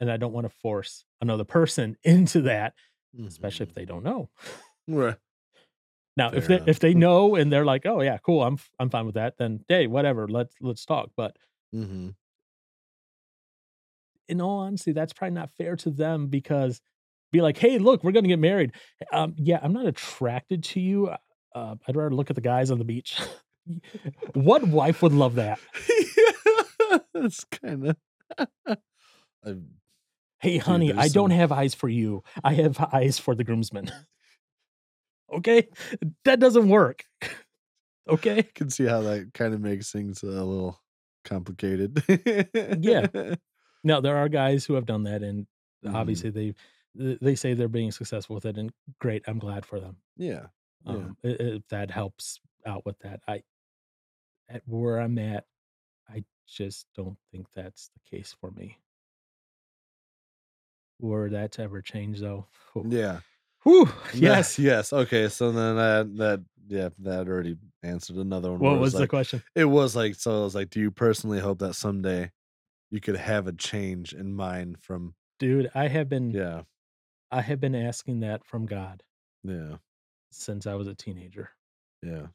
And 0.00 0.10
I 0.10 0.18
don't 0.18 0.32
wanna 0.32 0.50
force 0.50 1.04
another 1.20 1.44
person 1.44 1.96
into 2.04 2.42
that, 2.42 2.74
especially 3.26 3.64
if 3.66 3.72
Mhm. 3.72 3.74
they 3.74 3.84
don't 3.86 4.04
know. 4.04 4.30
Right. 4.86 5.18
Now, 6.16 6.30
if 6.32 6.46
they 6.46 6.56
enough. 6.56 6.68
if 6.68 6.78
they 6.80 6.94
know 6.94 7.36
and 7.36 7.52
they're 7.52 7.64
like, 7.64 7.86
"Oh, 7.86 8.00
yeah, 8.02 8.18
cool, 8.18 8.42
I'm 8.42 8.58
I'm 8.78 8.90
fine 8.90 9.06
with 9.06 9.14
that," 9.14 9.38
then, 9.38 9.64
"Hey, 9.68 9.86
whatever, 9.86 10.28
let's 10.28 10.54
let's 10.60 10.84
talk." 10.84 11.10
But 11.16 11.36
Mhm. 11.74 12.14
in 14.28 14.40
all 14.40 14.58
honesty, 14.60 14.92
that's 14.92 15.12
probably 15.12 15.34
not 15.34 15.50
fair 15.50 15.76
to 15.76 15.90
them 15.90 16.28
because 16.28 16.80
be 17.32 17.40
like, 17.40 17.58
"Hey, 17.58 17.78
look, 17.78 18.04
we're 18.04 18.12
gonna 18.12 18.28
get 18.28 18.38
married." 18.38 18.72
Um, 19.12 19.34
yeah, 19.38 19.58
I'm 19.62 19.72
not 19.72 19.86
attracted 19.86 20.62
to 20.64 20.80
you, 20.80 21.08
uh, 21.08 21.16
uh, 21.54 21.76
I'd 21.86 21.96
rather 21.96 22.14
look 22.14 22.30
at 22.30 22.36
the 22.36 22.42
guys 22.42 22.70
on 22.70 22.78
the 22.78 22.84
beach. 22.84 23.18
What 24.34 24.66
wife 24.66 25.02
would 25.02 25.12
love 25.12 25.36
that? 25.36 25.60
That's 27.14 27.44
kinda 27.44 27.96
I'm 29.44 29.80
"Hey, 30.40 30.58
Dude, 30.58 30.62
honey, 30.64 30.92
I 30.92 31.08
don't 31.08 31.30
some 31.30 31.38
have 31.38 31.52
eyes 31.52 31.74
for 31.74 31.88
you. 31.88 32.22
I 32.44 32.54
have 32.54 32.78
eyes 32.92 33.18
for 33.18 33.34
the 33.34 33.44
groomsmen." 33.44 33.90
Okay? 35.32 35.68
That 36.24 36.40
doesn't 36.40 36.68
work. 36.68 37.04
Okay? 38.08 38.38
I 38.38 38.42
Can 38.42 38.68
see 38.68 38.84
how 38.84 39.00
that 39.02 39.32
kinda 39.32 39.58
makes 39.60 39.92
things 39.92 40.24
a 40.24 40.26
little 40.26 40.80
complicated. 41.24 42.02
Yeah. 42.80 43.06
Now, 43.84 44.00
there 44.00 44.16
are 44.16 44.28
guys 44.28 44.64
who 44.64 44.74
have 44.74 44.86
done 44.86 45.04
that, 45.04 45.22
and 45.22 45.46
obviously, 45.86 46.30
they 46.30 46.54
they 46.94 47.34
say 47.34 47.54
they're 47.54 47.66
being 47.68 47.90
successful 47.90 48.34
with 48.34 48.44
it, 48.46 48.56
and 48.56 48.72
great, 49.00 49.24
I'm 49.26 49.40
glad 49.40 49.66
for 49.66 49.80
them. 49.80 49.96
Yeah. 50.16 50.46
Um, 50.86 51.16
if 51.24 51.66
that 51.68 51.90
helps 51.90 52.38
out 52.64 52.84
with 52.86 52.98
that, 53.00 53.20
I 53.26 53.42
at 54.48 54.62
where 54.66 54.98
I'm 54.98 55.18
at, 55.18 55.46
I 56.08 56.24
just 56.46 56.86
don't 56.94 57.18
think 57.30 57.46
that's 57.54 57.90
the 57.90 58.00
case 58.16 58.34
for 58.40 58.50
me. 58.52 58.78
Were 61.00 61.28
that 61.30 61.52
to 61.52 61.62
ever 61.62 61.82
change, 61.82 62.20
though. 62.20 62.46
Yeah. 62.88 63.20
Whew, 63.64 63.88
yes. 64.12 64.58
yes, 64.58 64.92
okay, 64.92 65.28
so 65.28 65.52
then 65.52 65.76
that 65.76 66.16
that 66.18 66.44
yeah, 66.66 66.88
that 66.98 67.28
already 67.28 67.56
answered 67.82 68.16
another 68.16 68.52
one 68.52 68.60
What 68.60 68.78
was 68.78 68.80
was 68.80 68.96
the 68.96 69.06
like 69.06 69.08
question? 69.08 69.42
it 69.54 69.64
was 69.66 69.94
like 69.96 70.14
so 70.16 70.40
I 70.40 70.44
was 70.44 70.54
like, 70.54 70.70
"Do 70.70 70.80
you 70.80 70.90
personally 70.90 71.38
hope 71.40 71.58
that 71.60 71.74
someday 71.74 72.32
you 72.90 73.00
could 73.00 73.16
have 73.16 73.46
a 73.48 73.52
change 73.54 74.14
in 74.14 74.34
mind 74.34 74.78
from" 74.82 75.14
Dude, 75.40 75.70
I 75.74 75.88
have 75.88 76.08
been 76.08 76.38
Yeah. 76.38 76.64
I 77.30 77.42
have 77.42 77.60
been 77.60 77.74
asking 77.76 78.20
that 78.20 78.44
from 78.44 78.66
God 78.66 79.04
Yeah. 79.44 79.78
since 80.32 80.66
I 80.66 80.74
was 80.74 80.88
a 80.88 80.94
teenager. 80.94 81.50
Yeah. 82.02 82.32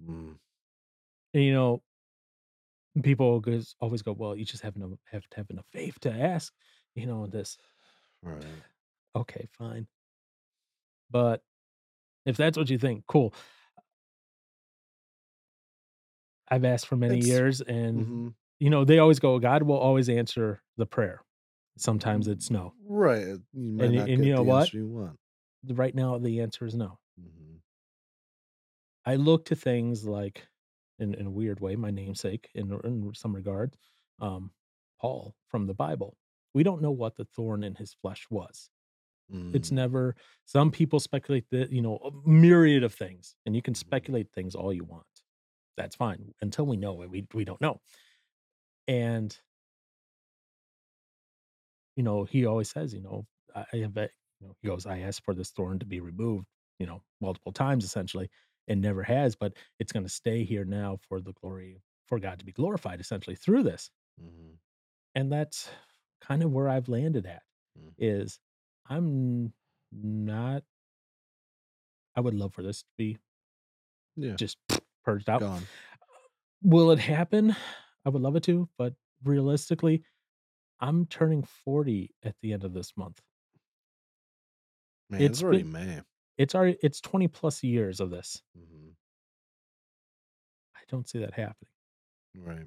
Mm. 0.00 0.36
And, 1.34 1.44
you 1.44 1.52
know 1.52 1.82
people 3.02 3.42
always 3.80 4.02
go, 4.02 4.12
"Well, 4.12 4.36
you 4.36 4.44
just 4.44 4.62
have 4.62 4.76
eno 4.76 4.98
have 5.06 5.28
to 5.28 5.36
have 5.36 5.50
enough 5.50 5.66
faith 5.66 6.00
to 6.00 6.10
ask," 6.12 6.54
you 6.94 7.06
know, 7.06 7.26
this 7.26 7.58
Right. 8.22 8.66
Okay, 9.14 9.46
fine. 9.52 9.88
But 11.10 11.42
if 12.26 12.36
that's 12.36 12.58
what 12.58 12.70
you 12.70 12.78
think, 12.78 13.06
cool. 13.08 13.34
I've 16.48 16.64
asked 16.64 16.86
for 16.86 16.96
many 16.96 17.18
It's 17.18 17.26
years 17.26 17.60
and, 17.60 18.08
Mhm. 18.08 18.36
you 18.60 18.70
know, 18.70 18.84
they 18.84 18.98
always 18.98 19.18
go, 19.18 19.38
"God 19.38 19.62
will 19.64 19.76
always 19.78 20.08
answer 20.08 20.62
the 20.76 20.86
prayer." 20.86 21.22
Sometimes 21.76 22.28
it's 22.28 22.50
no. 22.50 22.74
Right, 22.78 23.24
uh, 23.28 23.38
you 23.52 23.72
And 23.78 23.94
and 23.96 24.24
you 24.24 24.32
know 24.32 24.42
what? 24.42 24.72
you. 24.72 25.16
Right 25.64 25.94
now, 25.94 26.18
the 26.18 26.40
answer 26.40 26.66
is 26.66 26.74
no. 26.74 26.98
Mhm. 27.18 27.62
I 29.04 29.16
look 29.16 29.44
to 29.46 29.56
things 29.56 30.04
like, 30.06 30.48
in 30.98 31.14
in 31.14 31.26
a 31.26 31.30
weird 31.30 31.60
way, 31.60 31.76
my 31.76 31.90
namesake 31.90 32.50
in 32.54 32.72
in 32.84 33.12
some 33.14 33.34
regard, 33.34 33.76
um, 34.20 34.52
Paul 35.00 35.36
from 35.48 35.66
the 35.66 35.74
Bible. 35.74 36.16
We 36.54 36.62
don't 36.62 36.80
know 36.82 36.90
what 36.92 37.16
the 37.16 37.24
thorn 37.26 37.62
in 37.62 37.74
his 37.74 37.92
flesh 37.94 38.26
was. 38.30 38.70
It's 39.52 39.70
Mm. 39.70 39.72
never 39.72 40.16
some 40.46 40.70
people 40.70 41.00
speculate 41.00 41.46
that, 41.50 41.72
you 41.72 41.82
know, 41.82 41.98
a 41.98 42.28
myriad 42.28 42.84
of 42.84 42.94
things, 42.94 43.36
and 43.46 43.56
you 43.56 43.62
can 43.62 43.74
Mhm. 43.80 43.96
speculate 43.96 44.32
things 44.32 44.54
all 44.54 44.72
you 44.72 44.84
want. 44.84 45.06
That's 45.76 45.96
fine, 45.96 46.34
until 46.42 46.66
we 46.66 46.76
know 46.78 47.02
it, 47.02 47.10
we 47.10 47.26
we 47.34 47.44
don't 47.46 47.60
know. 47.62 47.80
And 48.88 49.38
you 51.96 52.02
know, 52.02 52.24
he 52.24 52.46
always 52.46 52.70
says, 52.70 52.94
you 52.94 53.00
know, 53.00 53.26
I 53.54 53.64
I 53.72 53.76
have 53.78 53.96
you 53.96 54.46
know, 54.48 54.54
he 54.60 54.68
goes, 54.68 54.86
"I 54.86 54.98
asked 55.00 55.24
for 55.24 55.34
this 55.34 55.50
thorn 55.50 55.78
to 55.78 55.86
be 55.86 56.00
removed," 56.00 56.46
you 56.78 56.86
know, 56.86 57.02
multiple 57.20 57.52
times 57.52 57.84
essentially, 57.84 58.28
and 58.68 58.80
never 58.80 59.02
has, 59.02 59.34
but 59.36 59.54
it's 59.78 59.92
gonna 59.92 60.08
stay 60.08 60.44
here 60.44 60.64
now 60.64 60.98
for 61.08 61.20
the 61.20 61.32
glory 61.32 61.82
for 62.06 62.18
God 62.20 62.38
to 62.38 62.44
be 62.44 62.52
glorified 62.52 63.00
essentially 63.00 63.36
through 63.36 63.62
this. 63.64 63.90
Mhm. 64.18 64.58
And 65.14 65.32
that's 65.32 65.70
kind 66.20 66.42
of 66.42 66.52
where 66.52 66.68
I've 66.68 66.88
landed 66.88 67.26
at, 67.26 67.42
Mm. 67.76 67.96
is 67.98 68.40
I'm 68.88 69.52
not 69.92 70.62
I 72.14 72.20
would 72.20 72.34
love 72.34 72.54
for 72.54 72.62
this 72.62 72.82
to 72.82 72.88
be 72.96 73.18
Yeah. 74.16 74.36
just 74.36 74.56
purged 75.04 75.28
out. 75.28 75.40
Gone. 75.40 75.66
Will 76.62 76.90
it 76.90 76.98
happen? 76.98 77.54
I 78.04 78.08
would 78.08 78.22
love 78.22 78.36
it 78.36 78.42
to, 78.44 78.68
but 78.78 78.94
realistically, 79.24 80.02
I'm 80.80 81.06
turning 81.06 81.42
40 81.42 82.14
at 82.22 82.34
the 82.40 82.52
end 82.52 82.64
of 82.64 82.72
this 82.72 82.96
month. 82.96 83.20
Man, 85.10 85.20
it's 85.20 85.38
It's 85.38 85.42
already 85.42 85.62
been 85.62 85.72
May. 85.72 86.00
it's 86.38 86.54
already 86.54 86.78
it's 86.82 87.00
20 87.00 87.28
plus 87.28 87.62
years 87.62 88.00
of 88.00 88.10
this. 88.10 88.42
Mhm. 88.56 88.94
I 90.74 90.80
don't 90.88 91.08
see 91.08 91.18
that 91.18 91.34
happening. 91.34 91.70
Right. 92.34 92.66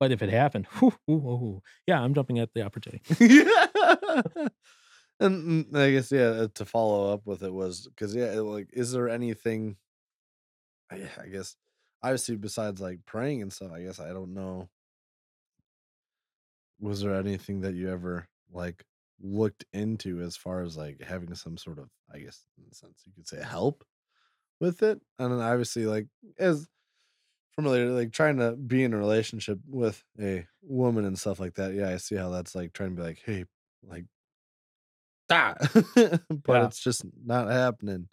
But 0.00 0.12
if 0.12 0.22
it 0.22 0.28
happened, 0.30 0.66
whoo, 0.80 0.92
ooh, 1.10 1.12
ooh, 1.12 1.62
yeah, 1.86 2.00
I'm 2.00 2.14
jumping 2.14 2.38
at 2.38 2.52
the 2.54 2.62
opportunity. 2.62 3.02
And, 5.20 5.66
mm, 5.72 5.76
I 5.76 5.90
guess, 5.92 6.12
yeah, 6.12 6.28
uh, 6.28 6.48
to 6.54 6.64
follow 6.64 7.12
up 7.12 7.26
with 7.26 7.42
it 7.42 7.52
was 7.52 7.88
because 7.88 8.14
yeah, 8.14 8.34
like, 8.40 8.68
is 8.72 8.92
there 8.92 9.08
anything 9.08 9.76
I 10.90 11.08
I 11.20 11.28
guess, 11.28 11.56
obviously, 12.02 12.36
besides, 12.36 12.80
like, 12.80 13.04
praying 13.06 13.42
and 13.42 13.52
stuff, 13.52 13.72
I 13.72 13.82
guess, 13.82 14.00
I 14.00 14.08
don't 14.12 14.34
know 14.34 14.68
was 16.80 17.00
there 17.02 17.14
anything 17.14 17.60
that 17.62 17.74
you 17.74 17.90
ever, 17.90 18.28
like, 18.52 18.84
looked 19.20 19.64
into 19.72 20.20
as 20.20 20.36
far 20.36 20.62
as, 20.62 20.76
like, 20.76 21.00
having 21.02 21.34
some 21.34 21.56
sort 21.58 21.78
of, 21.78 21.88
I 22.12 22.18
guess, 22.20 22.44
in 22.56 22.64
a 22.70 22.74
sense, 22.74 23.02
you 23.04 23.12
could 23.14 23.26
say 23.28 23.42
help 23.42 23.84
with 24.60 24.82
it? 24.82 25.00
And 25.18 25.32
then, 25.32 25.40
obviously, 25.40 25.86
like, 25.86 26.08
as 26.38 26.68
familiar, 27.52 27.90
like, 27.90 28.12
trying 28.12 28.38
to 28.38 28.52
be 28.56 28.84
in 28.84 28.94
a 28.94 28.98
relationship 28.98 29.60
with 29.68 30.04
a 30.20 30.46
woman 30.62 31.04
and 31.06 31.18
stuff 31.18 31.40
like 31.40 31.54
that, 31.56 31.74
yeah, 31.74 31.90
I 31.90 31.98
see 31.98 32.16
how 32.16 32.30
that's, 32.30 32.54
like, 32.54 32.72
trying 32.74 32.90
to 32.92 32.96
be 32.96 33.02
like, 33.08 33.22
"Hey," 33.24 33.46
like 33.84 34.06
but 36.44 36.62
Yeah. 36.62 36.62
it's 36.62 36.80
just 36.80 37.04
not 37.24 37.48
happening. 37.50 38.08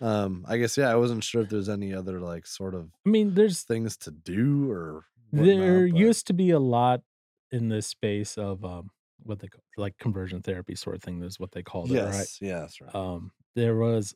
Um, 0.00 0.44
I 0.48 0.58
guess, 0.58 0.76
yeah, 0.78 0.90
I 0.90 0.96
wasn't 0.96 1.24
sure 1.24 1.42
if 1.42 1.50
there's 1.50 1.68
any 1.70 1.94
other, 1.94 2.20
like, 2.20 2.46
sort 2.46 2.74
of 2.74 2.90
I 3.06 3.10
mean, 3.10 3.34
there's 3.34 3.62
things 3.62 3.96
to 3.98 4.10
do 4.10 4.70
or 4.70 5.04
there 5.32 5.86
but 5.86 5.86
used 5.86 6.26
to 6.28 6.32
be 6.32 6.50
a 6.50 6.58
lot 6.58 7.02
in 7.50 7.68
this 7.68 7.86
space 7.86 8.38
of, 8.38 8.64
um, 8.64 8.90
what 9.22 9.38
they 9.40 9.48
call 9.48 9.62
like, 9.76 9.96
conversion 9.98 10.42
therapy 10.42 10.74
sort 10.74 10.96
of 10.96 11.02
thing 11.02 11.22
is 11.22 11.40
what 11.40 11.52
they 11.52 11.62
called 11.62 11.92
it, 11.92 12.00
right? 12.00 12.28
Yes, 12.40 12.80
right. 12.80 12.94
Um, 12.94 13.32
there 13.56 13.76
was 13.76 14.14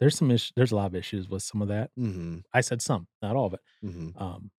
there's 0.00 0.16
some 0.16 0.28
issu 0.30 0.52
there's 0.56 0.72
a 0.72 0.76
lot 0.76 0.86
of 0.86 0.94
issues 0.94 1.28
with 1.28 1.42
some 1.42 1.62
of 1.62 1.68
that. 1.68 1.90
Mhm. 1.96 2.44
I 2.52 2.60
said 2.60 2.82
some, 2.82 3.08
not 3.22 3.36
all 3.36 3.46
of 3.46 3.54
it. 3.54 3.60
Mhm. 3.82 4.14
Um, 4.16 4.50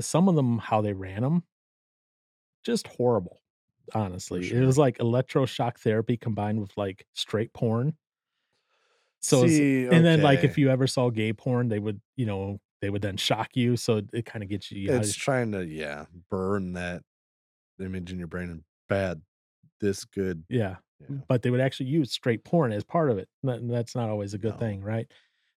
some 0.00 0.28
of 0.28 0.36
them, 0.36 0.58
how 0.58 0.80
they 0.82 0.94
ran 0.94 1.22
them, 1.22 1.44
just 2.64 2.86
horrible, 2.86 3.40
Honestly. 3.94 4.52
It 4.52 4.64
was 4.64 4.78
like 4.78 4.98
electroshock 4.98 5.78
therapy 5.78 6.16
combined 6.16 6.60
with, 6.60 6.76
like, 6.76 7.06
straight 7.14 7.52
porn. 7.52 7.96
So 9.22 9.44
See, 9.46 9.86
and 9.90 10.04
then, 10.04 10.20
like, 10.22 10.44
if 10.44 10.56
you 10.56 10.70
ever 10.70 10.86
saw 10.86 11.10
gay 11.10 11.32
porn, 11.32 11.68
they 11.68 11.78
would, 11.78 12.00
you 12.16 12.26
know, 12.26 12.60
they 12.80 12.90
would 12.90 13.02
then 13.02 13.16
shock 13.16 13.56
you, 13.56 13.76
so 13.76 14.00
it 14.12 14.24
kinda 14.26 14.46
gets 14.46 14.70
you 14.70 14.96
It's 14.96 15.12
of 15.12 15.14
trying 15.14 15.52
to, 15.52 15.64
yeah, 15.66 16.06
burn 16.30 16.72
that 16.74 17.02
image 17.80 18.12
in 18.12 18.18
your 18.18 18.28
brain 18.28 18.50
and 18.50 18.64
bad 18.88 19.22
this 19.80 20.04
good. 20.04 20.44
Yeah, 20.50 20.76
Yeah. 21.00 21.22
but 21.28 21.42
they 21.42 21.50
would 21.50 21.60
actually 21.60 21.86
use 21.90 22.12
straight 22.12 22.44
porn 22.44 22.72
as 22.72 22.84
part 22.84 23.10
of 23.10 23.18
it. 23.18 23.28
That 23.42 23.66
that's 23.68 23.94
not 23.94 24.08
always 24.10 24.34
a 24.34 24.38
good 24.38 24.56
No. 24.56 24.58
thing, 24.58 24.82
right? 24.82 25.10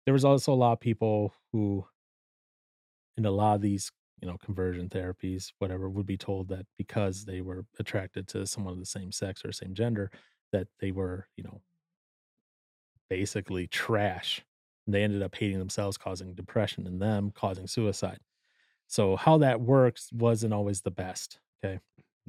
There 0.05 0.13
was 0.13 0.25
also 0.25 0.53
a 0.53 0.55
lot 0.55 0.73
of 0.73 0.79
people 0.79 1.33
who 1.51 1.85
in 3.17 3.25
a 3.25 3.31
lot 3.31 3.55
of 3.55 3.61
these, 3.61 3.91
you 4.23 4.29
know, 4.31 4.37
conversion 4.39 4.89
therapies, 4.89 5.53
whatever, 5.59 5.89
would 5.89 6.07
be 6.07 6.17
told 6.17 6.49
that 6.49 6.65
because 6.77 7.25
they 7.25 7.41
were 7.41 7.65
attracted 7.79 8.27
to 8.29 8.47
someone 8.47 8.73
of 8.73 8.79
the 8.79 8.85
same 8.87 9.11
sex 9.11 9.45
or 9.45 9.51
same 9.53 9.75
gender, 9.75 10.11
that 10.53 10.69
they 10.79 10.91
were, 10.91 11.27
you 11.37 11.43
know 11.45 11.61
basically 13.09 13.67
trash. 13.67 14.43
They 14.87 15.03
ended 15.03 15.21
up 15.21 15.35
hating 15.35 15.59
themselves, 15.59 15.97
causing 15.97 16.33
depression 16.35 16.87
in 16.87 16.99
them, 16.99 17.31
causing 17.31 17.67
suicide. 17.67 18.19
So 18.87 19.15
how 19.15 19.37
that 19.39 19.61
works 19.61 20.11
wasn't 20.13 20.53
always 20.53 20.81
the 20.81 20.91
best, 20.91 21.39
okay? 21.63 21.79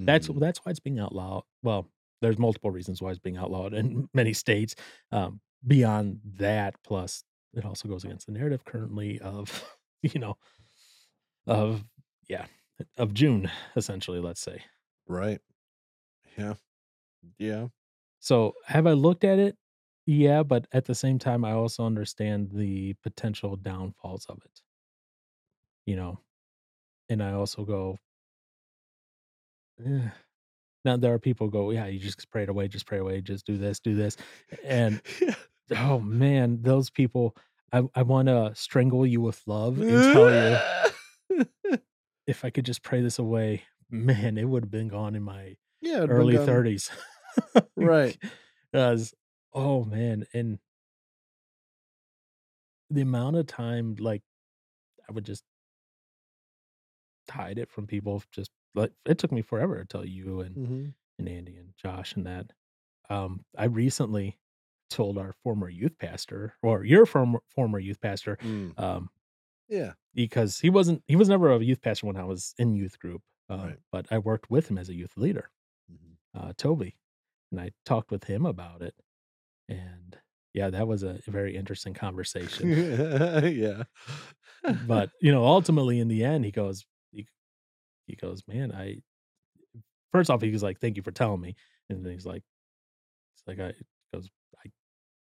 That's 0.06 0.28
Mhm. 0.28 0.38
that's 0.38 0.60
why 0.60 0.70
it's 0.70 0.80
being 0.80 1.00
outlawed. 1.00 1.44
Well, 1.62 1.90
there's 2.22 2.38
multiple 2.38 2.70
reasons 2.70 3.02
why 3.02 3.10
it's 3.10 3.20
being 3.20 3.38
outlawed 3.38 3.74
in 3.74 4.08
many 4.14 4.32
states. 4.34 4.74
Um, 5.12 5.40
beyond 5.66 6.20
that, 6.24 6.82
plus 6.84 7.24
it 7.54 7.64
also 7.66 7.88
goes 7.88 8.04
against 8.04 8.26
the 8.26 8.32
narrative 8.32 8.64
currently 8.64 9.20
of, 9.20 9.76
you 10.02 10.20
know, 10.20 10.38
of 11.46 11.84
yeah, 12.28 12.46
of 12.98 13.14
June, 13.14 13.50
essentially, 13.76 14.20
let's 14.20 14.40
say. 14.40 14.64
Right. 15.06 15.40
Yeah. 16.36 16.54
Yeah. 17.38 17.68
So 18.20 18.54
have 18.66 18.86
I 18.86 18.92
looked 18.92 19.24
at 19.24 19.38
it? 19.38 19.56
Yeah, 20.06 20.42
but 20.42 20.66
at 20.72 20.84
the 20.86 20.94
same 20.94 21.18
time, 21.18 21.44
I 21.44 21.52
also 21.52 21.84
understand 21.84 22.50
the 22.52 22.94
potential 23.02 23.56
downfalls 23.56 24.26
of 24.26 24.42
it. 24.44 24.60
You 25.86 25.96
know, 25.96 26.20
and 27.08 27.22
I 27.22 27.32
also 27.32 27.64
go, 27.64 27.98
"Eh." 29.84 30.10
Now 30.84 30.96
there 30.98 31.14
are 31.14 31.18
people 31.20 31.48
go, 31.50 31.70
"Yeah, 31.72 31.86
you 31.86 31.98
just 32.00 32.30
pray 32.30 32.44
it 32.44 32.50
away, 32.50 32.68
just 32.68 32.86
pray 32.86 32.98
away, 32.98 33.20
just 33.22 33.46
do 33.46 33.58
this, 33.58 33.80
do 33.80 33.94
this." 33.96 34.16
And 34.64 35.02
Yeah. 35.68 35.84
oh 35.84 36.00
man, 36.00 36.62
those 36.62 36.90
people, 36.90 37.36
I 37.72 37.84
I 37.94 38.02
wanna 38.04 38.54
strangle 38.56 39.06
you 39.06 39.20
with 39.22 39.42
love 39.46 39.84
and 39.88 40.04
tell 40.04 40.32
you 40.32 40.62
if 42.26 42.44
I 42.44 42.50
could 42.50 42.64
just 42.66 42.82
pray 42.82 43.00
this 43.02 43.18
away, 43.18 43.64
man, 43.90 44.38
it 44.38 44.44
would 44.44 44.64
have 44.64 44.70
been 44.70 44.88
gone 44.88 45.14
in 45.14 45.22
my 45.22 45.56
Yeah, 45.80 46.06
early 46.08 46.36
gone 46.36 46.38
30s. 46.38 46.90
Right. 47.76 48.18
'Cause, 48.72 49.14
oh 49.54 49.84
man, 49.84 50.26
and 50.34 50.58
the 52.90 53.00
amount 53.02 53.36
of 53.36 53.46
time, 53.46 53.94
like, 53.96 54.22
I 55.08 55.12
would 55.12 55.24
just 55.26 55.44
hide 57.30 57.58
it 57.58 57.70
from 57.70 57.86
people, 57.86 58.22
just 58.30 58.50
like 58.74 58.92
it 59.06 59.18
took 59.18 59.32
me 59.32 59.42
forever 59.42 59.78
to 59.78 59.84
tell 59.84 60.04
you 60.04 60.40
and 60.40 60.56
Mhm. 60.56 60.94
and 61.18 61.28
Andy 61.28 61.56
and 61.56 61.74
Josh 61.76 62.14
and 62.16 62.26
that. 62.26 62.52
Um, 63.10 63.44
I 63.58 63.66
recently 63.66 64.38
told 64.90 65.18
our 65.18 65.34
former 65.44 65.68
youth 65.70 65.98
pastor 65.98 66.54
or 66.62 66.84
your 66.84 67.06
former 67.06 67.40
former 67.54 67.78
youth 67.80 68.00
pastor, 68.00 68.38
Mm. 68.42 68.74
um, 68.78 69.10
Yeah. 69.68 69.94
Because 70.14 70.60
he 70.60 70.70
wasn't 70.70 71.02
he 71.08 71.16
was 71.16 71.28
never 71.28 71.52
a 71.52 71.60
youth 71.60 71.82
pastor 71.82 72.06
when 72.06 72.16
I 72.16 72.24
was 72.24 72.54
in 72.58 72.74
youth 72.74 72.98
group, 73.00 73.22
um, 73.48 73.60
Right. 73.62 73.78
but 73.92 74.06
I 74.12 74.18
worked 74.18 74.50
with 74.50 74.68
him 74.70 74.78
as 74.78 74.88
a 74.88 74.94
youth 74.94 75.16
leader, 75.16 75.50
Mhm. 75.88 76.16
uh, 76.34 76.52
Toby, 76.56 76.98
and 77.52 77.60
I 77.60 77.72
talked 77.86 78.10
with 78.12 78.24
him 78.24 78.46
about 78.46 78.82
it, 78.82 78.94
and 79.68 80.18
yeah, 80.54 80.70
that 80.70 80.88
was 80.88 81.02
a 81.04 81.20
very 81.28 81.56
interesting 81.56 81.94
conversation. 81.94 82.74
Yeah. 83.44 83.84
But, 84.70 85.10
you 85.20 85.32
know, 85.32 85.44
ultimately 85.44 86.00
in 86.00 86.08
the 86.08 86.24
end, 86.24 86.44
he 86.44 86.50
goes 86.50 86.86
he 87.12 87.26
he 88.06 88.16
goes, 88.16 88.42
"Man, 88.48 88.72
I" 88.72 89.02
first 90.12 90.30
off, 90.30 90.42
he 90.42 90.50
was 90.50 90.62
like, 90.62 90.80
"Thank 90.80 90.96
you 90.96 91.02
for 91.02 91.10
telling 91.12 91.40
me," 91.40 91.56
and 91.88 92.04
then 92.04 92.12
he's 92.12 92.26
like 92.26 92.42
it's 93.36 93.44
like, 93.46 93.60
I 93.60 93.74
goes, 94.14 94.30
"I 94.64 94.70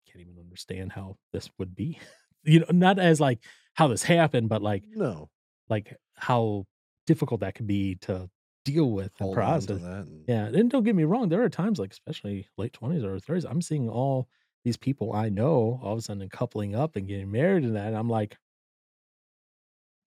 can't 0.07 0.23
even 0.23 0.39
understand 0.41 0.93
how 0.93 1.19
this 1.33 1.51
would 1.59 1.75
be." 1.77 2.01
You 2.45 2.61
know, 2.61 2.67
not 2.73 2.99
as 2.99 3.21
like 3.21 3.45
how 3.77 3.89
this 3.89 4.03
happened, 4.05 4.49
but 4.49 4.63
like 4.63 4.85
No. 4.85 5.31
like 5.71 5.97
how 6.17 6.67
difficult 7.07 7.41
that 7.41 7.55
could 7.57 7.67
be 7.67 7.97
to 7.97 8.31
deal 8.65 8.93
with 8.93 9.13
Hold 9.21 9.45
on 9.45 9.67
process. 9.67 9.81
that 9.81 10.07
and 10.07 10.29
Yeah, 10.29 10.47
and 10.47 10.71
don't 10.71 10.85
get 10.85 10.97
me 10.97 11.05
wrong, 11.05 11.29
there 11.31 11.43
are 11.45 11.49
times, 11.51 11.79
like, 11.81 11.93
especially 11.93 12.49
late 12.59 12.73
20s 12.75 13.05
or 13.05 13.19
30s, 13.19 13.47
I'm 13.51 13.63
seeing 13.63 13.89
all 13.91 14.29
these 14.65 14.77
people 14.79 15.13
I 15.15 15.29
know 15.31 15.81
all 15.83 15.93
of 15.95 15.99
a 16.01 16.03
sudden 16.03 16.29
coupling 16.31 16.75
up 16.77 16.97
and 16.97 17.09
getting 17.09 17.31
married 17.33 17.65
and 17.65 17.77
that, 17.77 17.89
and 17.89 17.97
I'm 17.97 18.09
like 18.11 18.39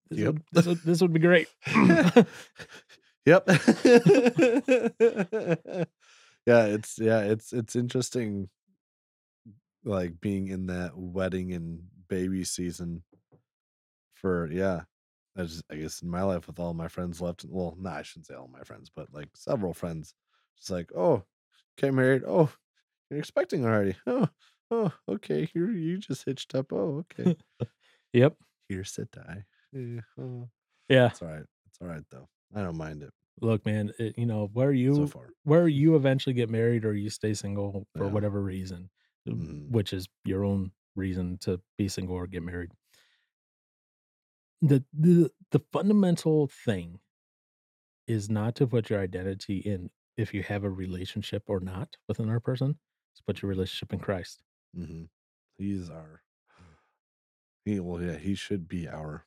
this 0.09 0.23
Yep. 0.23 0.35
would 0.35 0.43
this 0.51 0.65
would 0.67 0.83
this 0.83 1.01
would 1.01 1.13
be 1.13 1.19
great. 1.19 1.49
Yep. 3.25 3.47
Yeah, 6.47 6.65
it's 6.67 6.99
yeah, 6.99 7.21
it's 7.21 7.53
it's 7.53 7.75
interesting 7.75 8.49
like, 9.83 10.19
being 10.21 10.47
in 10.47 10.67
that 10.67 10.97
wedding 10.97 11.53
and 11.53 11.81
baby 12.07 12.43
season 12.43 13.03
for 14.25 14.51
yeah. 14.51 14.83
I 15.37 15.43
just 15.43 15.63
I 15.71 15.75
guess 15.77 16.01
in 16.01 16.09
my 16.09 16.23
life 16.23 16.47
with 16.47 16.59
all 16.59 16.73
my 16.73 16.87
friends 16.89 17.21
left 17.21 17.45
well, 17.47 17.75
no, 17.79 17.89
I 17.91 18.01
shouldn't 18.03 18.27
say 18.27 18.35
all 18.35 18.47
my 18.49 18.63
friends, 18.63 18.89
but, 18.95 19.13
like, 19.13 19.29
several 19.35 19.73
friends. 19.73 20.15
Just 20.57 20.71
like, 20.71 20.91
"Oh, 20.95 21.25
get 21.77 21.93
married. 21.93 22.23
Oh, 22.27 22.51
you're 23.09 23.19
expecting 23.19 23.65
already. 23.65 23.95
Oh, 24.07 24.29
oh, 24.71 24.93
okay. 25.09 25.49
You 25.55 25.69
you 25.71 25.97
just 25.99 26.25
hitched 26.25 26.55
up. 26.55 26.73
Oh, 26.73 26.99
okay. 26.99 27.35
Yep. 28.13 28.37
Here's 28.69 28.93
to 28.93 29.05
die." 29.05 29.45
Yeah, 29.71 30.01
oh. 30.19 30.49
Yeah. 30.89 31.11
It's 31.11 31.21
alright. 31.21 31.45
It's 31.67 31.81
alright, 31.81 32.03
though. 32.11 32.29
I 32.53 32.61
don't 32.61 32.77
mind 32.77 33.03
it 33.03 33.13
Look, 33.41 33.65
man, 33.65 33.91
it 33.99 34.17
you 34.17 34.25
know, 34.25 34.47
where 34.53 34.71
so 34.91 35.05
you 35.05 35.05
far. 35.05 35.33
where 35.43 35.67
you 35.67 35.95
eventually 35.95 36.33
get 36.33 36.49
married 36.49 36.85
or 36.85 36.93
you 36.93 37.09
stay 37.09 37.33
single 37.33 37.87
for 37.95 38.07
Yeah. 38.07 38.09
whatever 38.09 38.41
reason, 38.41 38.89
Mhm. 39.27 39.61
which 39.67 39.93
is 39.93 40.07
your 40.23 40.43
own 40.45 40.71
reason 40.95 41.37
to 41.39 41.61
be 41.77 41.87
single 41.89 42.15
or 42.15 42.27
get 42.27 42.43
married. 42.43 42.71
The 44.65 44.83
the 44.93 45.31
the 45.51 45.59
fundamental 45.71 46.47
thing 46.47 46.99
is 48.07 48.29
not 48.29 48.55
to 48.55 48.67
put 48.67 48.89
your 48.89 48.99
identity 49.01 49.57
in 49.59 49.89
if 50.17 50.33
you 50.33 50.43
have 50.43 50.63
a 50.63 50.69
relationship 50.69 51.43
or 51.47 51.59
not 51.59 51.97
with 52.07 52.19
another 52.19 52.39
person, 52.39 52.77
it's 53.11 53.21
put 53.21 53.41
your 53.41 53.49
relationship 53.49 53.91
in 53.93 53.99
Christ. 53.99 54.43
Mhm. 54.75 55.09
He's 55.57 55.89
our 55.89 56.21
he 57.65 57.79
well, 57.79 58.01
yeah, 58.01 58.17
he 58.17 58.35
should 58.35 58.67
be 58.67 58.87
our 58.87 59.25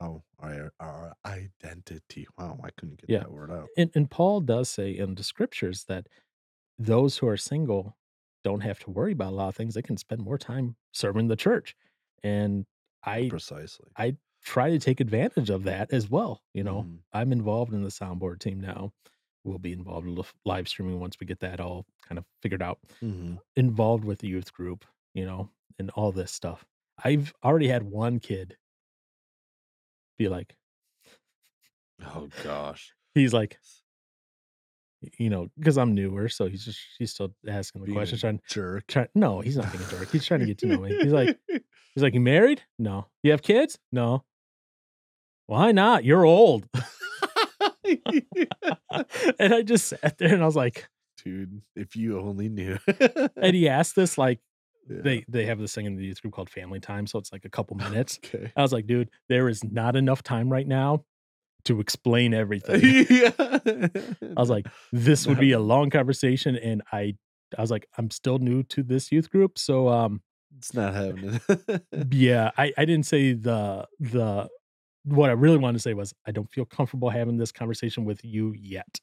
how 0.00 0.22
our 0.38 0.72
our 0.78 1.16
identity. 1.24 2.26
Wow, 2.36 2.60
I 2.62 2.70
couldn't 2.70 3.00
get 3.00 3.08
Yeah. 3.08 3.18
that 3.20 3.32
word 3.32 3.50
out. 3.50 3.68
And 3.76 3.90
and 3.94 4.10
Paul 4.10 4.40
does 4.42 4.68
say 4.68 4.96
in 4.96 5.14
the 5.14 5.22
scriptures 5.24 5.84
that 5.84 6.08
those 6.78 7.18
who 7.18 7.28
are 7.28 7.36
single 7.36 7.96
don't 8.44 8.60
have 8.62 8.80
to 8.80 8.90
worry 8.90 9.12
about 9.12 9.32
a 9.32 9.36
lot 9.36 9.48
of 9.48 9.56
things. 9.56 9.74
They 9.74 9.82
can 9.82 9.96
spend 9.96 10.22
more 10.22 10.38
time 10.38 10.76
serving 10.92 11.28
the 11.28 11.36
church. 11.36 11.76
And 12.22 12.66
I 13.04 13.30
Precisely. 13.30 13.90
I 13.96 14.16
try 14.48 14.70
to 14.70 14.78
take 14.78 15.00
advantage 15.00 15.50
of 15.50 15.64
that 15.64 15.92
as 15.92 16.08
well, 16.10 16.42
you 16.54 16.64
know. 16.64 16.82
Mhm. 16.84 16.98
I'm 17.12 17.32
involved 17.32 17.72
in 17.74 17.82
the 17.82 17.90
soundboard 17.90 18.38
team 18.40 18.60
now. 18.60 18.92
We'll 19.44 19.58
be 19.58 19.72
involved 19.72 20.06
in 20.08 20.14
the 20.14 20.24
live 20.44 20.68
streaming 20.68 21.00
once 21.00 21.18
we 21.20 21.26
get 21.26 21.40
that 21.40 21.60
all 21.60 21.86
kind 22.08 22.18
of 22.18 22.24
figured 22.42 22.62
out. 22.62 22.78
Mhm. 23.02 23.38
Involved 23.56 24.04
with 24.04 24.20
the 24.20 24.28
youth 24.28 24.52
group, 24.52 24.84
you 25.14 25.24
know, 25.26 25.50
and 25.78 25.90
all 25.90 26.12
this 26.12 26.32
stuff. 26.32 26.64
I've 27.04 27.32
already 27.44 27.68
had 27.68 27.82
one 27.84 28.20
kid 28.20 28.56
be 30.18 30.28
like 30.28 30.56
Oh 32.00 32.28
gosh. 32.42 32.92
he's 33.14 33.32
like 33.32 33.58
you 35.18 35.30
know, 35.30 35.48
because 35.56 35.78
I'm 35.78 35.94
newer, 35.94 36.28
so 36.28 36.48
he's 36.48 36.64
just 36.64 36.80
he's 36.98 37.12
still 37.12 37.32
asking 37.46 37.82
the 37.82 37.86
Being 37.86 37.96
questions, 37.96 38.20
trying 38.20 38.40
jerk. 38.48 38.86
try 38.88 39.06
no, 39.14 39.40
he's 39.40 39.56
not 39.56 39.70
being 39.70 39.84
a 39.84 39.88
jerk. 39.88 40.10
He's 40.10 40.24
trying 40.26 40.40
to 40.40 40.46
get 40.46 40.58
to 40.58 40.66
know 40.66 40.80
me. 40.80 40.96
He's 40.96 41.12
like 41.12 41.38
he's 41.94 42.02
like, 42.02 42.14
"You 42.14 42.20
married? 42.20 42.62
No. 42.80 43.06
You 43.22 43.30
have 43.30 43.42
kids? 43.42 43.78
No. 43.92 44.24
Why 45.48 45.72
not? 45.72 46.04
You're 46.04 46.24
old." 46.24 46.68
And 49.38 49.54
I 49.54 49.62
just 49.62 49.88
sat 49.88 50.18
there 50.18 50.32
and 50.32 50.42
I 50.42 50.46
was 50.46 50.56
like 50.56 50.88
Dude, 51.24 51.62
if 51.74 51.96
you 51.96 52.20
only 52.20 52.48
knew. 52.48 52.78
and 53.36 53.54
he 53.56 53.68
asked 53.68 53.96
this, 53.96 54.16
like, 54.16 54.38
Yeah. 54.88 55.00
they 55.02 55.24
they 55.28 55.46
have 55.46 55.58
this 55.58 55.74
thing 55.74 55.84
in 55.86 55.96
the 55.96 56.04
youth 56.04 56.22
group 56.22 56.32
called 56.34 56.48
Family 56.48 56.78
Time, 56.80 57.06
so 57.08 57.18
it's 57.18 57.32
like 57.32 57.44
a 57.44 57.50
couple 57.50 57.76
minutes. 57.76 58.20
Okay. 58.24 58.52
I 58.56 58.62
was 58.62 58.72
like, 58.72 58.86
"Dude, 58.86 59.10
there 59.28 59.48
is 59.48 59.64
not 59.64 59.96
enough 59.96 60.22
time 60.22 60.48
right 60.48 60.66
now 60.66 61.04
to 61.64 61.80
explain 61.80 62.34
everything." 62.34 62.80
yeah. 63.10 63.32
I 63.38 64.40
was 64.40 64.48
like, 64.50 64.66
"This 64.92 65.26
would 65.26 65.40
be 65.40 65.52
a 65.52 65.58
long 65.60 65.90
conversation," 65.90 66.54
and 66.56 66.82
I 66.92 67.16
I 67.56 67.60
was 67.62 67.70
like, 67.72 67.86
"I'm 67.98 68.10
still 68.10 68.38
new 68.38 68.62
to 68.64 68.82
this 68.84 69.10
youth 69.10 69.28
group, 69.30 69.58
so, 69.58 69.88
um, 69.88 70.22
it's 70.56 70.72
not 70.72 70.94
happening. 70.94 71.40
yeah, 72.12 72.52
I 72.56 72.72
I 72.78 72.84
didn't 72.84 73.06
say 73.06 73.32
the 73.32 73.86
the 73.98 74.48
what 75.08 75.30
I 75.30 75.34
really 75.34 75.58
wanted 75.58 75.78
to 75.78 75.82
say 75.82 75.94
was, 75.94 76.14
I 76.26 76.32
don't 76.32 76.50
feel 76.50 76.64
comfortable 76.64 77.10
having 77.10 77.38
this 77.38 77.52
conversation 77.52 78.04
with 78.04 78.24
you 78.24 78.54
yet, 78.54 79.00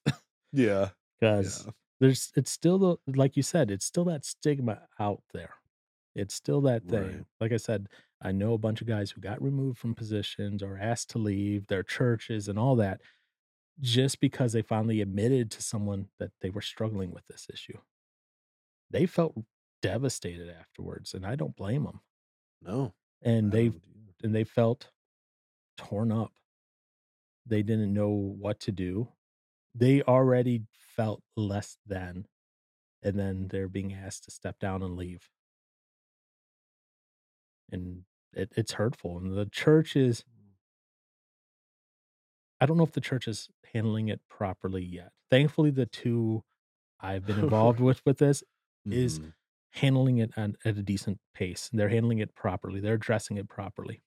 yeah. 0.52 0.92
'cause 1.22 1.66
Yeah. 1.66 1.72
there's 2.00 2.32
it's 2.36 2.52
still 2.52 2.78
the 2.80 2.98
like 3.16 3.38
you 3.38 3.44
said, 3.44 3.72
it's 3.72 3.86
still 3.86 4.06
that 4.06 4.26
stigma 4.26 4.88
out 5.00 5.24
there. 5.34 5.56
It's 6.16 6.34
still 6.36 6.62
that 6.62 6.88
thing. 6.88 7.12
Right. 7.12 7.26
Like 7.42 7.52
I 7.52 7.58
said, 7.58 7.90
I 8.22 8.32
know 8.32 8.54
a 8.54 8.58
bunch 8.58 8.82
of 8.82 8.88
guys 8.88 9.12
who 9.12 9.22
got 9.22 9.42
removed 9.42 9.78
from 9.80 9.96
positions 9.96 10.64
or 10.64 10.78
asked 10.78 11.10
to 11.12 11.20
leave 11.20 11.68
their 11.68 11.84
churches 11.84 12.48
and 12.50 12.58
all 12.60 12.76
that 12.78 13.02
just 13.82 14.20
because 14.22 14.54
they 14.54 14.62
finally 14.64 15.02
admitted 15.02 15.52
to 15.52 15.64
someone 15.64 16.10
that 16.20 16.32
they 16.42 16.50
were 16.52 16.62
struggling 16.62 17.12
with 17.14 17.26
this 17.28 17.48
issue. 17.54 17.80
They 18.90 19.06
felt 19.06 19.36
devastated 19.82 20.50
afterwards, 20.50 21.14
and 21.14 21.26
I 21.26 21.36
don't 21.36 21.56
blame 21.56 21.84
them. 21.84 22.02
No. 22.62 22.96
And 23.22 23.52
they 23.52 23.72
and 24.24 24.34
they 24.36 24.44
felt 24.44 24.92
torn 25.78 26.12
up. 26.12 26.34
They 27.46 27.64
didn't 27.64 27.94
know 27.94 28.10
what 28.10 28.60
to 28.62 28.72
do. 28.72 29.14
They 29.76 30.02
already 30.04 30.66
felt 30.74 31.24
less 31.36 31.78
than, 31.86 32.28
and 33.04 33.20
then 33.20 33.50
they're 33.50 33.70
being 33.70 33.94
asked 33.94 34.26
to 34.26 34.32
step 34.32 34.60
down 34.60 34.84
and 34.84 34.98
leave. 34.98 35.30
And 37.72 38.06
it, 38.34 38.54
it's 38.56 38.74
hurtful. 38.74 39.18
And 39.18 39.34
the 39.36 39.46
church 39.48 39.96
is, 39.96 40.24
I 42.62 42.66
don't 42.66 42.78
know 42.78 42.84
if 42.84 42.94
the 42.94 43.02
church 43.02 43.28
is 43.28 43.50
handling 43.74 44.08
it 44.08 44.22
properly 44.30 44.84
yet. 44.84 45.12
Thankfully, 45.30 45.72
the 45.72 45.86
two 45.86 46.44
I've 47.02 47.26
been 47.26 47.40
involved 47.40 47.80
with 47.82 48.06
with 48.06 48.20
this 48.20 48.44
is 48.92 49.20
Mhm. 49.20 49.34
handling 49.74 50.20
it 50.20 50.32
at, 50.38 50.52
at 50.66 50.78
a 50.80 50.84
decent 50.84 51.22
pace. 51.36 51.70
They're 51.74 51.90
handling 51.90 52.20
it 52.20 52.36
properly. 52.36 52.82
They're 52.82 52.96
addressing 52.96 53.38
it 53.38 53.50
properly. 53.50 54.05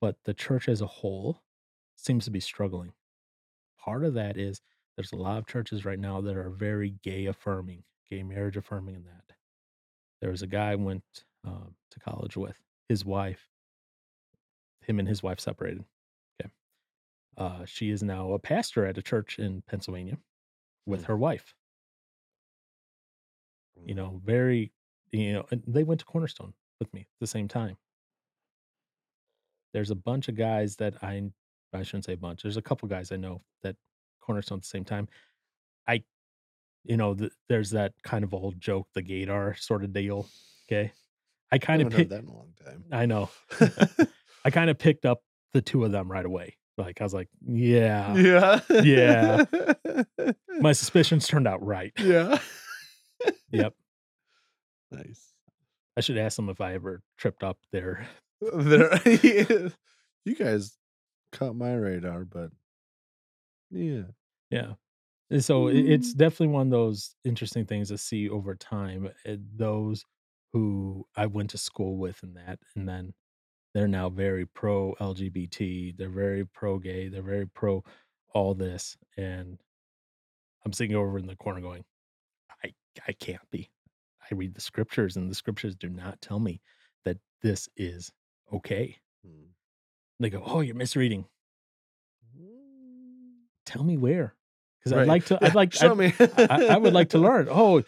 But 0.00 0.16
the 0.24 0.34
church 0.34 0.68
as 0.68 0.80
a 0.82 0.86
whole 0.86 1.42
seems 1.96 2.24
to 2.26 2.30
be 2.30 2.40
struggling. 2.40 2.92
Part 3.78 4.04
of 4.04 4.14
that 4.14 4.36
is 4.36 4.62
there's 4.96 5.12
a 5.12 5.16
lot 5.16 5.38
of 5.38 5.46
churches 5.46 5.84
right 5.84 5.98
now 5.98 6.20
that 6.22 6.36
are 6.36 6.50
very 6.50 6.90
gay 7.02 7.26
affirming, 7.26 7.84
gay 8.10 8.22
marriage 8.22 8.56
affirming, 8.56 8.96
and 8.96 9.06
that. 9.06 9.32
There 10.20 10.30
was 10.30 10.42
a 10.42 10.46
guy 10.46 10.72
I 10.72 10.76
went 10.76 11.24
um, 11.44 11.76
to 11.90 12.00
college 12.00 12.36
with, 12.36 12.62
his 12.88 13.04
wife, 13.04 13.50
him 14.80 14.98
and 14.98 15.08
his 15.08 15.22
wife 15.22 15.40
separated. 15.40 15.84
Okay. 16.40 16.50
Uh, 17.36 17.64
she 17.64 17.90
is 17.90 18.02
now 18.02 18.32
a 18.32 18.38
pastor 18.38 18.86
at 18.86 18.98
a 18.98 19.02
church 19.02 19.38
in 19.38 19.62
Pennsylvania 19.62 20.18
with 20.86 21.02
Hmm. 21.02 21.06
her 21.06 21.16
wife. 21.16 21.54
You 23.76 23.94
know, 23.94 24.20
very, 24.24 24.72
you 25.12 25.32
know, 25.32 25.46
and 25.50 25.62
they 25.66 25.84
went 25.84 26.00
to 26.00 26.06
Cornerstone 26.06 26.54
with 26.78 26.92
me 26.94 27.02
at 27.02 27.20
the 27.20 27.26
same 27.26 27.48
time. 27.48 27.76
There's 29.74 29.90
a 29.90 29.94
bunch 29.94 30.28
of 30.28 30.36
guys 30.36 30.76
that 30.76 30.94
I 31.02 31.30
I 31.74 31.82
shouldn't 31.82 32.06
say 32.06 32.14
a 32.14 32.16
bunch. 32.16 32.42
There's 32.42 32.56
a 32.56 32.62
couple 32.62 32.88
guys 32.88 33.12
I 33.12 33.16
know 33.16 33.42
that 33.62 33.76
Cornerstone 34.22 34.58
at 34.58 34.62
the 34.62 34.68
same 34.68 34.84
time. 34.84 35.08
I, 35.86 36.02
you 36.84 36.96
know, 36.96 37.14
th- 37.14 37.32
there's 37.48 37.70
that 37.70 37.92
kind 38.04 38.24
of 38.24 38.32
old 38.32 38.58
joke, 38.60 38.88
the 38.94 39.02
gaydar 39.02 39.58
sort 39.60 39.84
of 39.84 39.92
deal. 39.92 40.26
Okay, 40.66 40.92
I 41.52 41.56
I 41.56 41.58
kind 41.58 41.82
of 41.82 41.92
picked. 41.92 42.10
that 42.10 42.22
in 42.22 42.28
a 42.28 42.32
long 42.32 42.54
time. 42.64 42.84
I 42.90 43.04
know. 43.04 43.28
I 44.44 44.50
kind 44.50 44.70
of 44.70 44.78
picked 44.78 45.04
up 45.04 45.22
the 45.52 45.60
two 45.60 45.84
of 45.84 45.92
them 45.92 46.10
right 46.10 46.24
away. 46.24 46.56
Like 46.78 47.00
I 47.00 47.04
was 47.04 47.14
like, 47.14 47.28
yeah, 47.46 48.14
yeah. 48.16 48.60
Yeah. 48.82 49.44
my 50.60 50.72
suspicions 50.72 51.26
turned 51.26 51.46
out 51.46 51.64
right. 51.64 51.92
yeah. 51.98 52.38
Yep. 53.52 53.74
Nice. 54.90 55.32
I 55.96 56.02
should 56.02 56.18
ask 56.18 56.36
them 56.36 56.48
if 56.48 56.60
I 56.60 56.74
ever 56.74 57.02
tripped 57.18 57.42
up 57.42 57.58
there. 57.72 58.06
You 60.26 60.34
guys 60.34 60.78
caught 61.32 61.54
my 61.54 61.74
radar, 61.74 62.24
but 62.24 62.50
yeah. 63.70 64.02
Yeah. 64.50 64.74
And 65.30 65.44
so 65.44 65.68
it- 65.68 65.86
it's 65.90 66.14
definitely 66.14 66.48
one 66.48 66.68
of 66.68 66.72
those 66.72 67.16
interesting 67.24 67.66
things 67.66 67.88
to 67.88 67.98
see 67.98 68.28
over 68.28 68.54
time. 68.54 69.10
uh, 69.26 69.36
Those 69.56 70.04
who 70.52 71.06
I 71.16 71.26
went 71.26 71.50
to 71.50 71.58
school 71.58 71.96
with 71.98 72.22
and 72.22 72.36
that, 72.36 72.60
and 72.76 72.88
then 72.88 73.14
they're 73.74 73.88
now 73.88 74.10
very 74.10 74.46
pro 74.46 74.94
LGBT. 75.00 75.92
They're 75.92 76.10
very 76.10 76.46
pro 76.46 76.78
gay. 76.78 77.08
They're 77.08 77.22
very 77.22 77.46
pro 77.48 77.84
all 78.34 78.54
this. 78.54 78.96
And 79.16 79.60
I'm 80.64 80.72
sitting 80.72 80.96
over 80.96 81.18
in 81.18 81.26
the 81.26 81.36
corner 81.36 81.60
going, 81.60 81.84
I, 82.64 82.74
I 83.08 83.12
can't 83.12 83.48
be. 83.50 83.70
I 84.30 84.34
read 84.34 84.54
the 84.54 84.60
scriptures, 84.60 85.16
and 85.16 85.30
the 85.30 85.34
scriptures 85.34 85.74
do 85.76 85.88
not 85.90 86.20
tell 86.22 86.40
me 86.40 86.60
that 87.04 87.18
this 87.42 87.68
is 87.76 88.10
okay. 88.56 88.98
Hmm. 89.24 89.46
They 90.20 90.30
go, 90.30 90.42
Oh, 90.44 90.60
you're 90.60 90.74
misreading. 90.74 91.26
Tell 93.66 93.82
me 93.84 93.96
where. 93.96 94.34
Because 94.78 94.98
I'd 94.98 95.08
like 95.08 95.24
to, 95.26 95.38
I'd 95.42 95.54
like, 95.54 95.72
show 95.72 95.92
I'd, 95.92 95.96
me. 95.98 96.12
I, 96.20 96.66
I 96.70 96.76
would 96.76 96.92
like 96.92 97.10
to 97.10 97.18
learn. 97.26 97.48
Oh, 97.50 97.82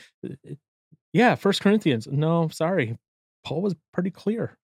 yeah, 1.13 1.35
First 1.35 1.61
Corinthians. 1.61 2.07
No, 2.07 2.49
sorry, 2.49 2.99
Paul 3.45 3.63
was 3.63 3.75
pretty 3.93 4.11
clear. 4.11 4.57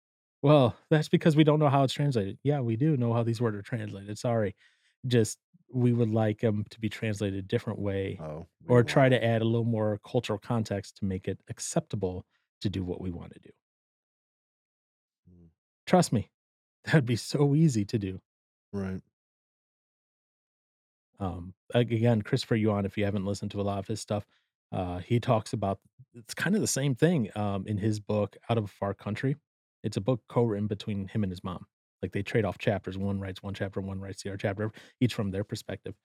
Well, 0.43 0.77
that's 0.91 1.09
because 1.09 1.37
we 1.37 1.45
don't 1.45 1.59
know 1.59 1.69
how 1.69 1.83
it's 1.83 1.93
translated. 1.93 2.39
Yeah, 2.45 2.61
we 2.61 2.77
do 2.77 2.97
know 2.97 3.13
how 3.13 3.23
these 3.25 3.41
words 3.41 3.57
are 3.57 3.63
translated. 3.63 4.17
Sorry, 4.19 4.55
just 5.07 5.39
we 5.73 5.93
would 5.93 6.11
like 6.11 6.41
them 6.41 6.65
to 6.71 6.81
be 6.81 6.89
translated 6.89 7.39
a 7.41 7.43
different 7.43 7.79
way, 7.79 8.19
Oh, 8.23 8.47
or 8.69 8.83
try 8.83 9.09
to 9.09 9.23
add 9.23 9.43
a 9.43 9.45
little 9.45 9.65
more 9.65 10.01
cultural 10.09 10.39
context 10.39 10.97
to 10.99 11.05
make 11.05 11.29
it 11.29 11.41
acceptable 11.49 12.25
to 12.63 12.71
do 12.71 12.85
what 12.85 13.01
we 13.01 13.11
want 13.11 13.33
to 13.35 13.41
do. 13.41 13.51
Trust 15.91 16.13
me, 16.13 16.31
that'd 16.85 17.05
be 17.05 17.17
so 17.17 17.57
easy 17.57 17.85
to 17.85 17.99
do. 17.99 18.21
Right. 18.73 19.01
Um, 21.19 21.53
ag- 21.75 21.93
again, 21.93 22.23
Christopher 22.23 22.55
Yuan, 22.55 22.87
if 22.87 22.97
you 22.97 23.05
haven't 23.05 23.25
listened 23.25 23.51
to 23.51 23.61
a 23.61 23.63
lot 23.63 23.81
of 23.81 23.89
his 23.89 24.01
stuff, 24.01 24.25
uh, 24.71 24.99
he 24.99 25.19
talks 25.19 25.53
about 25.53 25.81
it's 26.15 26.33
kind 26.33 26.55
of 26.55 26.61
the 26.61 26.69
same 26.69 26.95
thing 26.95 27.29
um, 27.35 27.67
in 27.67 27.77
his 27.77 27.99
book, 27.99 28.37
Out 28.49 28.57
of 28.57 28.65
a 28.67 28.69
Far 28.69 28.95
Country. 28.95 29.35
It's 29.83 29.97
a 29.97 30.01
book 30.01 30.21
co 30.29 30.45
written 30.45 30.69
between 30.69 31.09
him 31.09 31.25
and 31.25 31.33
his 31.33 31.43
mom. 31.43 31.67
Like 32.03 32.13
they 32.13 32.23
trade 32.23 32.45
off 32.45 32.57
chapters. 32.57 32.97
One 32.97 33.19
writes 33.19 33.43
one 33.43 33.55
chapter, 33.55 33.81
one 33.81 33.99
writes 33.99 34.23
the 34.23 34.31
other 34.31 34.37
chapter, 34.37 34.71
each 35.01 35.15
from 35.15 35.33
their 35.33 35.43
perspective. 35.43 35.97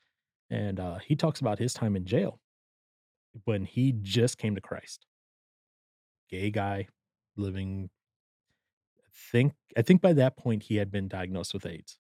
And 0.50 0.80
uh, 0.80 0.98
he 0.98 1.16
talks 1.16 1.42
about 1.42 1.60
his 1.60 1.76
time 1.76 1.96
in 1.96 2.06
jail 2.06 2.40
when 3.44 3.66
he 3.66 3.94
just 4.02 4.40
came 4.40 4.56
to 4.56 4.62
Christ. 4.62 5.06
Gay 6.32 6.50
guy 6.50 6.88
living. 7.38 7.92
Think 9.16 9.54
I 9.78 9.82
think 9.82 10.02
by 10.02 10.14
that 10.14 10.38
point 10.38 10.64
he 10.64 10.76
had 10.76 10.92
been 10.92 11.08
diagnosed 11.08 11.54
with 11.54 11.66
AIDS. 11.66 11.98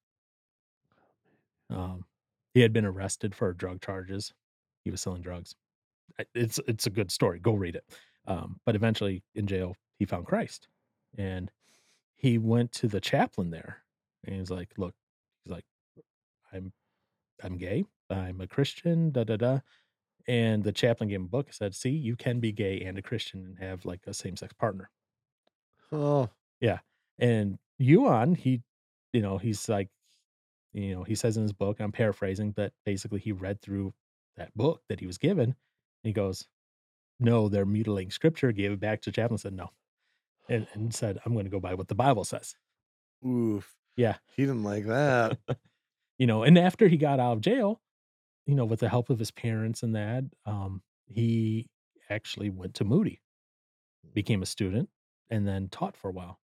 Um, 1.69 2.05
he 2.53 2.61
had 2.61 2.73
been 2.73 2.85
arrested 2.85 3.35
for 3.35 3.53
drug 3.53 3.81
charges. 3.81 4.33
He 4.83 4.91
was 4.91 5.01
selling 5.01 5.21
drugs. 5.21 5.55
It's 6.33 6.59
it's 6.67 6.87
a 6.87 6.91
good 6.91 7.11
story. 7.11 7.39
Go 7.39 7.53
read 7.53 7.75
it. 7.75 7.85
Um, 8.27 8.59
but 8.65 8.75
eventually, 8.75 9.23
in 9.33 9.47
jail, 9.47 9.75
he 9.99 10.05
found 10.05 10.25
Christ, 10.27 10.67
and 11.17 11.51
he 12.13 12.37
went 12.37 12.71
to 12.73 12.87
the 12.87 13.01
chaplain 13.01 13.51
there, 13.51 13.83
and 14.23 14.35
he's 14.35 14.51
like, 14.51 14.77
"Look, 14.77 14.95
he's 15.43 15.51
like, 15.51 15.65
I'm 16.53 16.73
I'm 17.43 17.57
gay. 17.57 17.85
I'm 18.09 18.41
a 18.41 18.47
Christian. 18.47 19.11
Da 19.11 19.23
da 19.25 19.37
da." 19.37 19.59
And 20.27 20.63
the 20.63 20.73
chaplain 20.73 21.09
gave 21.09 21.17
him 21.19 21.25
a 21.25 21.29
book. 21.29 21.47
and 21.47 21.55
said, 21.55 21.75
"See, 21.75 21.91
you 21.91 22.15
can 22.15 22.39
be 22.39 22.51
gay 22.51 22.81
and 22.81 22.97
a 22.97 23.01
Christian 23.03 23.45
and 23.45 23.59
have 23.59 23.85
like 23.85 24.07
a 24.07 24.13
same 24.13 24.37
sex 24.37 24.53
partner." 24.53 24.91
Oh, 25.91 26.29
Yeah. 26.59 26.79
And 27.19 27.57
Yuan, 27.79 28.35
he, 28.35 28.61
you 29.13 29.21
know, 29.21 29.37
he's 29.37 29.69
like, 29.69 29.89
you 30.73 30.95
know, 30.95 31.03
he 31.03 31.15
says 31.15 31.37
in 31.37 31.43
his 31.43 31.53
book, 31.53 31.79
I'm 31.79 31.91
paraphrasing, 31.91 32.51
but 32.51 32.73
basically 32.85 33.19
he 33.19 33.31
read 33.31 33.61
through 33.61 33.93
that 34.37 34.55
book 34.55 34.81
that 34.89 34.99
he 34.99 35.07
was 35.07 35.17
given. 35.17 35.45
And 35.49 35.55
he 36.03 36.11
goes, 36.13 36.47
No, 37.19 37.49
they're 37.49 37.65
mutilating 37.65 38.11
scripture, 38.11 38.51
gave 38.51 38.71
it 38.71 38.79
back 38.79 39.01
to 39.03 39.09
the 39.11 39.15
chaplain, 39.15 39.37
said 39.37 39.53
no. 39.53 39.69
And, 40.49 40.67
and 40.73 40.93
said, 40.95 41.19
I'm 41.25 41.33
going 41.33 41.45
to 41.45 41.51
go 41.51 41.59
by 41.59 41.73
what 41.75 41.87
the 41.87 41.95
Bible 41.95 42.25
says. 42.25 42.55
oof. 43.25 43.73
Yeah. 43.97 44.17
He 44.35 44.43
didn't 44.43 44.63
like 44.63 44.85
that. 44.87 45.37
You 46.17 46.27
know, 46.27 46.43
and 46.43 46.57
after 46.57 46.87
he 46.87 46.95
got 46.95 47.19
out 47.19 47.33
of 47.33 47.41
jail, 47.41 47.81
you 48.45 48.55
know, 48.55 48.63
with 48.65 48.79
the 48.79 48.87
help 48.89 49.09
of 49.09 49.19
his 49.19 49.31
parents 49.31 49.83
and 49.83 49.95
that, 49.95 50.23
um, 50.45 50.81
he 51.07 51.67
actually 52.09 52.49
went 52.49 52.75
to 52.75 52.85
Moody, 52.85 53.21
became 54.13 54.41
a 54.41 54.45
student, 54.45 54.89
and 55.29 55.45
then 55.47 55.67
taught 55.67 55.97
for 55.97 56.09
a 56.09 56.13
while. 56.13 56.39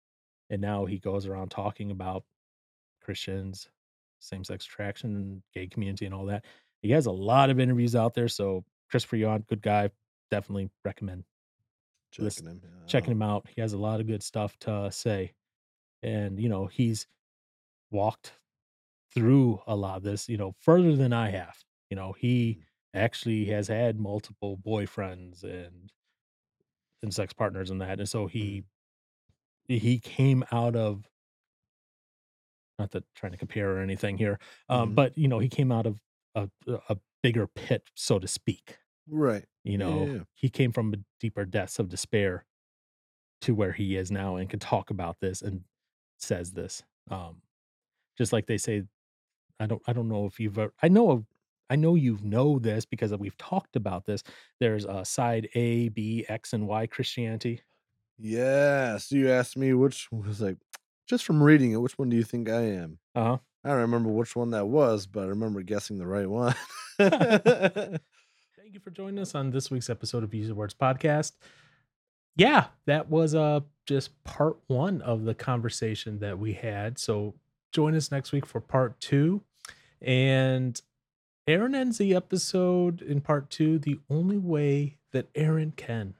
And 0.49 0.61
now 0.61 0.85
he 0.85 0.99
goes 0.99 1.25
around 1.25 1.49
talking 1.49 1.91
about 1.91 2.23
Christians, 3.01 3.67
same 4.19 4.43
sex 4.43 4.65
attraction, 4.65 5.15
and 5.15 5.41
gay 5.53 5.67
community, 5.67 6.05
and 6.05 6.15
all 6.15 6.25
that. 6.27 6.45
He 6.81 6.91
has 6.91 7.05
a 7.05 7.11
lot 7.11 7.49
of 7.49 7.59
interviews 7.59 7.95
out 7.95 8.13
there. 8.13 8.27
So 8.27 8.63
Christopher 8.89 9.17
Yuan, 9.17 9.45
good 9.47 9.61
guy, 9.61 9.89
definitely 10.31 10.69
recommend 10.85 11.23
Listen, 12.19 12.45
Checking 12.45 12.61
him. 12.61 12.87
checking 12.87 13.11
him 13.11 13.21
out. 13.21 13.47
He 13.53 13.61
has 13.61 13.73
a 13.73 13.77
lot 13.77 13.99
of 13.99 14.07
good 14.07 14.23
stuff 14.23 14.57
to 14.61 14.71
uh, 14.71 14.89
say, 14.89 15.33
and 16.01 16.39
you 16.39 16.49
know 16.49 16.65
he's 16.65 17.05
walked 17.91 18.33
through 19.13 19.61
a 19.67 19.75
lot 19.75 19.97
of 19.97 20.03
this, 20.03 20.27
you 20.27 20.37
know, 20.37 20.53
further 20.59 20.95
than 20.95 21.13
I 21.13 21.29
have. 21.29 21.55
You 21.89 21.95
know, 21.95 22.13
he 22.17 22.59
mm. 22.59 22.99
actually 22.99 23.45
has 23.45 23.67
had 23.67 23.99
multiple 23.99 24.57
boyfriends 24.57 25.43
and 25.43 25.91
and 27.03 27.13
sex 27.13 27.33
partners 27.33 27.69
and 27.69 27.81
that, 27.81 27.99
and 27.99 28.09
so 28.09 28.21
mm-hmm. 28.21 28.37
he 28.37 28.63
he 29.67 29.99
came 29.99 30.43
out 30.51 30.75
of 30.75 31.09
not 32.79 32.91
that 32.91 33.03
trying 33.15 33.31
to 33.31 33.37
compare 33.37 33.71
or 33.77 33.79
anything 33.81 34.17
here, 34.17 34.39
um, 34.69 34.91
Mhm. 34.91 34.95
but 34.95 35.17
you 35.17 35.27
know, 35.27 35.39
he 35.39 35.49
came 35.49 35.71
out 35.71 35.85
of 35.85 35.99
a, 36.35 36.49
a 36.89 36.97
bigger 37.23 37.47
pit, 37.47 37.89
so 37.95 38.19
to 38.19 38.27
speak. 38.27 38.77
Right. 39.07 39.45
You 39.63 39.77
know, 39.77 40.05
yeah, 40.05 40.13
yeah. 40.13 40.23
he 40.35 40.49
came 40.49 40.71
from 40.71 40.93
a 40.93 40.97
deeper 41.19 41.45
depths 41.45 41.79
of 41.79 41.89
despair, 41.89 42.45
to 43.41 43.53
where 43.55 43.73
he 43.73 43.95
is 43.97 44.11
now 44.11 44.35
and 44.37 44.49
can 44.49 44.59
talk 44.59 44.89
about 44.89 45.19
this 45.19 45.41
and 45.41 45.63
says 46.17 46.53
this. 46.53 46.83
Um, 47.09 47.41
just 48.17 48.33
like 48.33 48.47
they 48.47 48.57
say, 48.57 48.83
I 49.59 49.67
don't 49.67 49.81
I 49.87 49.93
don't 49.93 50.09
know 50.09 50.25
if 50.27 50.39
you've 50.39 50.57
ever, 50.59 50.73
I 50.83 50.89
know 50.89 51.11
of 51.11 51.25
I 51.69 51.75
know 51.77 51.95
you 51.95 52.17
know 52.21 52.59
this 52.59 52.85
because 52.85 53.13
we've 53.17 53.37
talked 53.37 53.75
about 53.75 54.05
this. 54.05 54.23
There's 54.59 54.85
a 54.85 55.05
side 55.05 55.49
A, 55.55 55.89
B, 55.89 56.25
X, 56.29 56.53
and 56.53 56.67
Y 56.67 56.87
Christianity. 56.87 57.61
Yeah. 58.19 58.97
So 58.97 59.15
you 59.15 59.29
asked 59.29 59.57
me 59.57 59.73
which 59.73 60.07
was 60.11 60.41
like 60.41 60.57
just 61.07 61.25
from 61.25 61.41
reading 61.41 61.71
it, 61.71 61.77
which 61.77 61.97
one 61.97 62.09
do 62.09 62.15
you 62.15 62.23
think 62.23 62.49
I 62.49 62.61
am? 62.61 62.99
Uh 63.15 63.23
huh. 63.23 63.37
I 63.63 63.69
don't 63.69 63.79
remember 63.81 64.09
which 64.09 64.35
one 64.35 64.51
that 64.51 64.67
was, 64.67 65.07
but 65.07 65.23
I 65.23 65.27
remember 65.27 65.61
guessing 65.61 65.97
the 65.97 66.07
right 66.07 66.29
one. 66.29 66.55
Thank 66.97 68.73
you 68.73 68.79
for 68.79 68.91
joining 68.91 69.19
us 69.19 69.35
on 69.35 69.51
this 69.51 69.69
week's 69.69 69.89
episode 69.89 70.23
of 70.23 70.33
Use 70.33 70.47
the 70.47 70.55
Words 70.55 70.73
Podcast. 70.73 71.33
Yeah, 72.35 72.67
that 72.85 73.09
was 73.09 73.35
uh 73.35 73.61
just 73.85 74.23
part 74.23 74.57
one 74.67 75.01
of 75.01 75.23
the 75.23 75.33
conversation 75.33 76.19
that 76.19 76.37
we 76.37 76.53
had. 76.53 76.99
So 76.99 77.33
join 77.71 77.95
us 77.95 78.11
next 78.11 78.31
week 78.31 78.45
for 78.45 78.61
part 78.61 78.99
two. 78.99 79.41
And 80.01 80.79
Aaron 81.47 81.73
ends 81.73 81.97
the 81.97 82.15
episode 82.15 83.01
in 83.01 83.21
part 83.21 83.49
two 83.49 83.79
the 83.79 83.99
only 84.09 84.37
way 84.37 84.97
that 85.13 85.27
Aaron 85.33 85.71
can. 85.75 86.13